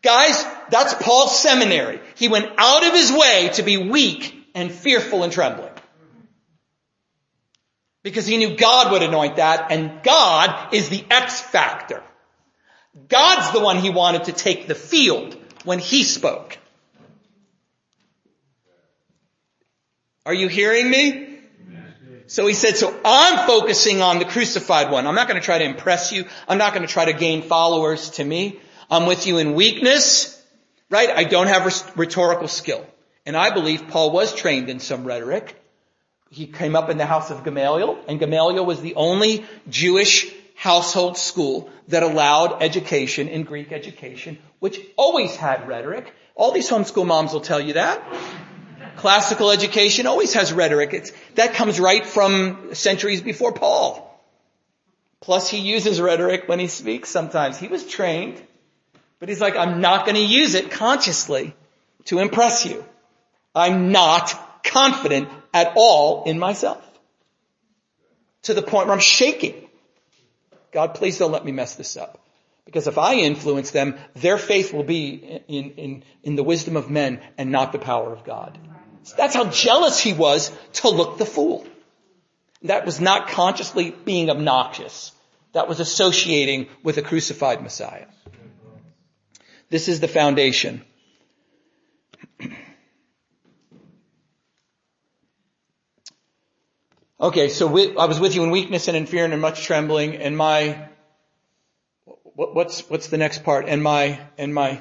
Guys, 0.00 0.44
that's 0.70 0.94
Paul's 0.94 1.36
seminary. 1.36 2.00
He 2.14 2.28
went 2.28 2.52
out 2.56 2.86
of 2.86 2.92
his 2.92 3.10
way 3.10 3.50
to 3.54 3.64
be 3.64 3.76
weak 3.76 4.32
and 4.54 4.70
fearful 4.70 5.24
and 5.24 5.32
trembling 5.32 5.72
because 8.04 8.26
he 8.26 8.36
knew 8.36 8.56
God 8.56 8.92
would 8.92 9.02
anoint 9.02 9.36
that 9.36 9.72
and 9.72 10.02
God 10.04 10.72
is 10.72 10.88
the 10.88 11.04
X 11.10 11.40
factor. 11.40 12.02
God's 13.08 13.50
the 13.50 13.60
one 13.60 13.78
he 13.78 13.90
wanted 13.90 14.24
to 14.24 14.32
take 14.32 14.68
the 14.68 14.76
field 14.76 15.36
when 15.68 15.78
he 15.78 16.02
spoke. 16.02 16.56
Are 20.24 20.32
you 20.34 20.48
hearing 20.48 20.90
me? 20.90 21.26
So 22.26 22.46
he 22.46 22.54
said, 22.54 22.76
so 22.76 22.94
I'm 23.04 23.46
focusing 23.46 24.02
on 24.02 24.18
the 24.18 24.24
crucified 24.24 24.90
one. 24.90 25.06
I'm 25.06 25.14
not 25.14 25.28
going 25.28 25.40
to 25.40 25.44
try 25.44 25.58
to 25.58 25.64
impress 25.64 26.10
you. 26.12 26.26
I'm 26.46 26.58
not 26.58 26.74
going 26.74 26.86
to 26.86 26.92
try 26.92 27.04
to 27.04 27.12
gain 27.12 27.42
followers 27.42 28.10
to 28.12 28.24
me. 28.24 28.60
I'm 28.90 29.06
with 29.06 29.26
you 29.26 29.38
in 29.38 29.54
weakness, 29.54 30.42
right? 30.90 31.10
I 31.10 31.24
don't 31.24 31.46
have 31.46 31.64
rhetorical 31.96 32.48
skill. 32.48 32.86
And 33.24 33.36
I 33.36 33.50
believe 33.50 33.88
Paul 33.88 34.10
was 34.10 34.34
trained 34.34 34.68
in 34.68 34.80
some 34.80 35.04
rhetoric 35.04 35.54
he 36.30 36.46
came 36.46 36.76
up 36.76 36.90
in 36.90 36.98
the 36.98 37.06
house 37.06 37.30
of 37.30 37.44
Gamaliel, 37.44 37.98
and 38.06 38.18
Gamaliel 38.18 38.64
was 38.64 38.80
the 38.80 38.94
only 38.96 39.46
Jewish 39.68 40.30
household 40.58 41.16
school 41.16 41.70
that 41.86 42.02
allowed 42.02 42.60
education 42.64 43.28
in 43.28 43.44
Greek 43.44 43.70
education, 43.70 44.36
which 44.58 44.80
always 44.96 45.36
had 45.36 45.68
rhetoric. 45.68 46.12
All 46.34 46.50
these 46.50 46.68
homeschool 46.68 47.06
moms 47.06 47.32
will 47.32 47.40
tell 47.40 47.60
you 47.60 47.74
that. 47.74 48.02
Classical 48.96 49.52
education 49.52 50.08
always 50.08 50.34
has 50.34 50.52
rhetoric. 50.52 50.92
It's, 50.94 51.12
that 51.36 51.54
comes 51.54 51.78
right 51.78 52.04
from 52.04 52.74
centuries 52.74 53.20
before 53.22 53.52
Paul. 53.52 54.04
Plus 55.20 55.48
he 55.48 55.58
uses 55.58 56.00
rhetoric 56.00 56.48
when 56.48 56.58
he 56.58 56.66
speaks 56.66 57.08
sometimes. 57.08 57.56
He 57.56 57.68
was 57.68 57.86
trained, 57.86 58.42
but 59.20 59.28
he's 59.28 59.40
like, 59.40 59.54
I'm 59.54 59.80
not 59.80 60.06
going 60.06 60.16
to 60.16 60.26
use 60.26 60.56
it 60.56 60.72
consciously 60.72 61.54
to 62.06 62.18
impress 62.18 62.66
you. 62.66 62.84
I'm 63.54 63.92
not 63.92 64.64
confident 64.64 65.28
at 65.54 65.74
all 65.76 66.24
in 66.24 66.36
myself. 66.36 66.84
To 68.42 68.54
the 68.54 68.62
point 68.62 68.88
where 68.88 68.94
I'm 68.94 69.00
shaking. 69.00 69.67
God, 70.72 70.94
please 70.94 71.18
don't 71.18 71.32
let 71.32 71.44
me 71.44 71.52
mess 71.52 71.74
this 71.74 71.96
up. 71.96 72.24
Because 72.64 72.86
if 72.86 72.98
I 72.98 73.14
influence 73.14 73.70
them, 73.70 73.96
their 74.14 74.36
faith 74.36 74.74
will 74.74 74.84
be 74.84 75.14
in, 75.48 75.70
in, 75.70 76.04
in 76.22 76.36
the 76.36 76.42
wisdom 76.42 76.76
of 76.76 76.90
men 76.90 77.20
and 77.38 77.50
not 77.50 77.72
the 77.72 77.78
power 77.78 78.12
of 78.12 78.24
God. 78.24 78.58
That's 79.16 79.34
how 79.34 79.48
jealous 79.48 79.98
he 79.98 80.12
was 80.12 80.52
to 80.74 80.90
look 80.90 81.16
the 81.16 81.24
fool. 81.24 81.66
That 82.62 82.84
was 82.84 83.00
not 83.00 83.28
consciously 83.28 83.90
being 83.90 84.28
obnoxious. 84.28 85.12
That 85.52 85.68
was 85.68 85.80
associating 85.80 86.68
with 86.82 86.98
a 86.98 87.02
crucified 87.02 87.62
Messiah. 87.62 88.06
This 89.70 89.88
is 89.88 90.00
the 90.00 90.08
foundation. 90.08 90.84
Okay, 97.20 97.48
so 97.48 97.66
we, 97.66 97.96
I 97.96 98.04
was 98.04 98.20
with 98.20 98.36
you 98.36 98.44
in 98.44 98.50
weakness 98.50 98.86
and 98.86 98.96
in 98.96 99.06
fear 99.06 99.24
and 99.24 99.34
in 99.34 99.40
much 99.40 99.64
trembling, 99.64 100.16
and 100.16 100.36
my 100.36 100.88
what, 102.34 102.54
what's 102.54 102.88
what's 102.88 103.08
the 103.08 103.18
next 103.18 103.42
part? 103.42 103.68
And 103.68 103.82
my 103.82 104.20
and 104.38 104.54
my 104.54 104.80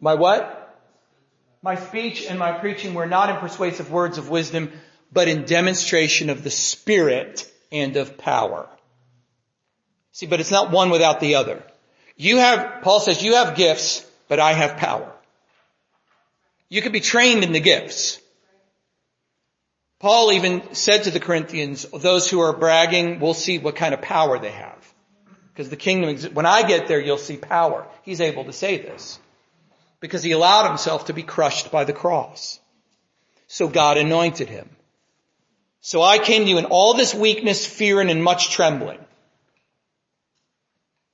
my 0.00 0.14
what? 0.14 0.62
My 1.62 1.74
speech 1.74 2.24
and 2.24 2.38
my 2.38 2.52
preaching 2.52 2.94
were 2.94 3.06
not 3.06 3.30
in 3.30 3.36
persuasive 3.38 3.90
words 3.90 4.18
of 4.18 4.30
wisdom, 4.30 4.70
but 5.12 5.26
in 5.26 5.44
demonstration 5.44 6.30
of 6.30 6.44
the 6.44 6.50
Spirit 6.50 7.50
and 7.72 7.96
of 7.96 8.16
power. 8.16 8.68
See, 10.12 10.26
but 10.26 10.38
it's 10.38 10.52
not 10.52 10.70
one 10.70 10.90
without 10.90 11.18
the 11.18 11.34
other. 11.34 11.62
You 12.16 12.38
have, 12.38 12.82
Paul 12.82 13.00
says, 13.00 13.22
you 13.22 13.34
have 13.34 13.56
gifts, 13.56 14.08
but 14.28 14.38
I 14.38 14.52
have 14.52 14.76
power. 14.76 15.12
You 16.68 16.82
could 16.82 16.92
be 16.92 17.00
trained 17.00 17.44
in 17.44 17.52
the 17.52 17.60
gifts. 17.60 18.20
Paul 19.98 20.32
even 20.32 20.74
said 20.74 21.04
to 21.04 21.10
the 21.10 21.20
Corinthians, 21.20 21.84
those 21.84 22.28
who 22.28 22.40
are 22.40 22.52
bragging, 22.52 23.18
we'll 23.18 23.34
see 23.34 23.58
what 23.58 23.76
kind 23.76 23.94
of 23.94 24.02
power 24.02 24.38
they 24.38 24.50
have. 24.50 24.94
Because 25.52 25.70
the 25.70 25.76
kingdom, 25.76 26.34
when 26.34 26.44
I 26.44 26.62
get 26.62 26.86
there, 26.86 27.00
you'll 27.00 27.16
see 27.16 27.38
power. 27.38 27.86
He's 28.02 28.20
able 28.20 28.44
to 28.44 28.52
say 28.52 28.76
this. 28.76 29.18
Because 30.00 30.22
he 30.22 30.32
allowed 30.32 30.68
himself 30.68 31.06
to 31.06 31.14
be 31.14 31.22
crushed 31.22 31.70
by 31.70 31.84
the 31.84 31.94
cross. 31.94 32.60
So 33.46 33.68
God 33.68 33.96
anointed 33.96 34.50
him. 34.50 34.68
So 35.80 36.02
I 36.02 36.18
came 36.18 36.44
to 36.44 36.50
you 36.50 36.58
in 36.58 36.66
all 36.66 36.94
this 36.94 37.14
weakness, 37.14 37.64
fear, 37.64 38.00
and 38.00 38.10
in 38.10 38.20
much 38.20 38.50
trembling. 38.50 38.98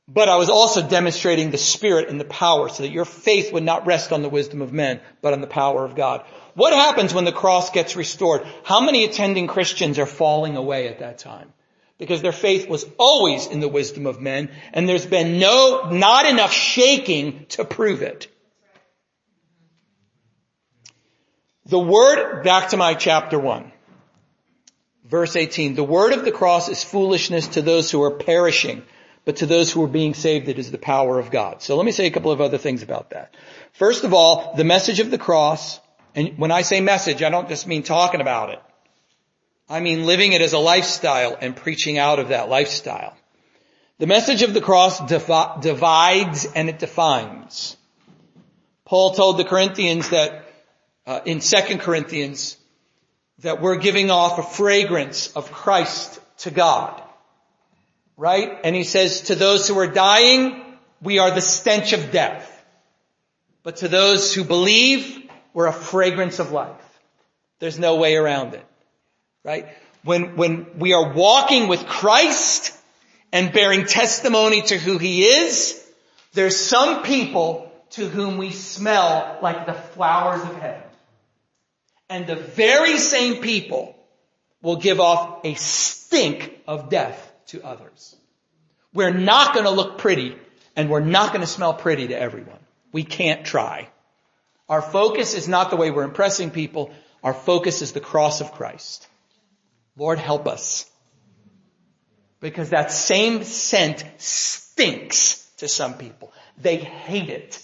But 0.08 0.28
I 0.28 0.36
was 0.36 0.50
also 0.50 0.86
demonstrating 0.86 1.50
the 1.50 1.58
Spirit 1.58 2.08
and 2.08 2.18
the 2.18 2.24
power 2.24 2.68
so 2.68 2.82
that 2.82 2.90
your 2.90 3.04
faith 3.04 3.52
would 3.52 3.62
not 3.62 3.86
rest 3.86 4.12
on 4.12 4.22
the 4.22 4.28
wisdom 4.28 4.60
of 4.60 4.72
men, 4.72 5.00
but 5.20 5.32
on 5.32 5.40
the 5.40 5.46
power 5.46 5.84
of 5.84 5.94
God. 5.94 6.24
What 6.54 6.72
happens 6.72 7.14
when 7.14 7.24
the 7.24 7.32
cross 7.32 7.70
gets 7.70 7.96
restored? 7.96 8.46
How 8.64 8.80
many 8.80 9.04
attending 9.04 9.46
Christians 9.46 9.98
are 9.98 10.06
falling 10.06 10.56
away 10.56 10.88
at 10.88 10.98
that 10.98 11.18
time? 11.18 11.52
because 12.02 12.20
their 12.20 12.32
faith 12.32 12.68
was 12.68 12.84
always 12.98 13.46
in 13.46 13.60
the 13.60 13.68
wisdom 13.68 14.06
of 14.06 14.20
men 14.20 14.50
and 14.72 14.88
there's 14.88 15.06
been 15.06 15.38
no, 15.38 15.88
not 15.88 16.26
enough 16.26 16.52
shaking 16.52 17.46
to 17.46 17.64
prove 17.64 18.02
it. 18.02 18.26
The 21.66 21.78
word, 21.78 22.42
back 22.42 22.70
to 22.70 22.76
my 22.76 22.94
chapter 22.94 23.38
one, 23.38 23.70
verse 25.04 25.36
18, 25.36 25.76
the 25.76 25.84
word 25.84 26.12
of 26.12 26.24
the 26.24 26.32
cross 26.32 26.68
is 26.68 26.82
foolishness 26.82 27.46
to 27.46 27.62
those 27.62 27.88
who 27.88 28.02
are 28.02 28.10
perishing, 28.10 28.82
but 29.24 29.36
to 29.36 29.46
those 29.46 29.70
who 29.70 29.84
are 29.84 29.88
being 29.88 30.14
saved 30.14 30.48
it 30.48 30.58
is 30.58 30.72
the 30.72 30.78
power 30.78 31.20
of 31.20 31.30
God. 31.30 31.62
So 31.62 31.76
let 31.76 31.86
me 31.86 31.92
say 31.92 32.06
a 32.06 32.10
couple 32.10 32.32
of 32.32 32.40
other 32.40 32.58
things 32.58 32.82
about 32.82 33.10
that. 33.10 33.32
First 33.74 34.02
of 34.02 34.12
all, 34.12 34.54
the 34.56 34.64
message 34.64 34.98
of 34.98 35.12
the 35.12 35.18
cross, 35.18 35.78
and 36.14 36.38
when 36.38 36.50
I 36.50 36.62
say 36.62 36.80
message, 36.80 37.22
I 37.22 37.30
don't 37.30 37.48
just 37.48 37.66
mean 37.66 37.82
talking 37.82 38.20
about 38.20 38.50
it. 38.50 38.60
I 39.68 39.80
mean 39.80 40.04
living 40.04 40.32
it 40.32 40.42
as 40.42 40.52
a 40.52 40.58
lifestyle 40.58 41.36
and 41.40 41.56
preaching 41.56 41.98
out 41.98 42.18
of 42.18 42.28
that 42.28 42.48
lifestyle. 42.48 43.16
The 43.98 44.06
message 44.06 44.42
of 44.42 44.52
the 44.52 44.60
cross 44.60 44.98
divi- 45.06 45.60
divides 45.60 46.46
and 46.54 46.68
it 46.68 46.78
defines. 46.78 47.76
Paul 48.84 49.14
told 49.14 49.38
the 49.38 49.44
Corinthians 49.44 50.10
that 50.10 50.44
uh, 51.06 51.20
in 51.24 51.40
2 51.40 51.78
Corinthians 51.78 52.58
that 53.38 53.60
we're 53.62 53.76
giving 53.76 54.10
off 54.10 54.38
a 54.38 54.42
fragrance 54.42 55.28
of 55.28 55.50
Christ 55.50 56.20
to 56.38 56.50
God. 56.50 57.00
Right? 58.16 58.58
And 58.64 58.76
he 58.76 58.84
says 58.84 59.22
to 59.22 59.34
those 59.34 59.66
who 59.66 59.78
are 59.78 59.86
dying, 59.86 60.62
we 61.00 61.18
are 61.18 61.30
the 61.30 61.40
stench 61.40 61.92
of 61.92 62.10
death. 62.10 62.48
But 63.62 63.76
to 63.76 63.88
those 63.88 64.34
who 64.34 64.44
believe, 64.44 65.21
we're 65.54 65.66
a 65.66 65.72
fragrance 65.72 66.38
of 66.38 66.52
life. 66.52 66.70
There's 67.58 67.78
no 67.78 67.96
way 67.96 68.16
around 68.16 68.54
it. 68.54 68.64
Right? 69.44 69.68
When, 70.04 70.36
when 70.36 70.78
we 70.78 70.92
are 70.94 71.12
walking 71.12 71.68
with 71.68 71.86
Christ 71.86 72.76
and 73.32 73.52
bearing 73.52 73.86
testimony 73.86 74.62
to 74.62 74.78
who 74.78 74.98
he 74.98 75.24
is, 75.24 75.78
there's 76.32 76.56
some 76.56 77.02
people 77.02 77.72
to 77.90 78.08
whom 78.08 78.38
we 78.38 78.50
smell 78.50 79.38
like 79.42 79.66
the 79.66 79.74
flowers 79.74 80.42
of 80.42 80.56
heaven. 80.60 80.82
And 82.08 82.26
the 82.26 82.36
very 82.36 82.98
same 82.98 83.42
people 83.42 83.96
will 84.60 84.76
give 84.76 85.00
off 85.00 85.44
a 85.44 85.54
stink 85.54 86.58
of 86.66 86.88
death 86.88 87.32
to 87.46 87.62
others. 87.62 88.16
We're 88.94 89.12
not 89.12 89.54
going 89.54 89.66
to 89.66 89.70
look 89.70 89.98
pretty 89.98 90.36
and 90.76 90.90
we're 90.90 91.00
not 91.00 91.28
going 91.28 91.40
to 91.42 91.46
smell 91.46 91.74
pretty 91.74 92.08
to 92.08 92.18
everyone. 92.18 92.58
We 92.92 93.04
can't 93.04 93.44
try. 93.44 93.88
Our 94.72 94.80
focus 94.80 95.34
is 95.34 95.48
not 95.48 95.68
the 95.68 95.76
way 95.76 95.90
we're 95.90 96.02
impressing 96.02 96.50
people. 96.50 96.92
Our 97.22 97.34
focus 97.34 97.82
is 97.82 97.92
the 97.92 98.00
cross 98.00 98.40
of 98.40 98.52
Christ. 98.52 99.06
Lord 99.98 100.18
help 100.18 100.48
us. 100.48 100.90
Because 102.40 102.70
that 102.70 102.90
same 102.90 103.44
scent 103.44 104.02
stinks 104.16 105.46
to 105.58 105.68
some 105.68 105.98
people. 105.98 106.32
They 106.56 106.78
hate 106.78 107.28
it. 107.28 107.62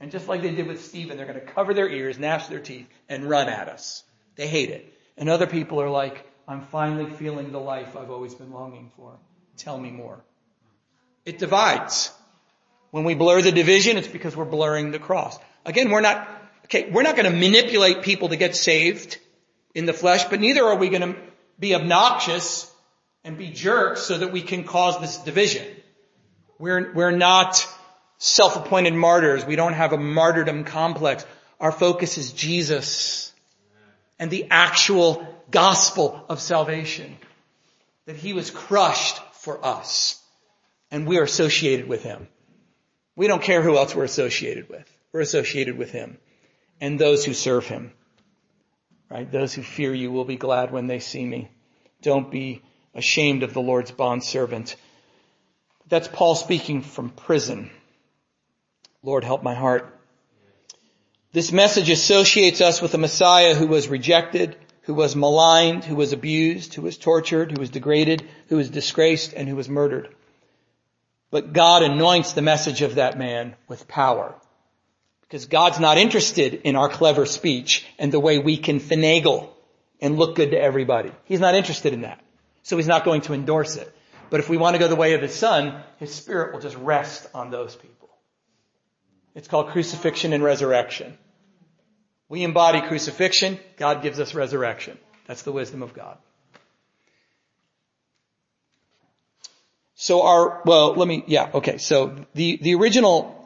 And 0.00 0.10
just 0.10 0.26
like 0.26 0.40
they 0.40 0.54
did 0.54 0.66
with 0.66 0.82
Stephen, 0.82 1.18
they're 1.18 1.26
going 1.26 1.38
to 1.38 1.52
cover 1.52 1.74
their 1.74 1.86
ears, 1.86 2.18
gnash 2.18 2.46
their 2.46 2.60
teeth, 2.60 2.88
and 3.10 3.28
run 3.28 3.50
at 3.50 3.68
us. 3.68 4.02
They 4.36 4.46
hate 4.46 4.70
it. 4.70 4.90
And 5.18 5.28
other 5.28 5.46
people 5.46 5.82
are 5.82 5.90
like, 5.90 6.26
I'm 6.48 6.62
finally 6.62 7.10
feeling 7.10 7.52
the 7.52 7.60
life 7.60 7.94
I've 7.94 8.10
always 8.10 8.32
been 8.32 8.52
longing 8.52 8.90
for. 8.96 9.18
Tell 9.58 9.76
me 9.76 9.90
more. 9.90 10.24
It 11.26 11.38
divides. 11.38 12.10
When 12.90 13.04
we 13.04 13.12
blur 13.12 13.42
the 13.42 13.52
division, 13.52 13.98
it's 13.98 14.08
because 14.08 14.34
we're 14.34 14.46
blurring 14.46 14.92
the 14.92 14.98
cross. 14.98 15.38
Again, 15.66 15.90
we're 15.90 16.00
not, 16.00 16.28
okay, 16.64 16.88
we're 16.90 17.02
not 17.02 17.16
going 17.16 17.30
to 17.30 17.36
manipulate 17.36 18.02
people 18.02 18.28
to 18.28 18.36
get 18.36 18.56
saved 18.56 19.18
in 19.74 19.84
the 19.84 19.92
flesh, 19.92 20.24
but 20.24 20.40
neither 20.40 20.64
are 20.64 20.76
we 20.76 20.88
going 20.88 21.12
to 21.12 21.20
be 21.58 21.74
obnoxious 21.74 22.72
and 23.24 23.36
be 23.36 23.50
jerks 23.50 24.02
so 24.02 24.16
that 24.16 24.32
we 24.32 24.40
can 24.40 24.62
cause 24.62 25.00
this 25.00 25.18
division. 25.18 25.66
We're, 26.58 26.92
we're 26.94 27.10
not 27.10 27.66
self-appointed 28.18 28.94
martyrs. 28.94 29.44
We 29.44 29.56
don't 29.56 29.72
have 29.72 29.92
a 29.92 29.98
martyrdom 29.98 30.64
complex. 30.64 31.26
Our 31.60 31.72
focus 31.72 32.16
is 32.16 32.32
Jesus 32.32 33.32
and 34.18 34.30
the 34.30 34.46
actual 34.50 35.26
gospel 35.50 36.24
of 36.28 36.40
salvation. 36.40 37.16
That 38.06 38.16
he 38.16 38.32
was 38.32 38.52
crushed 38.52 39.20
for 39.34 39.64
us 39.64 40.22
and 40.90 41.06
we 41.06 41.18
are 41.18 41.24
associated 41.24 41.88
with 41.88 42.04
him. 42.04 42.28
We 43.16 43.26
don't 43.26 43.42
care 43.42 43.62
who 43.62 43.76
else 43.76 43.94
we're 43.94 44.04
associated 44.04 44.68
with. 44.68 44.95
We're 45.16 45.22
associated 45.22 45.78
with 45.78 45.92
him 45.92 46.18
and 46.78 46.98
those 46.98 47.24
who 47.24 47.32
serve 47.32 47.66
him. 47.66 47.90
Right? 49.10 49.32
Those 49.32 49.54
who 49.54 49.62
fear 49.62 49.94
you 49.94 50.12
will 50.12 50.26
be 50.26 50.36
glad 50.36 50.70
when 50.70 50.88
they 50.88 50.98
see 50.98 51.24
me. 51.24 51.48
Don't 52.02 52.30
be 52.30 52.60
ashamed 52.94 53.42
of 53.42 53.54
the 53.54 53.62
Lord's 53.62 53.90
bondservant. 53.90 54.76
That's 55.88 56.06
Paul 56.06 56.34
speaking 56.34 56.82
from 56.82 57.08
prison. 57.08 57.70
Lord, 59.02 59.24
help 59.24 59.42
my 59.42 59.54
heart. 59.54 59.98
This 61.32 61.50
message 61.50 61.88
associates 61.88 62.60
us 62.60 62.82
with 62.82 62.92
a 62.92 62.98
Messiah 62.98 63.54
who 63.54 63.68
was 63.68 63.88
rejected, 63.88 64.54
who 64.82 64.92
was 64.92 65.16
maligned, 65.16 65.82
who 65.82 65.96
was 65.96 66.12
abused, 66.12 66.74
who 66.74 66.82
was 66.82 66.98
tortured, 66.98 67.52
who 67.52 67.58
was 67.60 67.70
degraded, 67.70 68.22
who 68.48 68.56
was 68.58 68.68
disgraced, 68.68 69.32
and 69.32 69.48
who 69.48 69.56
was 69.56 69.70
murdered. 69.70 70.14
But 71.30 71.54
God 71.54 71.82
anoints 71.82 72.34
the 72.34 72.42
message 72.42 72.82
of 72.82 72.96
that 72.96 73.16
man 73.16 73.56
with 73.66 73.88
power. 73.88 74.38
Because 75.28 75.46
God's 75.46 75.80
not 75.80 75.98
interested 75.98 76.54
in 76.54 76.76
our 76.76 76.88
clever 76.88 77.26
speech 77.26 77.84
and 77.98 78.12
the 78.12 78.20
way 78.20 78.38
we 78.38 78.56
can 78.56 78.78
finagle 78.78 79.48
and 80.00 80.16
look 80.16 80.36
good 80.36 80.52
to 80.52 80.60
everybody. 80.60 81.10
He's 81.24 81.40
not 81.40 81.54
interested 81.54 81.92
in 81.92 82.02
that. 82.02 82.22
So 82.62 82.76
he's 82.76 82.86
not 82.86 83.04
going 83.04 83.22
to 83.22 83.32
endorse 83.32 83.76
it. 83.76 83.92
But 84.30 84.40
if 84.40 84.48
we 84.48 84.56
want 84.56 84.74
to 84.74 84.78
go 84.78 84.88
the 84.88 84.96
way 84.96 85.14
of 85.14 85.22
his 85.22 85.34
son, 85.34 85.82
his 85.98 86.14
spirit 86.14 86.52
will 86.52 86.60
just 86.60 86.76
rest 86.76 87.26
on 87.34 87.50
those 87.50 87.74
people. 87.74 88.08
It's 89.34 89.48
called 89.48 89.68
crucifixion 89.68 90.32
and 90.32 90.42
resurrection. 90.42 91.16
We 92.28 92.42
embody 92.42 92.80
crucifixion. 92.80 93.58
God 93.76 94.02
gives 94.02 94.18
us 94.18 94.34
resurrection. 94.34 94.98
That's 95.26 95.42
the 95.42 95.52
wisdom 95.52 95.82
of 95.82 95.94
God. 95.94 96.18
So 99.94 100.22
our, 100.22 100.62
well, 100.64 100.94
let 100.94 101.08
me, 101.08 101.24
yeah, 101.26 101.50
okay. 101.54 101.78
So 101.78 102.16
the, 102.34 102.58
the 102.60 102.74
original 102.74 103.45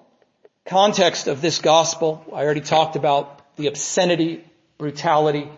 context 0.66 1.26
of 1.26 1.40
this 1.40 1.58
gospel, 1.58 2.24
I 2.32 2.44
already 2.44 2.60
talked 2.60 2.96
about 2.96 3.56
the 3.56 3.66
obscenity, 3.66 4.44
brutality 4.78 5.48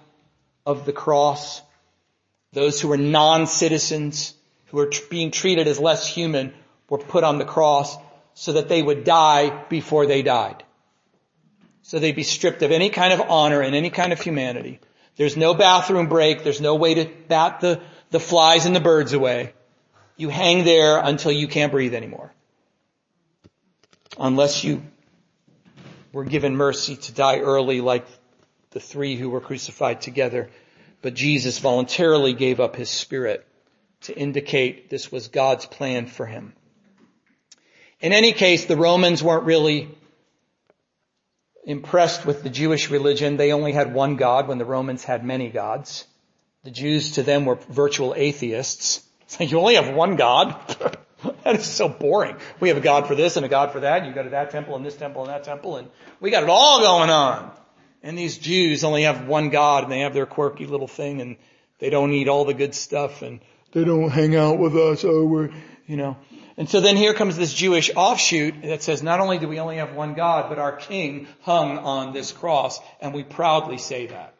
of 0.66 0.84
the 0.84 0.92
cross. 0.92 1.62
Those 2.52 2.80
who 2.80 2.88
were 2.88 2.96
non-citizens, 2.96 4.34
who 4.66 4.78
were 4.78 4.90
being 5.10 5.30
treated 5.30 5.68
as 5.68 5.78
less 5.78 6.06
human, 6.06 6.54
were 6.88 6.98
put 6.98 7.24
on 7.24 7.38
the 7.38 7.44
cross 7.44 7.96
so 8.34 8.52
that 8.54 8.68
they 8.68 8.82
would 8.82 9.04
die 9.04 9.64
before 9.68 10.06
they 10.06 10.22
died. 10.22 10.62
So 11.82 11.98
they'd 11.98 12.16
be 12.16 12.22
stripped 12.22 12.62
of 12.62 12.70
any 12.70 12.90
kind 12.90 13.12
of 13.12 13.20
honor 13.28 13.60
and 13.60 13.74
any 13.74 13.90
kind 13.90 14.12
of 14.12 14.20
humanity. 14.20 14.80
There's 15.16 15.36
no 15.36 15.54
bathroom 15.54 16.08
break. 16.08 16.42
There's 16.42 16.60
no 16.60 16.76
way 16.76 16.94
to 16.94 17.10
bat 17.28 17.60
the, 17.60 17.80
the 18.10 18.20
flies 18.20 18.66
and 18.66 18.74
the 18.74 18.80
birds 18.80 19.12
away. 19.12 19.52
You 20.16 20.28
hang 20.28 20.64
there 20.64 20.98
until 20.98 21.32
you 21.32 21.48
can't 21.48 21.72
breathe 21.72 21.94
anymore. 21.94 22.32
Unless 24.18 24.64
you 24.64 24.82
were 26.12 26.24
given 26.24 26.56
mercy 26.56 26.96
to 26.96 27.12
die 27.12 27.40
early 27.40 27.80
like 27.80 28.06
the 28.70 28.80
three 28.80 29.16
who 29.16 29.30
were 29.30 29.40
crucified 29.40 30.00
together. 30.00 30.50
But 31.00 31.14
Jesus 31.14 31.58
voluntarily 31.58 32.32
gave 32.32 32.60
up 32.60 32.76
his 32.76 32.90
spirit 32.90 33.46
to 34.02 34.16
indicate 34.16 34.90
this 34.90 35.10
was 35.10 35.28
God's 35.28 35.66
plan 35.66 36.06
for 36.06 36.26
him. 36.26 36.52
In 38.00 38.12
any 38.12 38.32
case, 38.32 38.64
the 38.66 38.76
Romans 38.76 39.22
weren't 39.22 39.44
really 39.44 39.88
impressed 41.64 42.26
with 42.26 42.42
the 42.42 42.50
Jewish 42.50 42.90
religion. 42.90 43.36
They 43.36 43.52
only 43.52 43.72
had 43.72 43.94
one 43.94 44.16
God 44.16 44.48
when 44.48 44.58
the 44.58 44.64
Romans 44.64 45.04
had 45.04 45.24
many 45.24 45.48
gods. 45.48 46.04
The 46.64 46.70
Jews 46.70 47.12
to 47.12 47.22
them 47.22 47.44
were 47.44 47.56
virtual 47.56 48.14
atheists. 48.16 49.02
It's 49.22 49.40
like, 49.40 49.50
you 49.50 49.58
only 49.58 49.76
have 49.76 49.94
one 49.94 50.16
God? 50.16 50.56
that 51.44 51.56
is 51.56 51.66
so 51.66 51.88
boring. 51.88 52.36
We 52.60 52.68
have 52.68 52.76
a 52.76 52.82
God 52.82 53.06
for 53.06 53.14
this 53.14 53.36
and 53.36 53.46
a 53.46 53.48
God 53.48 53.72
for 53.72 53.80
that. 53.80 54.06
You 54.06 54.12
go 54.12 54.22
to 54.22 54.30
that 54.30 54.50
temple 54.50 54.76
and 54.76 54.84
this 54.84 54.96
temple 54.96 55.22
and 55.22 55.30
that 55.30 55.44
temple 55.44 55.76
and 55.76 55.88
we 56.20 56.30
got 56.30 56.42
it 56.42 56.48
all 56.48 56.80
going 56.80 57.10
on. 57.10 57.50
And 58.02 58.18
these 58.18 58.38
Jews 58.38 58.84
only 58.84 59.02
have 59.02 59.26
one 59.26 59.50
God 59.50 59.84
and 59.84 59.92
they 59.92 60.00
have 60.00 60.14
their 60.14 60.26
quirky 60.26 60.66
little 60.66 60.88
thing 60.88 61.20
and 61.20 61.36
they 61.78 61.90
don't 61.90 62.12
eat 62.12 62.28
all 62.28 62.44
the 62.44 62.54
good 62.54 62.74
stuff 62.74 63.22
and 63.22 63.40
they 63.72 63.84
don't 63.84 64.10
hang 64.10 64.36
out 64.36 64.58
with 64.58 64.76
us. 64.76 65.04
Oh, 65.04 65.24
we're, 65.24 65.50
you 65.86 65.96
know. 65.96 66.16
And 66.56 66.68
so 66.68 66.80
then 66.80 66.96
here 66.96 67.14
comes 67.14 67.36
this 67.36 67.54
Jewish 67.54 67.90
offshoot 67.94 68.62
that 68.62 68.82
says 68.82 69.02
not 69.02 69.20
only 69.20 69.38
do 69.38 69.48
we 69.48 69.58
only 69.58 69.76
have 69.76 69.94
one 69.94 70.14
God, 70.14 70.48
but 70.48 70.58
our 70.58 70.76
king 70.76 71.26
hung 71.40 71.78
on 71.78 72.12
this 72.12 72.30
cross, 72.30 72.78
and 73.00 73.14
we 73.14 73.22
proudly 73.22 73.78
say 73.78 74.06
that. 74.08 74.34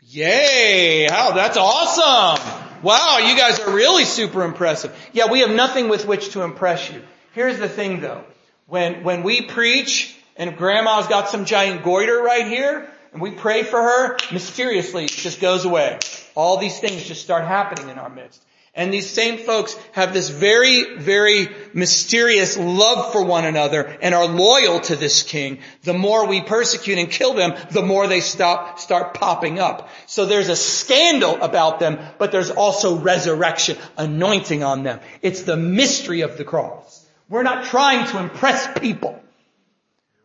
Yay! 0.00 1.08
How, 1.10 1.32
that's 1.32 1.56
awesome! 1.56 2.63
Wow, 2.84 3.16
you 3.16 3.34
guys 3.34 3.60
are 3.60 3.74
really 3.74 4.04
super 4.04 4.44
impressive. 4.44 4.94
Yeah, 5.14 5.30
we 5.30 5.40
have 5.40 5.48
nothing 5.48 5.88
with 5.88 6.06
which 6.06 6.32
to 6.32 6.42
impress 6.42 6.92
you. 6.92 7.02
Here's 7.32 7.58
the 7.58 7.68
thing 7.68 8.02
though. 8.02 8.22
When, 8.66 9.02
when 9.04 9.22
we 9.22 9.40
preach, 9.40 10.14
and 10.36 10.54
grandma's 10.54 11.06
got 11.06 11.30
some 11.30 11.46
giant 11.46 11.82
goiter 11.82 12.18
right 12.22 12.46
here, 12.46 12.86
and 13.14 13.22
we 13.22 13.30
pray 13.30 13.62
for 13.62 13.80
her, 13.80 14.18
mysteriously 14.32 15.06
it 15.06 15.12
just 15.12 15.40
goes 15.40 15.64
away. 15.64 15.98
All 16.34 16.58
these 16.58 16.78
things 16.78 17.04
just 17.04 17.22
start 17.22 17.44
happening 17.44 17.88
in 17.88 17.98
our 17.98 18.10
midst. 18.10 18.42
And 18.76 18.92
these 18.92 19.08
same 19.08 19.38
folks 19.38 19.76
have 19.92 20.12
this 20.12 20.28
very, 20.28 20.96
very 20.96 21.48
mysterious 21.72 22.56
love 22.56 23.12
for 23.12 23.24
one 23.24 23.44
another 23.44 23.96
and 24.02 24.16
are 24.16 24.26
loyal 24.26 24.80
to 24.80 24.96
this 24.96 25.22
king. 25.22 25.60
The 25.82 25.94
more 25.94 26.26
we 26.26 26.40
persecute 26.40 26.98
and 26.98 27.08
kill 27.08 27.34
them, 27.34 27.54
the 27.70 27.82
more 27.82 28.08
they 28.08 28.20
stop, 28.20 28.80
start 28.80 29.14
popping 29.14 29.60
up. 29.60 29.90
So 30.06 30.26
there's 30.26 30.48
a 30.48 30.56
scandal 30.56 31.40
about 31.40 31.78
them, 31.78 32.00
but 32.18 32.32
there's 32.32 32.50
also 32.50 32.98
resurrection, 32.98 33.78
anointing 33.96 34.64
on 34.64 34.82
them. 34.82 34.98
It's 35.22 35.42
the 35.42 35.56
mystery 35.56 36.22
of 36.22 36.36
the 36.36 36.44
cross. 36.44 37.06
We're 37.28 37.44
not 37.44 37.66
trying 37.66 38.08
to 38.08 38.18
impress 38.18 38.76
people. 38.80 39.20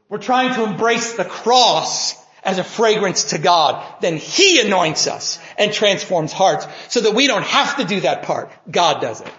We're 0.09 0.17
trying 0.17 0.55
to 0.55 0.63
embrace 0.63 1.13
the 1.13 1.25
cross 1.25 2.18
as 2.43 2.57
a 2.57 2.63
fragrance 2.63 3.31
to 3.31 3.37
God, 3.37 3.85
then 4.01 4.17
He 4.17 4.61
anoints 4.61 5.07
us 5.07 5.39
and 5.57 5.73
transforms 5.73 6.31
hearts 6.31 6.67
so 6.87 7.01
that 7.01 7.15
we 7.15 7.27
don't 7.27 7.43
have 7.43 7.77
to 7.77 7.85
do 7.85 8.01
that 8.01 8.23
part. 8.23 8.51
God 8.69 9.01
does 9.01 9.21
it. 9.21 9.31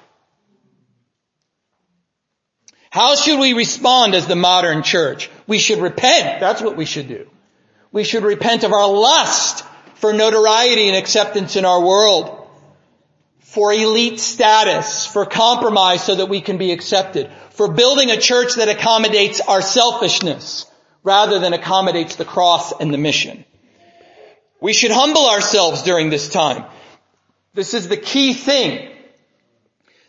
How 2.91 3.15
should 3.15 3.39
we 3.39 3.53
respond 3.53 4.15
as 4.15 4.27
the 4.27 4.37
modern 4.37 4.83
church? 4.83 5.31
We 5.47 5.59
should 5.59 5.79
repent. 5.79 6.41
That's 6.41 6.61
what 6.61 6.77
we 6.77 6.85
should 6.85 7.09
do. 7.09 7.29
We 7.93 8.05
should 8.05 8.25
repent 8.25 8.65
of 8.65 8.73
our 8.73 8.89
lust 8.89 9.65
for 9.95 10.13
notoriety 10.13 10.89
and 10.89 10.97
acceptance 10.97 11.57
in 11.57 11.65
our 11.65 11.81
world, 11.81 12.49
for 13.41 13.73
elite 13.73 14.19
status, 14.19 15.07
for 15.07 15.27
compromise 15.27 16.03
so 16.03 16.15
that 16.17 16.29
we 16.29 16.41
can 16.41 16.57
be 16.57 16.73
accepted, 16.73 17.31
for 17.51 17.73
building 17.73 18.11
a 18.11 18.17
church 18.17 18.55
that 18.55 18.69
accommodates 18.69 19.41
our 19.41 19.61
selfishness, 19.63 20.67
rather 21.03 21.39
than 21.39 21.53
accommodates 21.53 22.17
the 22.17 22.25
cross 22.25 22.73
and 22.73 22.93
the 22.93 22.99
mission. 22.99 23.45
We 24.61 24.73
should 24.73 24.91
humble 24.91 25.29
ourselves 25.29 25.83
during 25.83 26.11
this 26.11 26.29
time. 26.29 26.65
This 27.55 27.75
is 27.75 27.89
the 27.89 27.97
key 27.97 28.35
thing. 28.35 28.89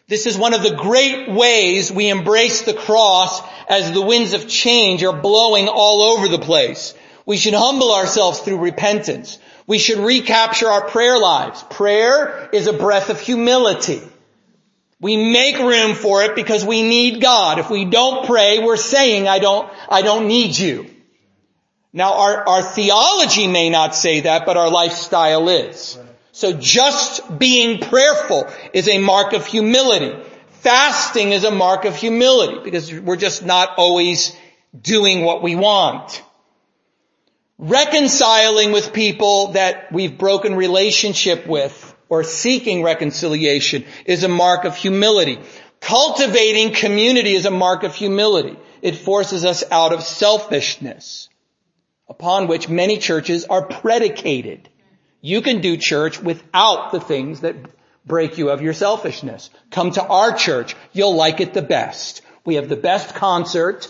This 0.08 0.26
is 0.26 0.38
one 0.38 0.54
of 0.54 0.62
the 0.62 0.76
great 0.76 1.30
ways 1.32 1.90
we 1.90 2.10
embrace 2.10 2.64
the 2.64 2.74
cross 2.74 3.42
as 3.70 3.94
the 3.94 4.02
winds 4.02 4.34
of 4.34 4.48
change 4.48 5.04
are 5.04 5.16
blowing 5.16 5.70
all 5.70 6.02
over 6.02 6.28
the 6.28 6.38
place. 6.38 6.94
We 7.26 7.38
should 7.38 7.54
humble 7.54 7.94
ourselves 7.94 8.40
through 8.40 8.58
repentance. 8.58 9.40
We 9.68 9.78
should 9.78 10.00
recapture 10.00 10.68
our 10.68 10.86
prayer 10.86 11.18
lives. 11.18 11.64
Prayer 11.70 12.50
is 12.52 12.68
a 12.68 12.74
breath 12.74 13.10
of 13.10 13.22
humility. 13.22 14.02
We 15.02 15.18
make 15.18 15.58
room 15.58 15.96
for 15.96 16.22
it 16.24 16.36
because 16.36 16.64
we 16.64 16.84
need 16.84 17.22
God. 17.22 17.58
If 17.58 17.72
we 17.72 17.86
don't 17.86 18.28
pray, 18.28 18.60
we're 18.64 18.78
saying, 18.78 19.28
I 19.28 19.40
don't, 19.40 19.70
I 19.90 20.04
don't 20.04 20.28
need 20.28 20.56
you. 20.56 20.86
Now 21.92 22.14
our, 22.14 22.48
our 22.48 22.62
theology 22.62 23.48
may 23.48 23.72
not 23.72 23.96
say 23.96 24.22
that, 24.22 24.46
but 24.46 24.58
our 24.58 24.70
lifestyle 24.70 25.50
is. 25.50 25.98
So 26.32 26.54
just 26.54 27.40
being 27.40 27.80
prayerful 27.80 28.48
is 28.74 28.88
a 28.88 29.00
mark 29.00 29.34
of 29.34 29.46
humility. 29.46 30.16
Fasting 30.62 31.32
is 31.32 31.44
a 31.44 31.52
mark 31.52 31.86
of 31.86 31.96
humility 31.96 32.60
because 32.64 32.94
we're 32.94 33.16
just 33.16 33.44
not 33.44 33.78
always 33.78 34.36
doing 34.80 35.26
what 35.26 35.42
we 35.42 35.56
want. 35.56 36.22
Reconciling 37.58 38.72
with 38.72 38.94
people 38.94 39.54
that 39.54 39.92
we've 39.92 40.18
broken 40.18 40.56
relationship 40.56 41.48
with 41.48 41.91
or 42.12 42.26
seeking 42.26 42.84
reconciliation 42.84 43.86
is 44.06 44.26
a 44.26 44.28
mark 44.28 44.66
of 44.66 44.76
humility. 44.76 45.40
Cultivating 45.80 46.74
community 46.74 47.34
is 47.34 47.46
a 47.46 47.52
mark 47.52 47.84
of 47.84 47.96
humility. 47.96 48.58
It 48.82 48.98
forces 48.98 49.46
us 49.46 49.64
out 49.72 49.94
of 49.94 50.04
selfishness 50.04 51.30
upon 52.10 52.48
which 52.48 52.68
many 52.68 52.98
churches 52.98 53.46
are 53.46 53.66
predicated. 53.66 54.68
You 55.22 55.42
can 55.42 55.62
do 55.62 55.78
church 55.78 56.22
without 56.22 56.92
the 56.92 57.00
things 57.00 57.40
that 57.42 57.56
break 58.06 58.38
you 58.38 58.50
of 58.50 58.62
your 58.62 58.74
selfishness. 58.74 59.50
Come 59.70 59.92
to 59.92 60.06
our 60.06 60.36
church. 60.36 60.76
You'll 60.92 61.16
like 61.16 61.40
it 61.40 61.54
the 61.54 61.62
best. 61.62 62.24
We 62.44 62.56
have 62.56 62.68
the 62.68 62.76
best 62.76 63.16
concert. 63.16 63.88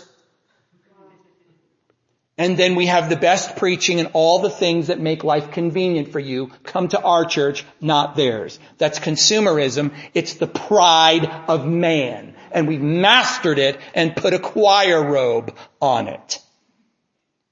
And 2.38 2.56
then 2.56 2.76
we 2.76 2.86
have 2.86 3.10
the 3.10 3.16
best 3.16 3.56
preaching 3.56 4.00
and 4.00 4.10
all 4.14 4.38
the 4.38 4.50
things 4.50 4.86
that 4.86 4.98
make 4.98 5.22
life 5.22 5.50
convenient 5.50 6.12
for 6.12 6.18
you 6.18 6.50
come 6.64 6.88
to 6.88 7.00
our 7.00 7.26
church, 7.26 7.64
not 7.80 8.16
theirs. 8.16 8.58
That's 8.78 8.98
consumerism. 8.98 9.92
It's 10.14 10.34
the 10.34 10.46
pride 10.46 11.26
of 11.46 11.66
man. 11.66 12.34
And 12.50 12.66
we've 12.68 12.80
mastered 12.80 13.58
it 13.58 13.78
and 13.94 14.16
put 14.16 14.32
a 14.32 14.38
choir 14.38 15.02
robe 15.02 15.54
on 15.80 16.08
it 16.08 16.38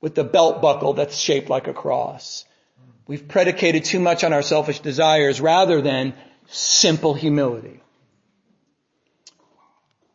with 0.01 0.15
the 0.15 0.25
belt 0.25 0.63
buckle 0.63 0.95
that's 0.95 1.17
shaped 1.17 1.51
like 1.51 1.69
a 1.69 1.75
cross. 1.75 2.47
We've 3.07 3.27
predicated 3.27 3.85
too 3.85 4.01
much 4.01 4.25
on 4.25 4.33
our 4.33 4.43
selfish 4.43 4.81
desires 4.81 5.43
rather 5.43 5.83
than 5.83 6.15
simple 6.47 7.13
humility. 7.13 7.83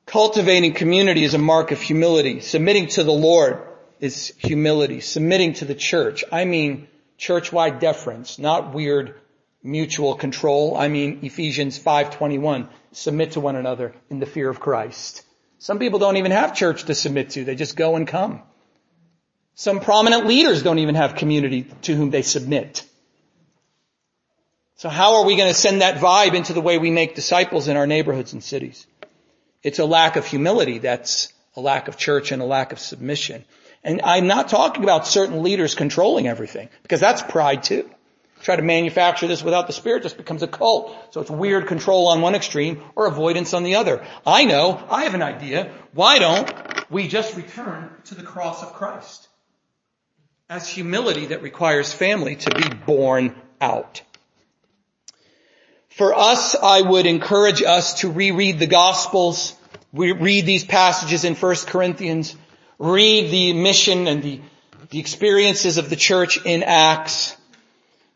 Cultivating 0.07 0.74
community 0.74 1.24
is 1.24 1.34
a 1.34 1.39
mark 1.39 1.72
of 1.72 1.82
humility. 1.82 2.39
Submitting 2.39 2.88
to 2.89 3.03
the 3.03 3.11
Lord 3.11 3.61
is 3.99 4.33
humility, 4.37 4.99
submitting 5.01 5.53
to 5.53 5.65
the 5.65 5.75
church. 5.75 6.23
I 6.31 6.45
mean 6.45 6.87
church-wide 7.17 7.79
deference, 7.79 8.37
not 8.39 8.73
weird 8.73 9.15
mutual 9.63 10.15
control. 10.15 10.77
I 10.77 10.87
mean 10.87 11.19
Ephesians 11.23 11.79
5:21, 11.79 12.69
submit 12.91 13.31
to 13.31 13.39
one 13.39 13.55
another 13.55 13.93
in 14.09 14.19
the 14.19 14.25
fear 14.25 14.49
of 14.49 14.59
Christ. 14.59 15.23
Some 15.59 15.79
people 15.79 15.99
don't 15.99 16.17
even 16.17 16.31
have 16.31 16.55
church 16.55 16.85
to 16.85 16.95
submit 16.95 17.31
to. 17.31 17.43
They 17.43 17.55
just 17.55 17.75
go 17.75 17.95
and 17.95 18.07
come. 18.07 18.41
Some 19.55 19.79
prominent 19.79 20.27
leaders 20.27 20.61
don't 20.63 20.79
even 20.79 20.95
have 20.95 21.15
community 21.15 21.63
to 21.83 21.95
whom 21.95 22.09
they 22.09 22.21
submit. 22.21 22.83
So 24.75 24.89
how 24.89 25.15
are 25.15 25.25
we 25.25 25.37
going 25.37 25.47
to 25.47 25.53
send 25.53 25.81
that 25.81 25.99
vibe 25.99 26.33
into 26.33 26.51
the 26.51 26.61
way 26.61 26.77
we 26.77 26.91
make 26.91 27.15
disciples 27.15 27.69
in 27.69 27.77
our 27.77 27.87
neighborhoods 27.87 28.33
and 28.33 28.43
cities? 28.43 28.85
It's 29.63 29.79
a 29.79 29.85
lack 29.85 30.17
of 30.17 30.27
humility. 30.27 30.79
That's 30.79 31.31
a 31.55 31.61
lack 31.61 31.87
of 31.87 31.97
church 31.97 32.33
and 32.33 32.41
a 32.41 32.45
lack 32.45 32.73
of 32.73 32.79
submission. 32.79 33.45
And 33.86 34.01
I'm 34.03 34.25
not 34.25 34.49
talking 34.49 34.83
about 34.83 35.05
certain 35.05 35.43
leaders 35.43 35.75
controlling 35.75 36.27
everything, 36.27 36.69
because 36.81 36.99
that's 36.99 37.21
pride 37.21 37.61
too. 37.61 37.88
Try 38.41 38.55
to 38.55 38.63
manufacture 38.63 39.27
this 39.27 39.43
without 39.43 39.67
the 39.67 39.73
Spirit 39.73 40.01
just 40.01 40.17
becomes 40.17 40.41
a 40.41 40.47
cult. 40.47 40.95
So 41.11 41.21
it's 41.21 41.29
weird 41.29 41.67
control 41.67 42.07
on 42.07 42.21
one 42.21 42.33
extreme 42.33 42.81
or 42.95 43.05
avoidance 43.05 43.53
on 43.53 43.63
the 43.63 43.75
other. 43.75 44.03
I 44.25 44.45
know, 44.45 44.83
I 44.89 45.03
have 45.03 45.13
an 45.13 45.21
idea. 45.21 45.71
Why 45.93 46.17
don't 46.17 46.91
we 46.91 47.07
just 47.07 47.38
return 47.38 47.91
to 48.05 48.15
the 48.15 48.23
cross 48.23 48.63
of 48.63 48.73
Christ? 48.73 49.27
As 50.49 50.67
humility 50.67 51.27
that 51.27 51.43
requires 51.43 51.93
family 51.93 52.36
to 52.38 52.55
be 52.55 52.67
born 52.88 53.36
out. 53.61 54.01
For 55.89 56.13
us, 56.13 56.55
I 56.55 56.81
would 56.81 57.05
encourage 57.05 57.61
us 57.61 58.01
to 58.01 58.11
reread 58.11 58.57
the 58.57 58.67
Gospels, 58.67 59.55
we 59.93 60.11
read 60.11 60.45
these 60.45 60.65
passages 60.65 61.23
in 61.23 61.36
1 61.36 61.55
Corinthians, 61.67 62.36
read 62.78 63.32
the 63.32 63.53
mission 63.53 64.07
and 64.07 64.21
the, 64.21 64.41
the 64.89 64.99
experiences 64.99 65.78
of 65.78 65.89
the 65.89 65.95
church 65.95 66.43
in 66.45 66.63
Acts 66.63 67.36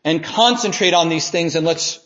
and 0.04 0.22
concentrate 0.22 0.94
on 0.94 1.08
these 1.08 1.30
things 1.30 1.56
and 1.56 1.66
let's, 1.66 2.00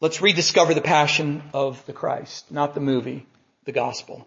let's 0.00 0.20
rediscover 0.20 0.74
the 0.74 0.80
passion 0.80 1.42
of 1.52 1.84
the 1.86 1.92
Christ, 1.92 2.50
not 2.50 2.74
the 2.74 2.80
movie, 2.80 3.26
the 3.64 3.72
gospel. 3.72 4.26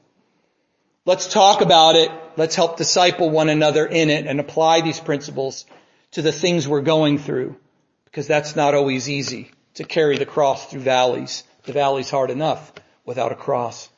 Let's 1.06 1.28
talk 1.28 1.62
about 1.62 1.96
it. 1.96 2.10
Let's 2.38 2.56
help 2.56 2.78
disciple 2.78 3.30
one 3.30 3.50
another 3.50 3.86
in 3.86 4.10
it 4.10 4.26
and 4.26 4.40
apply 4.40 4.82
these 4.82 5.00
principles 5.00 5.66
to 6.12 6.22
the 6.22 6.32
things 6.32 6.68
we're 6.68 6.82
going 6.82 7.18
through 7.18 7.58
because 8.06 8.28
that's 8.28 8.56
not 8.56 8.74
always 8.74 9.10
easy 9.10 9.52
to 9.74 9.84
carry 9.84 10.18
the 10.18 10.26
cross 10.26 10.70
through 10.70 10.82
valleys. 10.82 11.44
The 11.64 11.74
valley's 11.74 12.10
hard 12.10 12.30
enough 12.30 12.72
without 13.06 13.32
a 13.32 13.36
cross. 13.36 13.90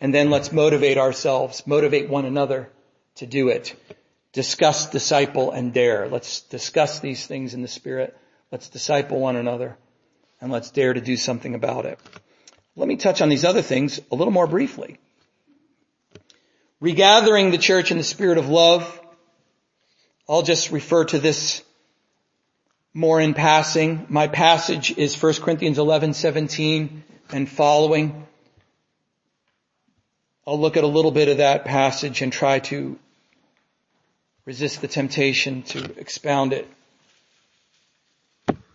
And 0.00 0.14
then 0.14 0.30
let's 0.30 0.52
motivate 0.52 0.98
ourselves, 0.98 1.66
motivate 1.66 2.08
one 2.08 2.24
another 2.24 2.70
to 3.16 3.26
do 3.26 3.48
it. 3.48 3.74
Discuss, 4.32 4.90
disciple, 4.90 5.52
and 5.52 5.72
dare. 5.72 6.08
Let's 6.08 6.42
discuss 6.42 7.00
these 7.00 7.26
things 7.26 7.54
in 7.54 7.62
the 7.62 7.68
Spirit. 7.68 8.16
Let's 8.52 8.68
disciple 8.68 9.18
one 9.18 9.36
another 9.36 9.76
and 10.40 10.52
let's 10.52 10.70
dare 10.70 10.92
to 10.92 11.00
do 11.00 11.16
something 11.16 11.54
about 11.54 11.86
it. 11.86 11.98
Let 12.76 12.88
me 12.88 12.96
touch 12.96 13.22
on 13.22 13.28
these 13.28 13.44
other 13.44 13.62
things 13.62 14.00
a 14.12 14.14
little 14.14 14.32
more 14.32 14.46
briefly. 14.46 14.98
Regathering 16.80 17.50
the 17.50 17.58
church 17.58 17.90
in 17.90 17.96
the 17.96 18.04
spirit 18.04 18.36
of 18.36 18.50
love. 18.50 19.00
I'll 20.28 20.42
just 20.42 20.70
refer 20.70 21.04
to 21.06 21.18
this 21.18 21.62
more 22.92 23.20
in 23.20 23.32
passing. 23.32 24.06
My 24.10 24.28
passage 24.28 24.96
is 24.96 25.20
1 25.20 25.34
Corinthians 25.34 25.78
11, 25.78 26.12
17 26.12 27.02
and 27.30 27.48
following. 27.48 28.25
I'll 30.46 30.60
look 30.60 30.76
at 30.76 30.84
a 30.84 30.88
little 30.88 31.10
bit 31.10 31.28
of 31.28 31.38
that 31.38 31.64
passage 31.64 32.22
and 32.22 32.32
try 32.32 32.60
to 32.60 32.96
resist 34.44 34.80
the 34.80 34.86
temptation 34.86 35.62
to 35.62 35.98
expound 35.98 36.52
it. 36.52 36.68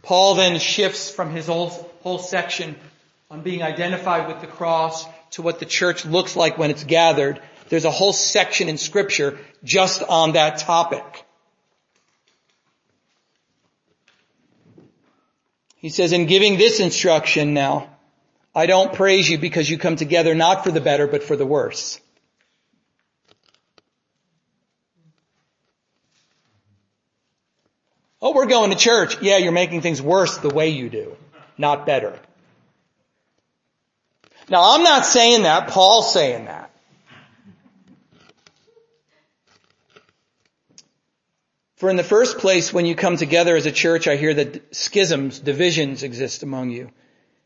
Paul 0.01 0.36
then 0.36 0.59
shifts 0.59 1.09
from 1.09 1.32
his 1.32 1.47
whole, 1.47 2.19
section 2.19 2.76
on 3.30 3.41
being 3.41 3.63
identified 3.63 4.28
with 4.28 4.41
the 4.41 4.47
cross 4.47 5.05
to 5.32 5.41
what 5.41 5.59
the 5.59 5.65
church 5.65 6.05
looks 6.05 6.36
like 6.36 6.57
when 6.57 6.72
it's 6.72 6.84
gathered. 6.84 7.39
There's 7.69 7.86
a 7.86 7.91
whole 7.91 8.11
section 8.11 8.67
in 8.67 8.78
scripture 8.78 9.39
just 9.63 10.03
on 10.03 10.34
that 10.34 10.57
topic. 10.57 11.26
He 15.78 15.89
says, 15.89 16.11
in 16.11 16.26
giving 16.26 16.57
this 16.57 16.82
instruction 16.82 17.53
now, 17.53 17.90
I 18.54 18.66
don't 18.66 18.93
praise 18.93 19.30
you 19.30 19.38
because 19.38 19.70
you 19.70 19.78
come 19.78 19.95
together 19.95 20.36
not 20.36 20.64
for 20.64 20.72
the 20.72 20.82
better, 20.82 21.08
but 21.08 21.24
for 21.24 21.36
the 21.36 21.45
worse. 21.45 21.99
Oh, 28.22 28.34
we're 28.34 28.45
going 28.45 28.72
to 28.72 28.78
church. 28.78 29.22
Yeah, 29.22 29.38
you're 29.38 29.52
making 29.52 29.82
things 29.82 30.02
worse 30.02 30.38
the 30.38 30.49
way 30.49 30.70
you 30.70 30.89
do, 30.89 31.16
not 31.58 31.86
better. 31.86 32.20
Now 34.49 34.76
I'm 34.76 34.84
not 34.84 35.06
saying 35.06 35.43
that, 35.43 35.70
Paul's 35.70 36.14
saying 36.14 36.45
that. 36.45 36.70
For 41.78 41.89
in 41.89 41.95
the 41.95 42.04
first 42.04 42.38
place, 42.38 42.72
when 42.72 42.86
you 42.86 42.93
come 42.93 43.18
together 43.18 43.56
as 43.56 43.66
a 43.66 43.72
church, 43.72 44.08
I 44.08 44.16
hear 44.16 44.36
that 44.36 44.76
schisms, 44.76 45.39
divisions 45.39 46.04
exist 46.04 46.43
among 46.43 46.70
you. 46.70 46.91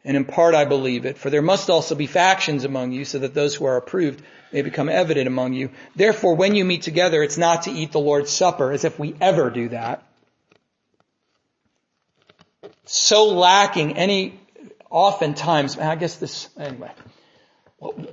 And 0.05 0.15
in 0.15 0.23
part 0.23 0.53
I 0.53 0.65
believe 0.65 1.05
it, 1.05 1.17
for 1.17 1.31
there 1.31 1.41
must 1.41 1.69
also 1.69 1.95
be 1.95 2.05
factions 2.05 2.63
among 2.63 2.91
you 2.91 3.05
so 3.05 3.19
that 3.19 3.33
those 3.33 3.55
who 3.55 3.65
are 3.65 3.75
approved 3.75 4.23
may 4.53 4.61
become 4.61 4.87
evident 4.87 5.27
among 5.27 5.53
you. 5.53 5.71
Therefore, 5.95 6.35
when 6.35 6.53
you 6.53 6.63
meet 6.63 6.83
together, 6.83 7.23
it's 7.23 7.39
not 7.39 7.63
to 7.63 7.71
eat 7.71 7.91
the 7.91 7.99
Lord's 7.99 8.29
Supper 8.29 8.71
as 8.71 8.85
if 8.85 8.99
we 8.99 9.15
ever 9.19 9.49
do 9.49 9.69
that. 9.69 10.03
So 12.85 13.25
lacking 13.25 13.97
any, 13.97 14.39
oftentimes, 14.91 15.77
I 15.79 15.95
guess 15.95 16.17
this, 16.17 16.49
anyway. 16.55 16.91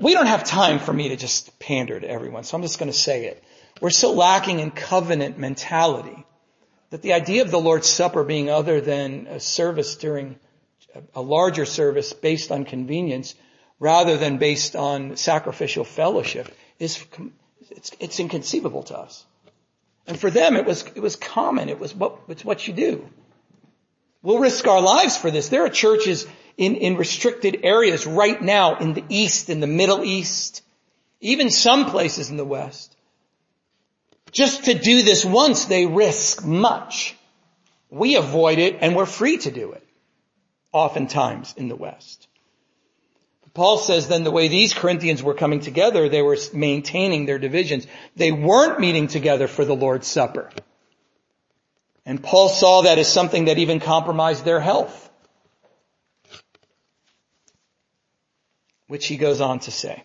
We 0.00 0.14
don't 0.14 0.26
have 0.26 0.44
time 0.44 0.78
for 0.78 0.92
me 0.94 1.10
to 1.10 1.16
just 1.16 1.58
pander 1.58 2.00
to 2.00 2.08
everyone, 2.08 2.44
so 2.44 2.56
I'm 2.56 2.62
just 2.62 2.78
going 2.78 2.90
to 2.90 2.96
say 2.98 3.26
it. 3.26 3.44
We're 3.82 3.90
so 3.90 4.12
lacking 4.12 4.60
in 4.60 4.70
covenant 4.70 5.38
mentality 5.38 6.24
that 6.90 7.02
the 7.02 7.12
idea 7.12 7.42
of 7.42 7.50
the 7.50 7.60
Lord's 7.60 7.88
Supper 7.88 8.24
being 8.24 8.48
other 8.48 8.80
than 8.80 9.26
a 9.26 9.40
service 9.40 9.96
during 9.96 10.36
a 11.14 11.22
larger 11.22 11.64
service 11.64 12.12
based 12.12 12.50
on 12.50 12.64
convenience 12.64 13.34
rather 13.78 14.16
than 14.16 14.38
based 14.38 14.76
on 14.76 15.16
sacrificial 15.16 15.84
fellowship 15.84 16.54
is, 16.78 17.04
it's, 17.70 17.90
it's 17.98 18.20
inconceivable 18.20 18.84
to 18.84 18.98
us. 18.98 19.24
And 20.06 20.18
for 20.18 20.30
them 20.30 20.56
it 20.56 20.64
was, 20.64 20.84
it 20.94 21.00
was 21.00 21.16
common. 21.16 21.68
It 21.68 21.78
was 21.78 21.94
what, 21.94 22.18
it's 22.28 22.44
what 22.44 22.66
you 22.66 22.74
do. 22.74 23.08
We'll 24.22 24.38
risk 24.38 24.66
our 24.68 24.80
lives 24.80 25.16
for 25.16 25.30
this. 25.30 25.48
There 25.48 25.64
are 25.64 25.68
churches 25.68 26.26
in, 26.56 26.76
in 26.76 26.96
restricted 26.96 27.60
areas 27.64 28.06
right 28.06 28.40
now 28.40 28.76
in 28.76 28.94
the 28.94 29.04
East, 29.08 29.50
in 29.50 29.60
the 29.60 29.66
Middle 29.66 30.04
East, 30.04 30.62
even 31.20 31.50
some 31.50 31.86
places 31.90 32.30
in 32.30 32.36
the 32.36 32.44
West, 32.44 32.96
just 34.30 34.64
to 34.64 34.74
do 34.74 35.02
this 35.02 35.24
once, 35.24 35.66
they 35.66 35.86
risk 35.86 36.44
much. 36.44 37.14
We 37.90 38.16
avoid 38.16 38.58
it 38.58 38.78
and 38.80 38.96
we're 38.96 39.06
free 39.06 39.36
to 39.38 39.50
do 39.50 39.72
it. 39.72 39.86
Oftentimes 40.72 41.54
in 41.56 41.68
the 41.68 41.76
West. 41.76 42.28
Paul 43.54 43.76
says 43.76 44.08
then 44.08 44.24
the 44.24 44.30
way 44.30 44.48
these 44.48 44.72
Corinthians 44.72 45.22
were 45.22 45.34
coming 45.34 45.60
together, 45.60 46.08
they 46.08 46.22
were 46.22 46.38
maintaining 46.54 47.26
their 47.26 47.38
divisions. 47.38 47.86
They 48.16 48.32
weren't 48.32 48.80
meeting 48.80 49.08
together 49.08 49.46
for 49.46 49.64
the 49.64 49.74
Lord's 49.74 50.06
Supper. 50.06 50.50
And 52.06 52.22
Paul 52.22 52.48
saw 52.48 52.82
that 52.82 52.98
as 52.98 53.12
something 53.12 53.44
that 53.44 53.58
even 53.58 53.78
compromised 53.78 54.44
their 54.44 54.60
health. 54.60 55.10
Which 58.86 59.06
he 59.06 59.16
goes 59.16 59.40
on 59.40 59.60
to 59.60 59.70
say. 59.70 60.02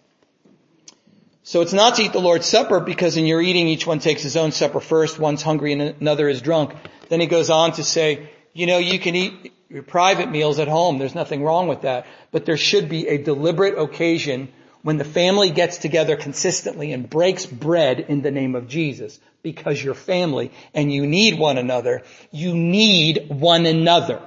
So 1.43 1.61
it's 1.61 1.73
not 1.73 1.95
to 1.95 2.03
eat 2.03 2.11
the 2.11 2.19
Lord's 2.19 2.45
Supper 2.45 2.81
because 2.81 3.15
in 3.15 3.25
your 3.25 3.41
eating 3.41 3.69
each 3.69 3.87
one 3.87 3.99
takes 3.99 4.21
his 4.21 4.35
own 4.35 4.51
supper 4.51 4.81
first, 4.81 5.17
one's 5.17 5.41
hungry 5.41 5.71
and 5.71 5.81
another 5.81 6.27
is 6.27 6.41
drunk. 6.41 6.73
Then 7.07 7.21
he 7.21 7.27
goes 7.27 7.49
on 7.49 7.71
to 7.73 7.83
say, 7.85 8.29
you 8.53 8.65
know, 8.65 8.77
you 8.77 8.99
can 8.99 9.15
eat 9.15 9.53
your 9.69 9.83
private 9.83 10.29
meals 10.29 10.59
at 10.59 10.67
home. 10.67 10.97
There's 10.97 11.15
nothing 11.15 11.43
wrong 11.43 11.67
with 11.67 11.81
that. 11.81 12.07
But 12.31 12.45
there 12.45 12.57
should 12.57 12.89
be 12.89 13.07
a 13.07 13.17
deliberate 13.17 13.77
occasion 13.77 14.49
when 14.81 14.97
the 14.97 15.05
family 15.05 15.49
gets 15.49 15.77
together 15.77 16.15
consistently 16.15 16.93
and 16.93 17.09
breaks 17.09 17.45
bread 17.45 17.99
in 17.99 18.21
the 18.21 18.31
name 18.31 18.55
of 18.55 18.67
Jesus 18.67 19.19
because 19.43 19.83
you're 19.83 19.93
family 19.93 20.51
and 20.73 20.91
you 20.91 21.05
need 21.05 21.37
one 21.37 21.57
another. 21.57 22.03
You 22.31 22.53
need 22.53 23.29
one 23.29 23.65
another. 23.65 24.21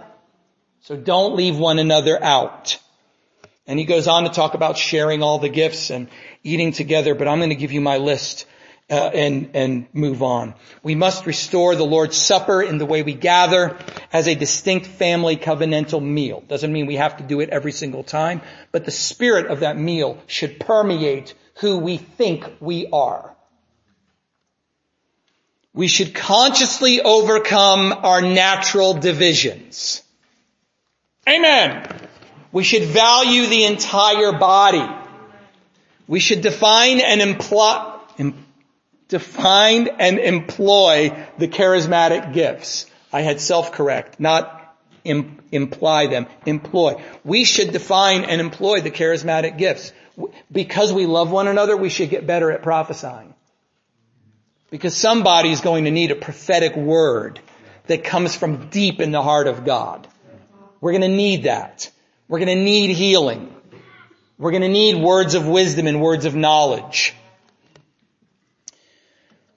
So 0.83 0.97
don't 0.97 1.37
leave 1.37 1.57
one 1.57 1.79
another 1.79 2.23
out. 2.23 2.79
And 3.67 3.79
he 3.79 3.85
goes 3.85 4.09
on 4.09 4.25
to 4.25 4.31
talk 4.31 4.55
about 4.55 4.77
sharing 4.77 5.23
all 5.23 5.39
the 5.39 5.49
gifts 5.49 5.91
and 5.91 6.09
eating 6.43 6.73
together, 6.73 7.15
but 7.15 7.29
I'm 7.29 7.39
going 7.39 7.51
to 7.51 7.57
give 7.57 7.73
you 7.73 7.81
my 7.81 7.99
list 7.99 8.47
uh, 8.91 9.11
and 9.15 9.51
and 9.55 9.87
move 9.93 10.23
on. 10.23 10.55
We 10.83 10.95
must 10.95 11.27
restore 11.27 11.77
the 11.77 11.85
Lord's 11.85 12.17
Supper 12.17 12.63
in 12.63 12.79
the 12.79 12.87
way 12.87 13.03
we 13.03 13.15
gather 13.15 13.79
as 14.13 14.27
a 14.27 14.35
distinct 14.35 14.87
family 14.87 15.37
covenantal 15.37 16.03
meal. 16.03 16.43
Doesn't 16.49 16.73
mean 16.73 16.87
we 16.87 16.97
have 16.97 17.19
to 17.19 17.23
do 17.23 17.41
it 17.41 17.51
every 17.51 17.73
single 17.73 18.03
time, 18.03 18.43
but 18.73 18.85
the 18.85 18.91
spirit 18.91 19.47
of 19.47 19.61
that 19.61 19.79
meal 19.79 20.19
should 20.27 20.59
permeate 20.61 21.35
who 21.61 21.79
we 21.79 21.99
think 21.99 22.45
we 22.61 22.89
are. 22.93 23.35
We 25.73 25.87
should 25.87 26.15
consciously 26.15 27.01
overcome 27.01 27.93
our 27.93 28.21
natural 28.21 28.95
divisions. 28.95 30.03
Amen. 31.29 31.87
We 32.51 32.65
should 32.65 32.83
value 32.85 33.47
the 33.47 33.65
entire 33.65 34.33
body. 34.33 34.89
We 36.09 36.19
should 36.19 36.41
define 36.41 36.99
and 36.99 37.21
imply, 37.21 37.90
define 39.11 39.89
and 39.99 40.19
employ 40.19 41.15
the 41.37 41.49
charismatic 41.49 42.33
gifts. 42.33 42.87
I 43.13 43.21
had 43.21 43.41
self-correct, 43.41 44.19
not 44.19 44.57
Im- 45.03 45.39
imply 45.51 46.07
them, 46.07 46.27
employ. 46.47 47.03
We 47.25 47.45
should 47.45 47.73
define 47.73 48.25
and 48.25 48.41
employ 48.41 48.81
the 48.81 48.91
charismatic 48.91 49.59
gifts. 49.59 49.93
Because 50.53 50.93
we 50.93 51.07
love 51.07 51.31
one 51.31 51.49
another, 51.49 51.77
we 51.77 51.89
should 51.89 52.11
get 52.11 52.27
better 52.27 52.51
at 52.51 52.63
prophesying. 52.63 53.35
Because 54.71 54.97
somebody 54.97 55.51
is 55.51 55.63
going 55.63 55.85
to 55.85 55.91
need 55.91 56.11
a 56.11 56.17
prophetic 56.17 56.77
word 56.77 57.41
that 57.87 58.05
comes 58.05 58.37
from 58.37 58.69
deep 58.69 59.01
in 59.01 59.11
the 59.11 59.23
heart 59.23 59.47
of 59.47 59.65
God. 59.65 60.07
We're 60.81 60.93
going 60.93 61.03
to 61.03 61.09
need 61.09 61.45
that. 61.45 61.91
We're 62.29 62.39
going 62.39 62.59
to 62.59 62.65
need 62.65 62.91
healing. 62.91 63.55
We're 64.39 64.53
going 64.53 64.63
to 64.63 64.69
need 64.69 65.03
words 65.03 65.35
of 65.35 65.49
wisdom 65.49 65.87
and 65.87 66.01
words 66.01 66.27
of 66.27 66.37
knowledge. 66.37 67.15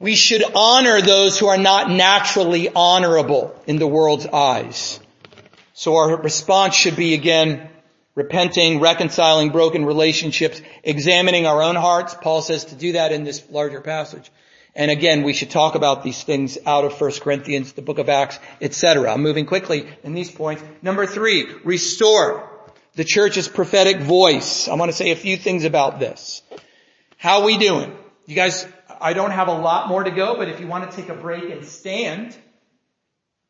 We 0.04 0.16
should 0.16 0.44
honor 0.54 1.00
those 1.00 1.40
who 1.40 1.48
are 1.48 1.58
not 1.58 1.90
naturally 1.90 2.68
honorable 2.68 3.58
in 3.66 3.78
the 3.78 3.88
world's 3.88 4.26
eyes. 4.26 5.00
So 5.72 5.96
our 5.96 6.18
response 6.18 6.76
should 6.76 6.98
be 6.98 7.14
again, 7.14 7.70
repenting, 8.14 8.82
reconciling 8.82 9.52
broken 9.52 9.86
relationships, 9.86 10.62
examining 10.84 11.48
our 11.48 11.64
own 11.64 11.78
hearts. 11.78 12.18
Paul 12.22 12.42
says 12.42 12.66
to 12.66 12.76
do 12.76 12.92
that 12.92 13.14
in 13.14 13.24
this 13.24 13.50
larger 13.50 13.80
passage. 13.80 14.30
And 14.76 14.92
again, 14.92 15.24
we 15.24 15.32
should 15.32 15.52
talk 15.52 15.76
about 15.76 16.04
these 16.04 16.22
things 16.22 16.58
out 16.66 16.84
of 16.84 17.00
1 17.00 17.12
Corinthians, 17.22 17.72
the 17.72 17.82
book 17.82 17.98
of 17.98 18.10
Acts, 18.10 18.40
etc. 18.60 19.10
I'm 19.10 19.22
moving 19.22 19.46
quickly 19.46 19.88
in 20.04 20.14
these 20.14 20.30
points. 20.30 20.62
Number 20.82 21.06
three, 21.06 21.48
restore 21.64 22.50
the 22.96 23.06
church's 23.06 23.48
prophetic 23.48 24.02
voice. 24.02 24.68
I 24.68 24.76
want 24.76 24.92
to 24.92 24.98
say 24.98 25.12
a 25.12 25.16
few 25.16 25.38
things 25.38 25.64
about 25.64 26.02
this. 26.02 26.42
How 27.16 27.40
are 27.40 27.46
we 27.46 27.58
doing? 27.58 27.96
You 28.26 28.36
guys, 28.36 28.66
I 29.02 29.14
don't 29.14 29.32
have 29.32 29.48
a 29.48 29.54
lot 29.54 29.88
more 29.88 30.04
to 30.04 30.12
go, 30.12 30.36
but 30.36 30.48
if 30.50 30.60
you 30.60 30.68
want 30.68 30.90
to 30.90 30.96
take 30.96 31.10
a 31.10 31.14
break 31.14 31.50
and 31.50 31.66
stand 31.66 32.36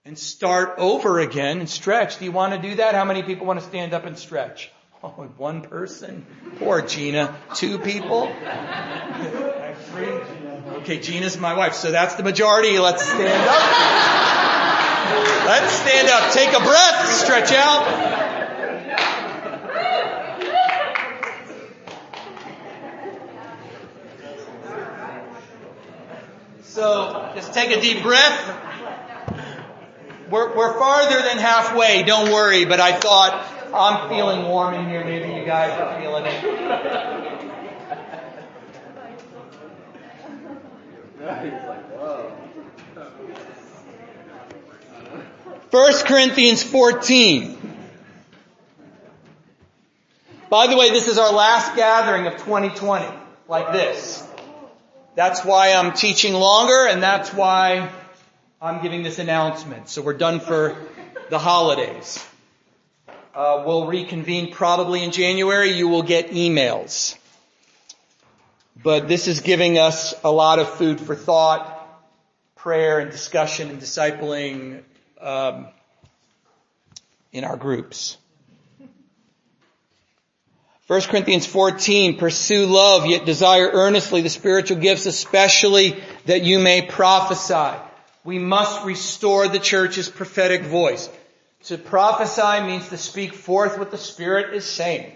and 0.06 0.18
start 0.18 0.76
over 0.78 1.20
again 1.20 1.60
and 1.60 1.70
stretch, 1.70 2.20
do 2.20 2.26
you 2.26 2.32
want 2.32 2.54
to 2.54 2.70
do 2.70 2.76
that? 2.76 2.96
How 2.96 3.06
many 3.06 3.24
people 3.24 3.46
want 3.46 3.60
to 3.60 3.66
stand 3.66 3.94
up 3.94 4.06
and 4.06 4.18
stretch? 4.18 4.72
Oh, 5.06 5.30
one 5.36 5.64
person? 5.64 6.26
Poor 6.60 6.82
Gina. 6.82 7.36
Two 7.56 7.78
people? 7.78 8.32
Okay, 10.78 11.00
Gina's 11.02 11.38
my 11.38 11.56
wife, 11.56 11.74
so 11.74 11.92
that's 11.92 12.16
the 12.16 12.24
majority. 12.24 12.80
Let's 12.80 13.04
stand 13.06 13.50
up. 13.50 13.64
Let's 15.46 15.74
stand 15.74 16.08
up. 16.08 16.32
Take 16.32 16.54
a 16.54 16.60
breath. 16.64 17.12
Stretch 17.12 17.52
out. 17.52 18.13
So 26.74 27.32
just 27.36 27.54
take 27.54 27.70
a 27.70 27.80
deep 27.80 28.02
breath. 28.02 28.50
We're, 30.32 30.56
we're 30.58 30.80
farther 30.80 31.22
than 31.22 31.38
halfway, 31.38 32.02
don't 32.02 32.32
worry, 32.32 32.66
but 32.66 32.80
I 32.80 32.94
thought 32.94 33.46
I'm 33.72 34.10
feeling 34.10 34.48
warm 34.48 34.74
in 34.74 34.90
here, 34.90 35.06
maybe 35.06 35.36
you 35.36 35.46
guys 35.46 35.80
are 35.80 36.02
feeling 36.02 36.26
it. 36.26 36.42
First 45.70 46.08
Corinthians 46.08 46.64
14. 46.64 47.56
By 50.50 50.66
the 50.66 50.76
way, 50.76 50.90
this 50.90 51.08
is 51.08 51.20
our 51.20 51.32
last 51.32 51.76
gathering 51.76 52.26
of 52.26 52.34
2020, 52.38 53.06
like 53.48 53.74
this. 53.74 54.28
That's 55.16 55.46
why 55.46 55.74
I'm 55.74 55.94
teaching 55.94 56.34
longer 56.34 56.88
and 56.88 57.04
that's 57.04 57.32
why 57.32 57.92
I'm 58.60 58.82
giving 58.82 59.04
this 59.04 59.20
announcement. 59.20 59.90
So 59.90 60.02
we're 60.02 60.14
done 60.14 60.40
for 60.40 60.76
the 61.30 61.38
holidays. 61.38 62.26
Uh, 63.36 63.64
we'll 63.66 63.86
reconvene 63.86 64.52
probably 64.52 65.04
in 65.04 65.12
January. 65.12 65.74
You 65.74 65.88
will 65.88 66.02
get 66.02 66.32
emails. 66.32 67.18
But 68.82 69.08
this 69.08 69.28
is 69.28 69.42
giving 69.42 69.78
us 69.78 70.16
a 70.24 70.32
lot 70.32 70.58
of 70.58 70.70
food 70.70 71.00
for 71.00 71.16
thought, 71.16 71.88
prayer 72.56 73.00
and 73.00 73.12
discussion 73.12 73.70
and 73.70 73.80
discipling 73.80 74.82
um, 75.22 75.68
in 77.32 77.44
our 77.44 77.58
groups. 77.58 78.18
1 80.94 81.02
Corinthians 81.10 81.48
14, 81.48 82.20
pursue 82.20 82.68
love, 82.68 83.08
yet 83.08 83.26
desire 83.26 83.68
earnestly 83.74 84.22
the 84.22 84.30
spiritual 84.30 84.78
gifts, 84.78 85.08
especially 85.08 86.00
that 86.28 86.44
you 86.44 86.60
may 86.60 86.84
prophesy. 86.84 87.76
We 88.24 88.38
must 88.38 88.86
restore 88.86 89.48
the 89.48 89.58
church's 89.58 90.08
prophetic 90.08 90.62
voice. 90.62 91.10
To 91.64 91.80
prophesy 91.80 92.64
means 92.68 92.90
to 92.90 92.98
speak 92.98 93.34
forth 93.34 93.80
what 93.80 93.90
the 93.90 93.98
Spirit 93.98 94.54
is 94.54 94.66
saying. 94.66 95.12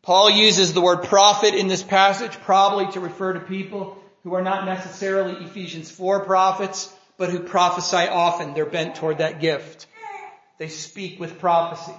Paul 0.00 0.30
uses 0.30 0.72
the 0.72 0.80
word 0.80 1.02
prophet 1.02 1.52
in 1.52 1.68
this 1.68 1.82
passage 1.82 2.32
probably 2.40 2.90
to 2.92 3.00
refer 3.00 3.34
to 3.34 3.40
people 3.40 4.02
who 4.24 4.32
are 4.32 4.40
not 4.42 4.64
necessarily 4.64 5.44
Ephesians 5.44 5.90
4 5.90 6.24
prophets, 6.24 6.90
but 7.18 7.28
who 7.28 7.40
prophesy 7.40 8.08
often. 8.08 8.54
They're 8.54 8.64
bent 8.64 8.94
toward 8.94 9.18
that 9.18 9.42
gift. 9.42 9.86
They 10.58 10.68
speak 10.68 11.20
with 11.20 11.38
prophecy. 11.38 11.92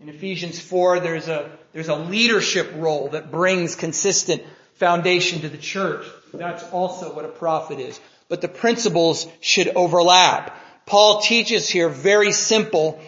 In 0.00 0.08
Ephesians 0.08 0.60
4, 0.60 1.00
there's 1.00 1.28
a, 1.28 1.50
there's 1.72 1.88
a 1.88 1.96
leadership 1.96 2.72
role 2.76 3.08
that 3.10 3.30
brings 3.30 3.76
consistent 3.76 4.42
foundation 4.74 5.40
to 5.40 5.48
the 5.48 5.56
church. 5.56 6.06
That's 6.34 6.62
also 6.64 7.14
what 7.14 7.24
a 7.24 7.28
prophet 7.28 7.80
is. 7.80 7.98
But 8.28 8.40
the 8.40 8.48
principles 8.48 9.26
should 9.40 9.68
overlap. 9.68 10.58
Paul 10.84 11.20
teaches 11.20 11.68
here 11.68 11.88
very 11.88 12.32
simple 12.32 13.00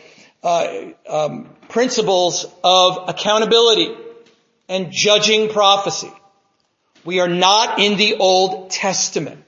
uh, 0.43 0.93
um, 1.09 1.51
principles 1.69 2.47
of 2.65 3.09
accountability 3.09 3.95
and 4.69 4.91
judging 4.91 5.51
prophecy. 5.51 6.13
We 7.05 7.21
are 7.21 7.29
not 7.29 7.79
in 7.81 7.97
the 7.97 8.17
Old 8.17 8.71
Testament. 8.71 9.45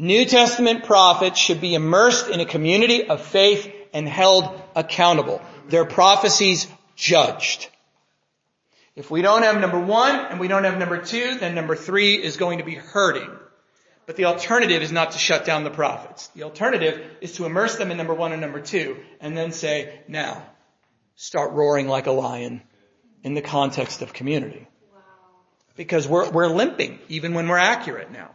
New 0.00 0.24
Testament 0.24 0.84
prophets 0.84 1.40
should 1.40 1.60
be 1.60 1.74
immersed 1.74 2.28
in 2.28 2.38
a 2.38 2.46
community 2.46 3.08
of 3.08 3.20
faith 3.20 3.68
and 3.92 4.08
held 4.08 4.62
accountable. 4.76 5.42
Their 5.68 5.84
prophecies 5.84 6.68
judged. 6.94 7.68
If 8.94 9.10
we 9.10 9.22
don't 9.22 9.42
have 9.42 9.60
number 9.60 9.80
one 9.80 10.14
and 10.14 10.38
we 10.38 10.46
don't 10.46 10.62
have 10.62 10.78
number 10.78 10.98
two, 10.98 11.38
then 11.38 11.56
number 11.56 11.74
three 11.74 12.14
is 12.14 12.36
going 12.36 12.58
to 12.58 12.64
be 12.64 12.76
hurting. 12.76 13.28
But 14.06 14.14
the 14.14 14.26
alternative 14.26 14.82
is 14.82 14.92
not 14.92 15.12
to 15.12 15.18
shut 15.18 15.44
down 15.44 15.64
the 15.64 15.70
prophets. 15.70 16.28
The 16.28 16.44
alternative 16.44 17.04
is 17.20 17.34
to 17.34 17.44
immerse 17.46 17.76
them 17.76 17.90
in 17.90 17.96
number 17.96 18.14
one 18.14 18.30
and 18.30 18.40
number 18.40 18.60
two 18.60 18.98
and 19.20 19.36
then 19.36 19.50
say, 19.50 20.00
now, 20.06 20.46
start 21.16 21.52
roaring 21.52 21.88
like 21.88 22.06
a 22.06 22.12
lion 22.12 22.62
in 23.24 23.34
the 23.34 23.42
context 23.42 24.00
of 24.00 24.12
community. 24.12 24.68
Because 25.74 26.06
we're, 26.06 26.30
we're 26.30 26.48
limping 26.48 27.00
even 27.08 27.34
when 27.34 27.48
we're 27.48 27.58
accurate 27.58 28.12
now. 28.12 28.30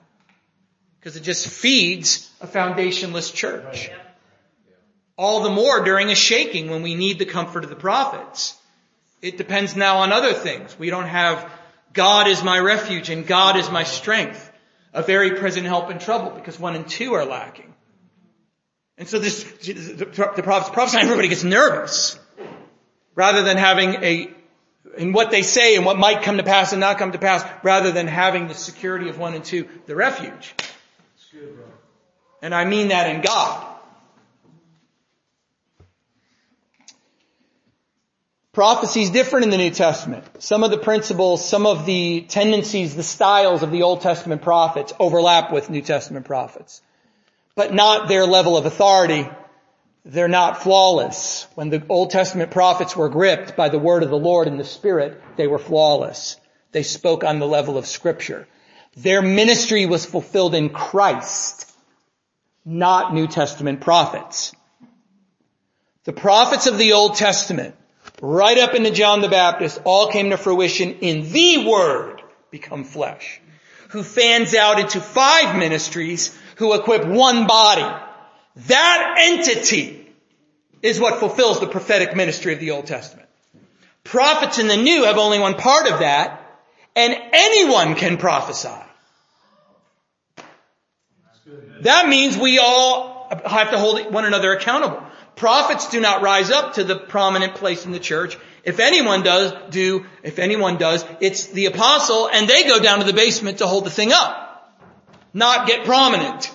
Because 1.03 1.17
it 1.17 1.23
just 1.23 1.49
feeds 1.49 2.31
a 2.39 2.47
foundationless 2.47 3.33
church. 3.33 3.91
All 5.17 5.43
the 5.43 5.49
more 5.49 5.83
during 5.83 6.09
a 6.09 6.15
shaking 6.15 6.69
when 6.69 6.81
we 6.81 6.95
need 6.95 7.19
the 7.19 7.25
comfort 7.25 7.65
of 7.65 7.69
the 7.69 7.75
prophets. 7.75 8.57
It 9.21 9.35
depends 9.37 9.75
now 9.75 9.97
on 9.97 10.13
other 10.13 10.31
things. 10.31 10.79
We 10.79 10.89
don't 10.89 11.07
have 11.07 11.51
God 11.91 12.29
is 12.29 12.41
my 12.41 12.57
refuge 12.57 13.09
and 13.09 13.27
God 13.27 13.57
is 13.57 13.69
my 13.69 13.83
strength. 13.83 14.49
A 14.93 15.03
very 15.03 15.31
present 15.31 15.65
help 15.65 15.91
in 15.91 15.99
trouble 15.99 16.29
because 16.29 16.57
one 16.57 16.73
and 16.73 16.87
two 16.87 17.13
are 17.15 17.25
lacking. 17.25 17.73
And 18.97 19.05
so 19.05 19.19
this, 19.19 19.43
the, 19.43 20.05
prophets 20.05 20.69
prophesy, 20.69 20.99
everybody 20.99 21.27
gets 21.27 21.43
nervous. 21.43 22.17
Rather 23.13 23.43
than 23.43 23.57
having 23.57 23.95
a 23.95 24.29
in 24.97 25.11
what 25.11 25.31
they 25.31 25.41
say 25.41 25.75
and 25.75 25.85
what 25.85 25.97
might 25.97 26.21
come 26.21 26.37
to 26.37 26.43
pass 26.43 26.71
and 26.71 26.79
not 26.79 26.97
come 26.97 27.11
to 27.11 27.17
pass, 27.17 27.43
rather 27.61 27.91
than 27.91 28.07
having 28.07 28.47
the 28.47 28.53
security 28.53 29.09
of 29.09 29.17
one 29.17 29.33
and 29.33 29.43
two, 29.43 29.67
the 29.85 29.95
refuge. 29.95 30.53
And 32.41 32.53
I 32.53 32.65
mean 32.65 32.89
that 32.89 33.15
in 33.15 33.21
God. 33.21 33.69
Prophecy 38.51 39.01
is 39.01 39.09
different 39.09 39.45
in 39.45 39.49
the 39.49 39.57
New 39.57 39.71
Testament. 39.71 40.25
Some 40.39 40.63
of 40.63 40.69
the 40.69 40.77
principles, 40.77 41.47
some 41.47 41.65
of 41.65 41.85
the 41.85 42.21
tendencies, 42.21 42.95
the 42.95 43.01
styles 43.01 43.63
of 43.63 43.71
the 43.71 43.81
Old 43.81 44.01
Testament 44.01 44.43
prophets 44.43 44.93
overlap 44.99 45.51
with 45.51 45.69
New 45.69 45.81
Testament 45.81 46.25
prophets. 46.25 46.81
But 47.55 47.73
not 47.73 48.07
their 48.07 48.25
level 48.25 48.57
of 48.57 48.65
authority 48.65 49.27
they're 50.05 50.27
not 50.27 50.61
flawless. 50.61 51.47
When 51.55 51.69
the 51.69 51.83
Old 51.87 52.09
Testament 52.09 52.51
prophets 52.51 52.95
were 52.95 53.09
gripped 53.09 53.55
by 53.55 53.69
the 53.69 53.79
word 53.79 54.03
of 54.03 54.09
the 54.09 54.17
Lord 54.17 54.47
and 54.47 54.59
the 54.59 54.65
Spirit, 54.65 55.21
they 55.37 55.47
were 55.47 55.59
flawless. 55.59 56.37
They 56.73 56.83
spoke 56.83 57.23
on 57.23 57.39
the 57.39 57.47
level 57.47 57.77
of 57.77 57.85
scripture. 57.85 58.47
Their 58.95 59.21
ministry 59.21 59.85
was 59.85 60.05
fulfilled 60.05 60.55
in 60.55 60.69
Christ, 60.69 61.71
not 62.63 63.13
New 63.13 63.27
Testament 63.27 63.81
prophets. 63.81 64.53
The 66.03 66.13
prophets 66.13 66.67
of 66.67 66.77
the 66.77 66.93
Old 66.93 67.15
Testament, 67.15 67.75
right 68.21 68.57
up 68.57 68.75
into 68.75 68.91
John 68.91 69.21
the 69.21 69.29
Baptist, 69.29 69.79
all 69.83 70.11
came 70.11 70.29
to 70.29 70.37
fruition 70.37 70.99
in 70.99 71.31
the 71.31 71.67
Word 71.67 72.21
become 72.51 72.83
flesh, 72.83 73.41
who 73.89 74.03
fans 74.03 74.53
out 74.53 74.79
into 74.79 74.99
five 74.99 75.57
ministries, 75.57 76.37
who 76.57 76.73
equip 76.73 77.05
one 77.05 77.47
body 77.47 77.89
that 78.55 79.15
entity 79.17 80.07
is 80.81 80.99
what 80.99 81.19
fulfills 81.19 81.59
the 81.59 81.67
prophetic 81.67 82.15
ministry 82.15 82.53
of 82.53 82.59
the 82.59 82.71
Old 82.71 82.85
Testament. 82.85 83.27
Prophets 84.03 84.59
in 84.59 84.67
the 84.67 84.77
New 84.77 85.05
have 85.05 85.17
only 85.17 85.39
one 85.39 85.55
part 85.55 85.87
of 85.87 85.99
that, 85.99 86.42
and 86.95 87.15
anyone 87.33 87.95
can 87.95 88.17
prophesy. 88.17 88.69
That 91.81 92.07
means 92.07 92.37
we 92.37 92.59
all 92.59 93.27
have 93.45 93.71
to 93.71 93.79
hold 93.79 94.13
one 94.13 94.25
another 94.25 94.53
accountable. 94.53 95.03
Prophets 95.35 95.89
do 95.89 95.99
not 95.99 96.21
rise 96.21 96.51
up 96.51 96.75
to 96.75 96.83
the 96.83 96.95
prominent 96.95 97.55
place 97.55 97.85
in 97.85 97.91
the 97.91 97.99
church. 97.99 98.37
If 98.63 98.79
anyone 98.79 99.23
does 99.23 99.53
do, 99.71 100.05
if 100.21 100.39
anyone 100.39 100.77
does, 100.77 101.03
it's 101.19 101.47
the 101.47 101.65
apostle 101.65 102.29
and 102.31 102.47
they 102.47 102.63
go 102.63 102.79
down 102.79 102.99
to 102.99 103.05
the 103.05 103.13
basement 103.13 103.57
to 103.57 103.67
hold 103.67 103.85
the 103.85 103.89
thing 103.89 104.13
up. 104.13 104.81
Not 105.33 105.67
get 105.67 105.85
prominent. 105.85 106.51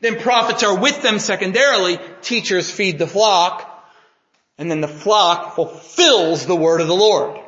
Then 0.00 0.18
prophets 0.18 0.62
are 0.62 0.78
with 0.78 1.02
them 1.02 1.18
secondarily. 1.18 1.98
Teachers 2.22 2.70
feed 2.70 2.98
the 2.98 3.06
flock. 3.06 3.72
And 4.58 4.70
then 4.70 4.80
the 4.80 4.88
flock 4.88 5.54
fulfills 5.54 6.46
the 6.46 6.56
word 6.56 6.80
of 6.80 6.88
the 6.88 6.96
Lord. 6.96 7.38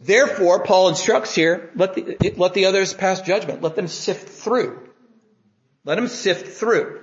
Therefore, 0.00 0.64
Paul 0.64 0.88
instructs 0.88 1.34
here, 1.34 1.70
let 1.74 1.94
the, 1.94 2.34
let 2.36 2.54
the 2.54 2.66
others 2.66 2.92
pass 2.92 3.20
judgment. 3.20 3.62
Let 3.62 3.76
them 3.76 3.88
sift 3.88 4.28
through. 4.28 4.88
Let 5.84 5.96
them 5.96 6.08
sift 6.08 6.48
through. 6.58 7.00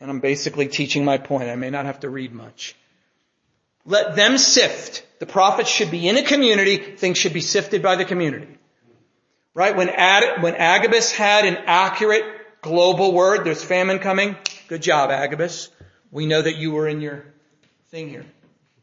And 0.00 0.10
I'm 0.10 0.20
basically 0.20 0.68
teaching 0.68 1.04
my 1.04 1.18
point. 1.18 1.48
I 1.48 1.56
may 1.56 1.70
not 1.70 1.86
have 1.86 2.00
to 2.00 2.10
read 2.10 2.32
much. 2.32 2.74
Let 3.84 4.16
them 4.16 4.38
sift. 4.38 5.06
The 5.18 5.26
prophets 5.26 5.68
should 5.68 5.90
be 5.90 6.08
in 6.08 6.16
a 6.16 6.22
community. 6.22 6.76
Things 6.78 7.18
should 7.18 7.32
be 7.32 7.40
sifted 7.40 7.82
by 7.82 7.96
the 7.96 8.04
community. 8.04 8.58
Right? 9.54 9.76
When, 9.76 9.88
Ad, 9.90 10.42
when 10.42 10.54
Agabus 10.56 11.12
had 11.12 11.44
an 11.44 11.56
accurate 11.66 12.24
global 12.62 13.12
word. 13.12 13.44
There's 13.44 13.62
famine 13.62 13.98
coming. 13.98 14.36
Good 14.68 14.82
job, 14.82 15.10
Agabus. 15.10 15.68
We 16.10 16.26
know 16.26 16.40
that 16.40 16.56
you 16.56 16.70
were 16.72 16.88
in 16.88 17.00
your 17.00 17.24
thing 17.90 18.08
here, 18.08 18.24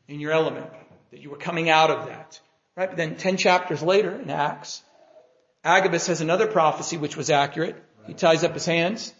in 0.07 0.19
your 0.19 0.31
element, 0.31 0.67
that 1.11 1.21
you 1.21 1.29
were 1.29 1.37
coming 1.37 1.69
out 1.69 1.89
of 1.89 2.07
that. 2.07 2.39
Right? 2.79 2.87
But 2.87 2.95
then 2.95 3.17
10 3.17 3.35
chapters 3.35 3.83
later 3.83 4.09
in 4.09 4.29
Acts, 4.29 4.81
Agabus 5.65 6.07
has 6.07 6.21
another 6.21 6.47
prophecy 6.47 6.95
which 6.95 7.17
was 7.17 7.29
accurate. 7.29 7.75
He 8.07 8.13
ties 8.13 8.45
up 8.45 8.53
his 8.53 8.65
hands 8.65 9.13